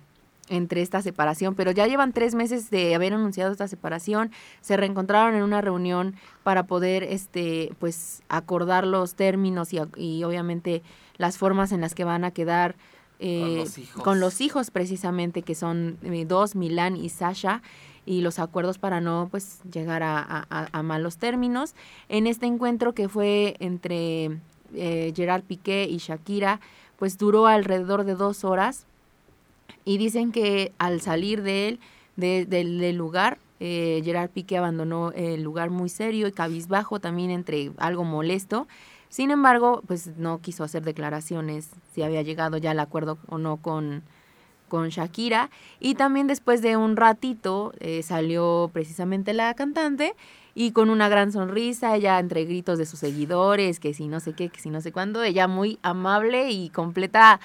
entre 0.49 0.81
esta 0.81 1.01
separación. 1.01 1.55
Pero 1.55 1.71
ya 1.71 1.87
llevan 1.87 2.11
tres 2.13 2.35
meses 2.35 2.69
de 2.69 2.93
haber 2.95 3.13
anunciado 3.13 3.51
esta 3.51 3.67
separación. 3.67 4.31
Se 4.61 4.75
reencontraron 4.77 5.35
en 5.35 5.43
una 5.43 5.61
reunión 5.61 6.15
para 6.43 6.63
poder 6.67 7.03
este, 7.03 7.71
pues, 7.79 8.21
acordar 8.29 8.85
los 8.85 9.15
términos 9.15 9.73
y, 9.73 9.79
y 9.97 10.23
obviamente 10.23 10.83
las 11.17 11.37
formas 11.37 11.71
en 11.71 11.81
las 11.81 11.95
que 11.95 12.03
van 12.03 12.23
a 12.25 12.31
quedar 12.31 12.75
eh, 13.19 13.57
los 13.59 13.77
hijos. 13.77 14.03
con 14.03 14.19
los 14.19 14.41
hijos 14.41 14.69
precisamente, 14.71 15.43
que 15.43 15.55
son 15.55 15.97
eh, 16.03 16.25
dos, 16.25 16.55
Milán 16.55 16.97
y 16.97 17.07
Sasha, 17.09 17.61
y 18.05 18.19
los 18.19 18.37
acuerdos 18.37 18.79
para 18.79 18.99
no 18.99 19.29
pues 19.31 19.61
llegar 19.71 20.03
a- 20.03 20.45
a 20.49 20.83
malos 20.83 21.15
términos. 21.17 21.73
En 22.09 22.27
este 22.27 22.47
encuentro 22.47 22.91
que 22.93 23.07
fue 23.07 23.55
entre 23.59 24.39
eh, 24.73 25.13
Gerard 25.15 25.43
Piqué 25.43 25.87
y 25.89 25.97
Shakira, 25.99 26.59
pues 26.97 27.17
duró 27.17 27.47
alrededor 27.47 28.03
de 28.03 28.15
dos 28.15 28.43
horas 28.43 28.85
y 29.85 29.97
dicen 29.97 30.31
que 30.31 30.73
al 30.77 31.01
salir 31.01 31.41
de 31.43 31.67
él, 31.69 31.79
de- 32.15 32.45
del- 32.45 32.95
lugar, 32.95 33.37
eh, 33.59 34.01
Gerard 34.03 34.29
Piqué 34.29 34.57
abandonó 34.57 35.11
el 35.13 35.41
lugar 35.43 35.69
muy 35.69 35.89
serio 35.89 36.27
y 36.27 36.31
cabizbajo, 36.31 36.99
también 36.99 37.31
entre 37.31 37.71
algo 37.77 38.03
molesto. 38.03 38.67
Sin 39.09 39.31
embargo, 39.31 39.83
pues 39.87 40.07
no 40.17 40.39
quiso 40.41 40.63
hacer 40.63 40.83
declaraciones 40.83 41.69
si 41.93 42.01
había 42.01 42.21
llegado 42.23 42.57
ya 42.57 42.71
al 42.71 42.79
acuerdo 42.79 43.17
o 43.27 43.37
no 43.37 43.57
con, 43.57 44.03
con 44.69 44.89
Shakira. 44.89 45.49
Y 45.79 45.95
también 45.95 46.27
después 46.27 46.61
de 46.61 46.77
un 46.77 46.95
ratito 46.97 47.73
eh, 47.79 48.03
salió 48.03 48.69
precisamente 48.73 49.33
la 49.33 49.53
cantante 49.53 50.15
y 50.55 50.71
con 50.71 50.89
una 50.89 51.09
gran 51.09 51.31
sonrisa, 51.31 51.95
ella 51.95 52.19
entre 52.19 52.45
gritos 52.45 52.77
de 52.77 52.85
sus 52.85 52.99
seguidores, 52.99 53.79
que 53.79 53.93
si 53.93 54.07
no 54.07 54.19
sé 54.19 54.33
qué, 54.33 54.49
que 54.49 54.59
si 54.59 54.69
no 54.69 54.81
sé 54.81 54.91
cuándo, 54.91 55.23
ella 55.23 55.47
muy 55.47 55.79
amable 55.81 56.51
y 56.51 56.69
completa 56.69 57.39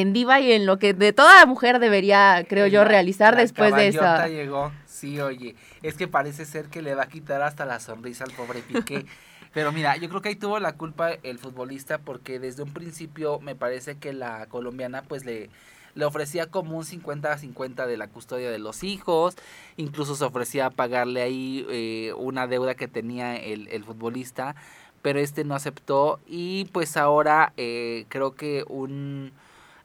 en 0.00 0.12
diva 0.12 0.40
y 0.40 0.52
en 0.52 0.66
lo 0.66 0.78
que 0.78 0.94
de 0.94 1.12
toda 1.12 1.44
mujer 1.46 1.78
debería, 1.78 2.44
creo 2.48 2.66
yo, 2.66 2.84
realizar 2.84 3.34
la 3.34 3.40
después 3.40 3.74
de 3.74 3.88
esa. 3.88 4.28
llegó, 4.28 4.72
sí, 4.86 5.20
oye, 5.20 5.56
es 5.82 5.94
que 5.94 6.08
parece 6.08 6.44
ser 6.44 6.66
que 6.66 6.82
le 6.82 6.94
va 6.94 7.04
a 7.04 7.08
quitar 7.08 7.42
hasta 7.42 7.64
la 7.64 7.80
sonrisa 7.80 8.24
al 8.24 8.32
pobre 8.32 8.60
Piqué. 8.60 9.06
Pero 9.52 9.72
mira, 9.72 9.96
yo 9.96 10.08
creo 10.08 10.20
que 10.20 10.28
ahí 10.28 10.36
tuvo 10.36 10.60
la 10.60 10.74
culpa 10.74 11.10
el 11.22 11.38
futbolista 11.38 11.98
porque 11.98 12.38
desde 12.38 12.62
un 12.62 12.72
principio 12.72 13.40
me 13.40 13.54
parece 13.54 13.96
que 13.96 14.12
la 14.12 14.46
colombiana 14.46 15.02
pues 15.02 15.24
le, 15.24 15.50
le 15.94 16.04
ofrecía 16.04 16.46
como 16.46 16.76
un 16.76 16.84
50-50 16.84 17.86
de 17.86 17.96
la 17.96 18.08
custodia 18.08 18.50
de 18.50 18.58
los 18.58 18.84
hijos, 18.84 19.36
incluso 19.76 20.14
se 20.14 20.24
ofrecía 20.24 20.66
a 20.66 20.70
pagarle 20.70 21.22
ahí 21.22 21.66
eh, 21.70 22.12
una 22.16 22.46
deuda 22.46 22.74
que 22.74 22.88
tenía 22.88 23.36
el, 23.36 23.68
el 23.68 23.84
futbolista, 23.84 24.54
pero 25.02 25.18
este 25.18 25.44
no 25.44 25.54
aceptó 25.54 26.20
y 26.26 26.66
pues 26.66 26.96
ahora 26.96 27.52
eh, 27.56 28.04
creo 28.10 28.34
que 28.34 28.64
un 28.68 29.32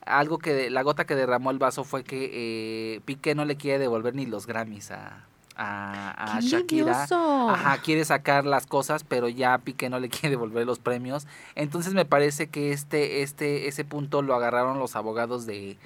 algo 0.05 0.37
que 0.37 0.69
la 0.69 0.81
gota 0.83 1.05
que 1.05 1.15
derramó 1.15 1.51
el 1.51 1.59
vaso 1.59 1.83
fue 1.83 2.03
que 2.03 2.29
eh, 2.33 3.01
Piqué 3.05 3.35
no 3.35 3.45
le 3.45 3.55
quiere 3.55 3.79
devolver 3.79 4.15
ni 4.15 4.25
los 4.25 4.47
Grammys 4.47 4.91
a, 4.91 5.25
a, 5.55 6.35
a 6.35 6.39
¡Qué 6.39 6.47
Shakira. 6.47 7.07
Ajá, 7.09 7.77
quiere 7.81 8.05
sacar 8.05 8.45
las 8.45 8.65
cosas, 8.65 9.03
pero 9.03 9.29
ya 9.29 9.57
Piqué 9.59 9.89
no 9.89 9.99
le 9.99 10.09
quiere 10.09 10.31
devolver 10.31 10.65
los 10.65 10.79
premios. 10.79 11.27
Entonces 11.55 11.93
me 11.93 12.05
parece 12.05 12.47
que 12.47 12.71
este, 12.71 13.21
este, 13.21 13.67
ese 13.67 13.85
punto 13.85 14.21
lo 14.21 14.35
agarraron 14.35 14.79
los 14.79 14.95
abogados 14.95 15.45
de, 15.45 15.77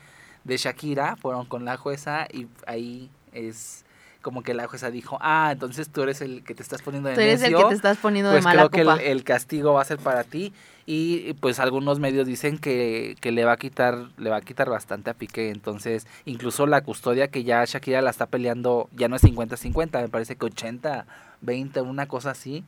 de 0.43 0.57
Shakira, 0.57 1.15
fueron 1.15 1.45
con 1.45 1.65
la 1.65 1.77
jueza 1.77 2.27
y 2.31 2.47
ahí 2.65 3.09
es 3.33 3.85
como 4.21 4.43
que 4.43 4.53
la 4.53 4.67
jueza 4.67 4.91
dijo, 4.91 5.17
ah, 5.21 5.49
entonces 5.53 5.89
tú 5.89 6.03
eres 6.03 6.21
el 6.21 6.43
que 6.43 6.53
te 6.53 6.63
estás 6.63 6.81
poniendo 6.81 7.09
de 7.09 7.15
Tú 7.15 7.21
eres 7.21 7.41
el 7.41 7.55
que 7.55 7.63
te 7.63 7.73
estás 7.75 7.97
poniendo 7.97 8.31
pues 8.31 8.43
de 8.43 8.45
mala 8.45 8.69
creo 8.69 8.97
que 8.97 9.05
el, 9.05 9.11
el 9.11 9.23
castigo 9.23 9.73
va 9.73 9.81
a 9.81 9.85
ser 9.85 9.99
para 9.99 10.23
ti 10.23 10.53
y 10.89 11.33
pues 11.33 11.59
algunos 11.59 11.99
medios 11.99 12.25
dicen 12.25 12.57
que, 12.57 13.17
que 13.19 13.33
le 13.33 13.43
va 13.43 13.51
a 13.51 13.57
quitar 13.57 14.07
le 14.17 14.29
va 14.29 14.37
a 14.37 14.41
quitar 14.41 14.69
bastante 14.69 15.09
a 15.09 15.13
Piqué. 15.13 15.49
Entonces 15.49 16.07
incluso 16.23 16.65
la 16.65 16.81
custodia 16.81 17.27
que 17.27 17.43
ya 17.43 17.63
Shakira 17.65 18.01
la 18.01 18.09
está 18.09 18.25
peleando 18.25 18.89
ya 18.95 19.09
no 19.09 19.17
es 19.17 19.23
50-50 19.23 20.01
me 20.01 20.07
parece 20.07 20.37
que 20.37 20.45
80 20.45 21.05
20 21.41 21.81
una 21.81 22.07
cosa 22.07 22.31
así. 22.31 22.63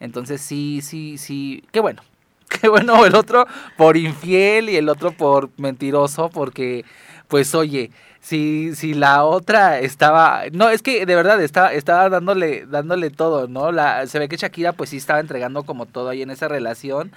Entonces 0.00 0.40
sí 0.40 0.80
sí 0.82 1.18
sí 1.18 1.62
qué 1.70 1.80
bueno 1.80 2.02
qué 2.48 2.68
bueno 2.68 3.04
el 3.04 3.14
otro 3.14 3.46
por 3.76 3.98
infiel 3.98 4.70
y 4.70 4.76
el 4.76 4.88
otro 4.88 5.12
por 5.12 5.50
mentiroso 5.58 6.30
porque 6.30 6.86
pues 7.28 7.54
oye 7.54 7.90
si, 8.28 8.74
si 8.74 8.92
la 8.92 9.24
otra 9.24 9.78
estaba, 9.78 10.42
no, 10.52 10.68
es 10.68 10.82
que 10.82 11.06
de 11.06 11.14
verdad 11.16 11.42
estaba, 11.42 11.72
estaba 11.72 12.10
dándole, 12.10 12.66
dándole 12.66 13.08
todo, 13.08 13.48
¿no? 13.48 13.72
La, 13.72 14.06
se 14.06 14.18
ve 14.18 14.28
que 14.28 14.36
Shakira 14.36 14.74
pues 14.74 14.90
sí 14.90 14.98
estaba 14.98 15.20
entregando 15.20 15.62
como 15.62 15.86
todo 15.86 16.10
ahí 16.10 16.20
en 16.20 16.28
esa 16.30 16.46
relación. 16.46 17.10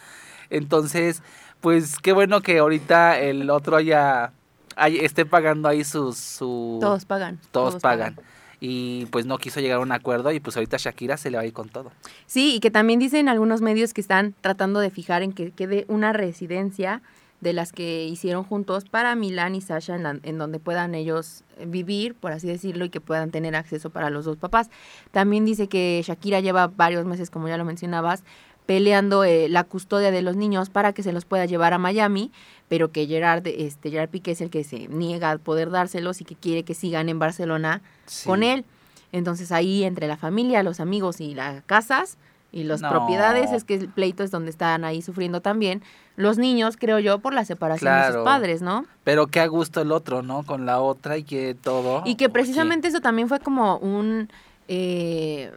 Entonces, 0.49 1.21
pues 1.59 1.97
qué 1.99 2.13
bueno 2.13 2.41
que 2.41 2.59
ahorita 2.59 3.19
el 3.19 3.49
otro 3.49 3.75
haya, 3.75 4.31
hay- 4.77 4.99
esté 4.99 5.25
pagando 5.25 5.67
ahí 5.67 5.83
sus, 5.83 6.17
su, 6.17 6.77
Todos 6.79 7.03
pagan. 7.03 7.39
todos, 7.51 7.75
pagan. 7.81 8.17
Y 8.61 9.07
pues 9.07 9.25
no 9.25 9.37
quiso 9.37 9.59
llegar 9.59 9.79
a 9.79 9.81
un 9.81 9.91
acuerdo 9.91 10.31
y 10.31 10.39
pues 10.39 10.55
ahorita 10.55 10.77
Shakira 10.77 11.17
se 11.17 11.29
le 11.29 11.35
va 11.37 11.43
a 11.43 11.45
ir 11.45 11.51
con 11.51 11.67
todo. 11.67 11.91
Sí, 12.25 12.55
y 12.55 12.59
que 12.61 12.71
también 12.71 12.99
dicen 12.99 13.27
algunos 13.27 13.59
medios 13.61 13.93
que 13.93 13.99
están 13.99 14.33
tratando 14.39 14.79
de 14.79 14.91
fijar 14.91 15.23
en 15.23 15.33
que 15.33 15.51
quede 15.51 15.83
una 15.89 16.13
residencia 16.13 17.01
de 17.41 17.53
las 17.53 17.71
que 17.73 18.05
hicieron 18.05 18.43
juntos 18.43 18.85
para 18.85 19.15
Milán 19.15 19.55
y 19.55 19.61
Sasha 19.61 19.95
en, 19.95 20.03
la- 20.03 20.19
en 20.23 20.37
donde 20.37 20.59
puedan 20.59 20.95
ellos 20.95 21.43
vivir, 21.65 22.15
por 22.15 22.31
así 22.31 22.47
decirlo, 22.47 22.85
y 22.85 22.89
que 22.89 23.01
puedan 23.01 23.31
tener 23.31 23.55
acceso 23.55 23.89
para 23.89 24.09
los 24.09 24.25
dos 24.25 24.37
papás. 24.37 24.69
También 25.11 25.43
dice 25.45 25.67
que 25.67 26.01
Shakira 26.05 26.39
lleva 26.39 26.67
varios 26.67 27.05
meses, 27.05 27.29
como 27.29 27.47
ya 27.47 27.57
lo 27.57 27.65
mencionabas, 27.65 28.23
peleando 28.67 29.23
eh, 29.23 29.49
la 29.49 29.63
custodia 29.63 30.11
de 30.11 30.21
los 30.21 30.35
niños 30.35 30.69
para 30.69 30.93
que 30.93 31.03
se 31.03 31.11
los 31.11 31.25
pueda 31.25 31.45
llevar 31.45 31.73
a 31.73 31.77
Miami, 31.79 32.31
pero 32.69 32.91
que 32.91 33.07
Gerard, 33.07 33.45
este, 33.47 33.89
Gerard 33.89 34.09
Piqué 34.09 34.31
es 34.31 34.41
el 34.41 34.49
que 34.51 34.63
se 34.63 34.87
niega 34.87 35.31
a 35.31 35.37
poder 35.39 35.71
dárselos 35.71 36.21
y 36.21 36.25
que 36.25 36.35
quiere 36.35 36.63
que 36.63 36.73
sigan 36.75 37.09
en 37.09 37.19
Barcelona 37.19 37.81
Sí. 38.05 38.27
con 38.27 38.43
él. 38.43 38.63
Entonces 39.11 39.51
ahí 39.51 39.83
entre 39.83 40.07
la 40.07 40.15
familia, 40.15 40.63
los 40.63 40.79
amigos 40.79 41.19
y 41.21 41.33
las 41.33 41.63
casas 41.63 42.17
y 42.53 42.63
las 42.63 42.81
No. 42.81 42.89
propiedades 42.89 43.51
es 43.51 43.63
que 43.65 43.75
el 43.75 43.89
pleito 43.89 44.23
es 44.23 44.31
donde 44.31 44.51
están 44.51 44.85
ahí 44.85 45.01
sufriendo 45.01 45.41
también 45.41 45.81
los 46.21 46.37
niños, 46.37 46.77
creo 46.77 46.99
yo, 46.99 47.19
por 47.19 47.33
la 47.33 47.43
separación 47.45 47.91
de 47.93 48.13
sus 48.13 48.23
padres, 48.23 48.61
¿no? 48.61 48.85
Pero 49.03 49.27
qué 49.27 49.39
a 49.41 49.47
gusto 49.47 49.81
el 49.81 49.91
otro, 49.91 50.21
¿no? 50.21 50.43
Con 50.43 50.65
la 50.65 50.79
otra 50.79 51.17
y 51.17 51.23
que 51.23 51.55
todo. 51.55 52.03
Y 52.05 52.15
que 52.15 52.29
precisamente 52.29 52.87
eso 52.87 53.01
también 53.01 53.27
fue 53.27 53.39
como 53.39 53.77
un... 53.77 54.29
eh, 54.67 55.51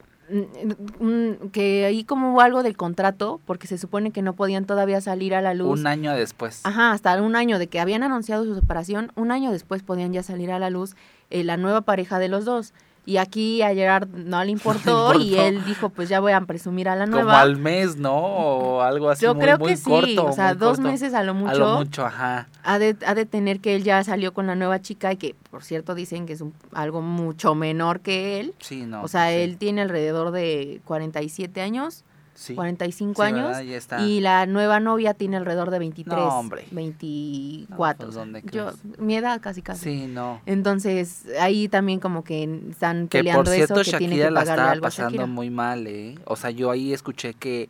un- 0.98 1.50
que 1.52 1.84
ahí 1.84 2.04
como 2.04 2.32
hubo 2.32 2.40
algo 2.40 2.62
del 2.62 2.76
contrato, 2.76 3.40
porque 3.44 3.66
se 3.66 3.78
supone 3.78 4.10
que 4.10 4.22
no 4.22 4.32
podían 4.32 4.64
todavía 4.64 5.00
salir 5.00 5.34
a 5.34 5.40
la 5.42 5.54
luz. 5.54 5.78
un 5.80 5.86
año 5.86 6.12
después. 6.14 6.60
Ajá, 6.64 6.92
hasta 6.92 7.20
un 7.20 7.36
año 7.36 7.58
de 7.58 7.66
que 7.66 7.80
habían 7.80 8.02
anunciado 8.02 8.44
su 8.44 8.54
separación, 8.54 9.12
un 9.16 9.30
año 9.30 9.52
después 9.52 9.82
podían 9.82 10.12
ya 10.12 10.22
salir 10.22 10.50
a 10.50 10.58
la 10.58 10.70
luz 10.70 10.94
eh, 11.30 11.44
la 11.44 11.56
nueva 11.56 11.82
pareja 11.82 12.18
de 12.18 12.28
los 12.28 12.44
dos. 12.44 12.72
Y 13.06 13.18
aquí 13.18 13.60
a 13.60 13.74
Gerard 13.74 14.08
no 14.08 14.42
le 14.42 14.50
importó, 14.52 15.12
y 15.14 15.28
importó. 15.34 15.42
él 15.46 15.64
dijo, 15.66 15.88
pues 15.90 16.08
ya 16.08 16.20
voy 16.20 16.32
a 16.32 16.40
presumir 16.40 16.88
a 16.88 16.96
la 16.96 17.04
Como 17.04 17.16
nueva. 17.16 17.40
al 17.42 17.56
mes, 17.56 17.96
¿no? 17.96 18.14
O 18.16 18.80
algo 18.80 19.10
así. 19.10 19.24
Yo 19.24 19.34
muy, 19.34 19.44
creo 19.44 19.58
muy 19.58 19.68
que 19.72 19.76
sí, 19.76 19.84
corto, 19.90 20.26
o 20.26 20.32
sea, 20.32 20.54
dos 20.54 20.76
corto. 20.78 20.90
meses 20.90 21.12
a 21.12 21.22
lo 21.22 21.34
mucho. 21.34 21.50
A 21.50 21.54
lo 21.54 21.76
mucho, 21.76 22.06
ajá. 22.06 22.48
Ha 22.62 22.78
de, 22.78 22.96
ha 23.06 23.14
de 23.14 23.26
tener 23.26 23.60
que 23.60 23.76
él 23.76 23.84
ya 23.84 24.02
salió 24.04 24.32
con 24.32 24.46
la 24.46 24.54
nueva 24.54 24.80
chica 24.80 25.12
y 25.12 25.16
que, 25.18 25.34
por 25.50 25.62
cierto, 25.64 25.94
dicen 25.94 26.24
que 26.24 26.32
es 26.32 26.40
un- 26.40 26.54
algo 26.72 27.02
mucho 27.02 27.54
menor 27.54 28.00
que 28.00 28.40
él. 28.40 28.54
Sí, 28.60 28.86
no. 28.86 29.02
o 29.02 29.08
sea, 29.08 29.28
sí, 29.28 29.34
él 29.36 29.58
tiene 29.58 29.82
alrededor 29.82 30.30
de 30.30 30.80
47 30.86 31.60
años, 31.60 32.04
sí. 32.34 32.54
45 32.54 33.14
Sí, 33.22 33.26
años. 33.26 33.46
¿verdad? 33.48 33.62
Ya 33.62 33.76
está. 33.76 34.00
Y 34.02 34.20
la 34.20 34.46
nueva 34.46 34.80
novia 34.80 35.14
tiene 35.14 35.36
alrededor 35.36 35.70
de 35.70 35.78
23, 35.78 36.16
No, 36.18 36.28
hombre. 36.38 36.64
24. 36.70 38.06
No, 38.06 38.12
pues, 38.12 38.14
¿dónde 38.14 38.42
yo, 38.50 38.66
crees? 38.72 38.98
mi 38.98 39.16
edad 39.16 39.40
casi 39.40 39.62
casi. 39.62 39.84
Sí, 39.84 40.06
no. 40.06 40.40
Entonces, 40.46 41.24
ahí 41.40 41.68
también 41.68 42.00
como 42.00 42.24
que 42.24 42.60
están 42.70 43.08
Que 43.08 43.18
peleando 43.18 43.44
por 43.44 43.52
cierto, 43.54 43.80
eso, 43.80 43.90
que 43.92 43.98
tiene 43.98 44.14
Shakira 44.16 44.28
que 44.28 44.34
la 44.34 44.40
estaba 44.42 44.70
algo 44.70 44.82
pasando 44.82 45.26
muy 45.26 45.50
mal, 45.50 45.86
¿eh? 45.86 46.16
O 46.24 46.36
sea, 46.36 46.50
yo 46.50 46.70
ahí 46.70 46.92
escuché 46.92 47.34
que 47.34 47.68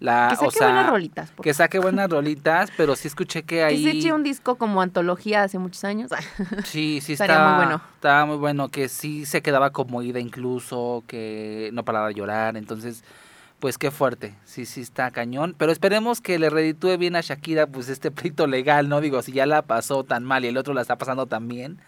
La, 0.00 0.28
Que 0.30 0.36
saque 0.36 0.46
o 0.46 0.50
sea, 0.52 0.66
buenas 0.68 0.90
rolitas, 0.90 1.32
Que 1.42 1.54
saque 1.54 1.78
buenas 1.80 2.08
rolitas, 2.08 2.70
pero 2.76 2.94
sí 2.94 3.08
escuché 3.08 3.42
que 3.42 3.56
Que 3.56 3.64
ahí... 3.64 3.82
se 3.82 3.90
eche 3.90 4.12
un 4.12 4.22
disco 4.22 4.54
como 4.56 4.80
antología 4.80 5.42
hace 5.42 5.58
muchos 5.58 5.82
años. 5.84 6.10
Sí, 6.64 7.00
sí 7.02 7.14
Estaría 7.14 7.34
estaba 7.34 7.56
muy 7.56 7.64
bueno. 7.64 7.82
Estaba 7.96 8.26
muy 8.26 8.36
bueno, 8.36 8.68
que 8.68 8.88
sí 8.88 9.26
se 9.26 9.42
quedaba 9.42 9.70
como 9.70 10.02
ida 10.02 10.20
incluso, 10.20 11.02
que 11.08 11.70
no 11.72 11.84
paraba 11.84 12.08
de 12.08 12.14
llorar, 12.14 12.56
entonces, 12.56 13.02
pues 13.60 13.76
qué 13.78 13.90
fuerte, 13.90 14.34
sí, 14.44 14.64
sí 14.66 14.80
está 14.80 15.10
cañón, 15.10 15.54
pero 15.58 15.72
esperemos 15.72 16.20
que 16.20 16.38
le 16.38 16.48
reditúe 16.50 16.96
bien 16.96 17.16
a 17.16 17.20
Shakira, 17.20 17.66
pues 17.66 17.88
este 17.88 18.10
pleito 18.10 18.46
legal, 18.46 18.88
¿no? 18.88 19.00
Digo, 19.00 19.20
si 19.22 19.32
ya 19.32 19.46
la 19.46 19.62
pasó 19.62 20.04
tan 20.04 20.24
mal 20.24 20.44
y 20.44 20.48
el 20.48 20.56
otro 20.56 20.74
la 20.74 20.82
está 20.82 20.96
pasando 20.96 21.26
tan 21.26 21.48
bien, 21.48 21.78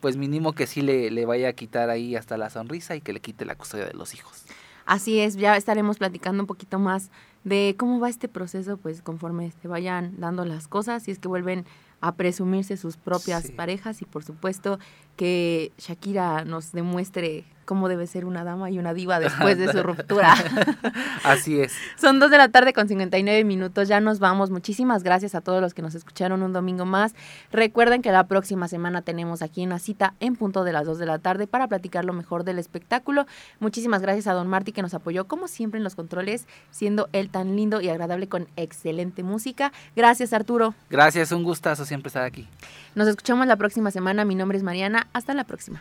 pues 0.00 0.16
mínimo 0.18 0.52
que 0.52 0.66
sí 0.66 0.82
le, 0.82 1.10
le 1.10 1.24
vaya 1.24 1.48
a 1.48 1.52
quitar 1.54 1.88
ahí 1.88 2.14
hasta 2.14 2.36
la 2.36 2.50
sonrisa 2.50 2.94
y 2.94 3.00
que 3.00 3.12
le 3.14 3.20
quite 3.20 3.46
la 3.46 3.54
custodia 3.54 3.86
de 3.86 3.94
los 3.94 4.14
hijos. 4.14 4.44
Así 4.84 5.18
es, 5.18 5.36
ya 5.36 5.56
estaremos 5.56 5.96
platicando 5.96 6.42
un 6.42 6.46
poquito 6.46 6.78
más 6.78 7.10
de 7.42 7.74
cómo 7.78 8.00
va 8.00 8.10
este 8.10 8.28
proceso, 8.28 8.76
pues 8.76 9.00
conforme 9.00 9.50
se 9.62 9.66
vayan 9.68 10.20
dando 10.20 10.44
las 10.44 10.68
cosas, 10.68 11.04
si 11.04 11.10
es 11.10 11.18
que 11.18 11.28
vuelven 11.28 11.64
a 12.02 12.16
presumirse 12.16 12.76
sus 12.76 12.98
propias 12.98 13.44
Sí. 13.44 13.52
parejas 13.52 14.02
y 14.02 14.04
por 14.04 14.24
supuesto 14.24 14.78
que 15.16 15.72
Shakira 15.78 16.44
nos 16.44 16.72
demuestre 16.72 17.44
cómo 17.64 17.88
debe 17.88 18.06
ser 18.06 18.24
una 18.24 18.44
dama 18.44 18.70
y 18.70 18.78
una 18.78 18.94
diva 18.94 19.18
después 19.20 19.58
de 19.58 19.70
su 19.72 19.82
ruptura. 19.82 20.34
Así 21.24 21.60
es. 21.60 21.72
Son 21.96 22.20
dos 22.20 22.30
de 22.30 22.38
la 22.38 22.48
tarde 22.48 22.72
con 22.72 22.88
59 22.88 23.44
minutos, 23.44 23.88
ya 23.88 24.00
nos 24.00 24.18
vamos. 24.18 24.50
Muchísimas 24.50 25.02
gracias 25.02 25.34
a 25.34 25.40
todos 25.40 25.60
los 25.60 25.74
que 25.74 25.82
nos 25.82 25.94
escucharon 25.94 26.42
un 26.42 26.52
domingo 26.52 26.84
más. 26.84 27.14
Recuerden 27.50 28.02
que 28.02 28.12
la 28.12 28.26
próxima 28.26 28.68
semana 28.68 29.02
tenemos 29.02 29.42
aquí 29.42 29.64
una 29.64 29.78
cita 29.78 30.14
en 30.20 30.36
punto 30.36 30.64
de 30.64 30.72
las 30.72 30.86
2 30.86 30.98
de 30.98 31.06
la 31.06 31.18
tarde 31.18 31.46
para 31.46 31.68
platicar 31.68 32.04
lo 32.04 32.12
mejor 32.12 32.44
del 32.44 32.58
espectáculo. 32.58 33.26
Muchísimas 33.60 34.02
gracias 34.02 34.26
a 34.26 34.32
Don 34.34 34.48
Marty 34.48 34.72
que 34.72 34.82
nos 34.82 34.94
apoyó 34.94 35.26
como 35.26 35.48
siempre 35.48 35.78
en 35.78 35.84
los 35.84 35.94
controles, 35.94 36.46
siendo 36.70 37.08
él 37.12 37.30
tan 37.30 37.56
lindo 37.56 37.80
y 37.80 37.88
agradable 37.88 38.28
con 38.28 38.46
excelente 38.56 39.22
música. 39.22 39.72
Gracias 39.96 40.32
Arturo. 40.32 40.74
Gracias, 40.90 41.32
un 41.32 41.42
gustazo 41.42 41.84
siempre 41.84 42.08
estar 42.08 42.24
aquí. 42.24 42.48
Nos 42.94 43.08
escuchamos 43.08 43.46
la 43.46 43.56
próxima 43.56 43.90
semana. 43.90 44.24
Mi 44.24 44.34
nombre 44.34 44.58
es 44.58 44.64
Mariana. 44.64 45.03
Hasta 45.12 45.34
la 45.34 45.44
próxima. 45.44 45.80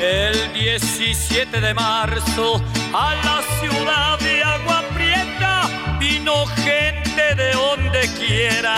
El 0.00 0.52
17 0.52 1.58
de 1.58 1.72
marzo 1.72 2.62
a 2.92 3.14
la 3.14 3.42
ciudad 3.60 4.18
de 4.18 4.42
Agua 4.42 4.84
Prieta 4.94 5.96
vino 5.98 6.46
gente 6.46 7.34
de 7.34 7.52
donde 7.52 8.00
quiera. 8.18 8.76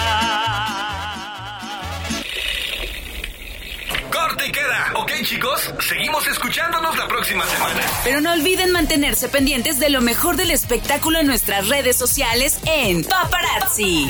Corte 4.12 4.46
y 4.46 4.53
queda. 4.53 4.92
Ok, 4.94 5.11
chicos, 5.24 5.74
seguimos 5.80 6.24
escuchándonos 6.28 6.96
la 6.96 7.09
próxima 7.09 7.44
semana. 7.46 7.80
Pero 8.05 8.20
no 8.20 8.32
olviden 8.32 8.70
mantenerse 8.70 9.28
pendientes 9.28 9.80
de 9.80 9.90
lo 9.90 10.01
mejor 10.01 10.36
del 10.36 10.53
espectáculo 10.53 11.18
en 11.18 11.26
nuestras 11.26 11.68
redes 11.68 11.96
sociales 11.96 12.61
en 12.64 13.03
Paparazzi. 13.03 14.09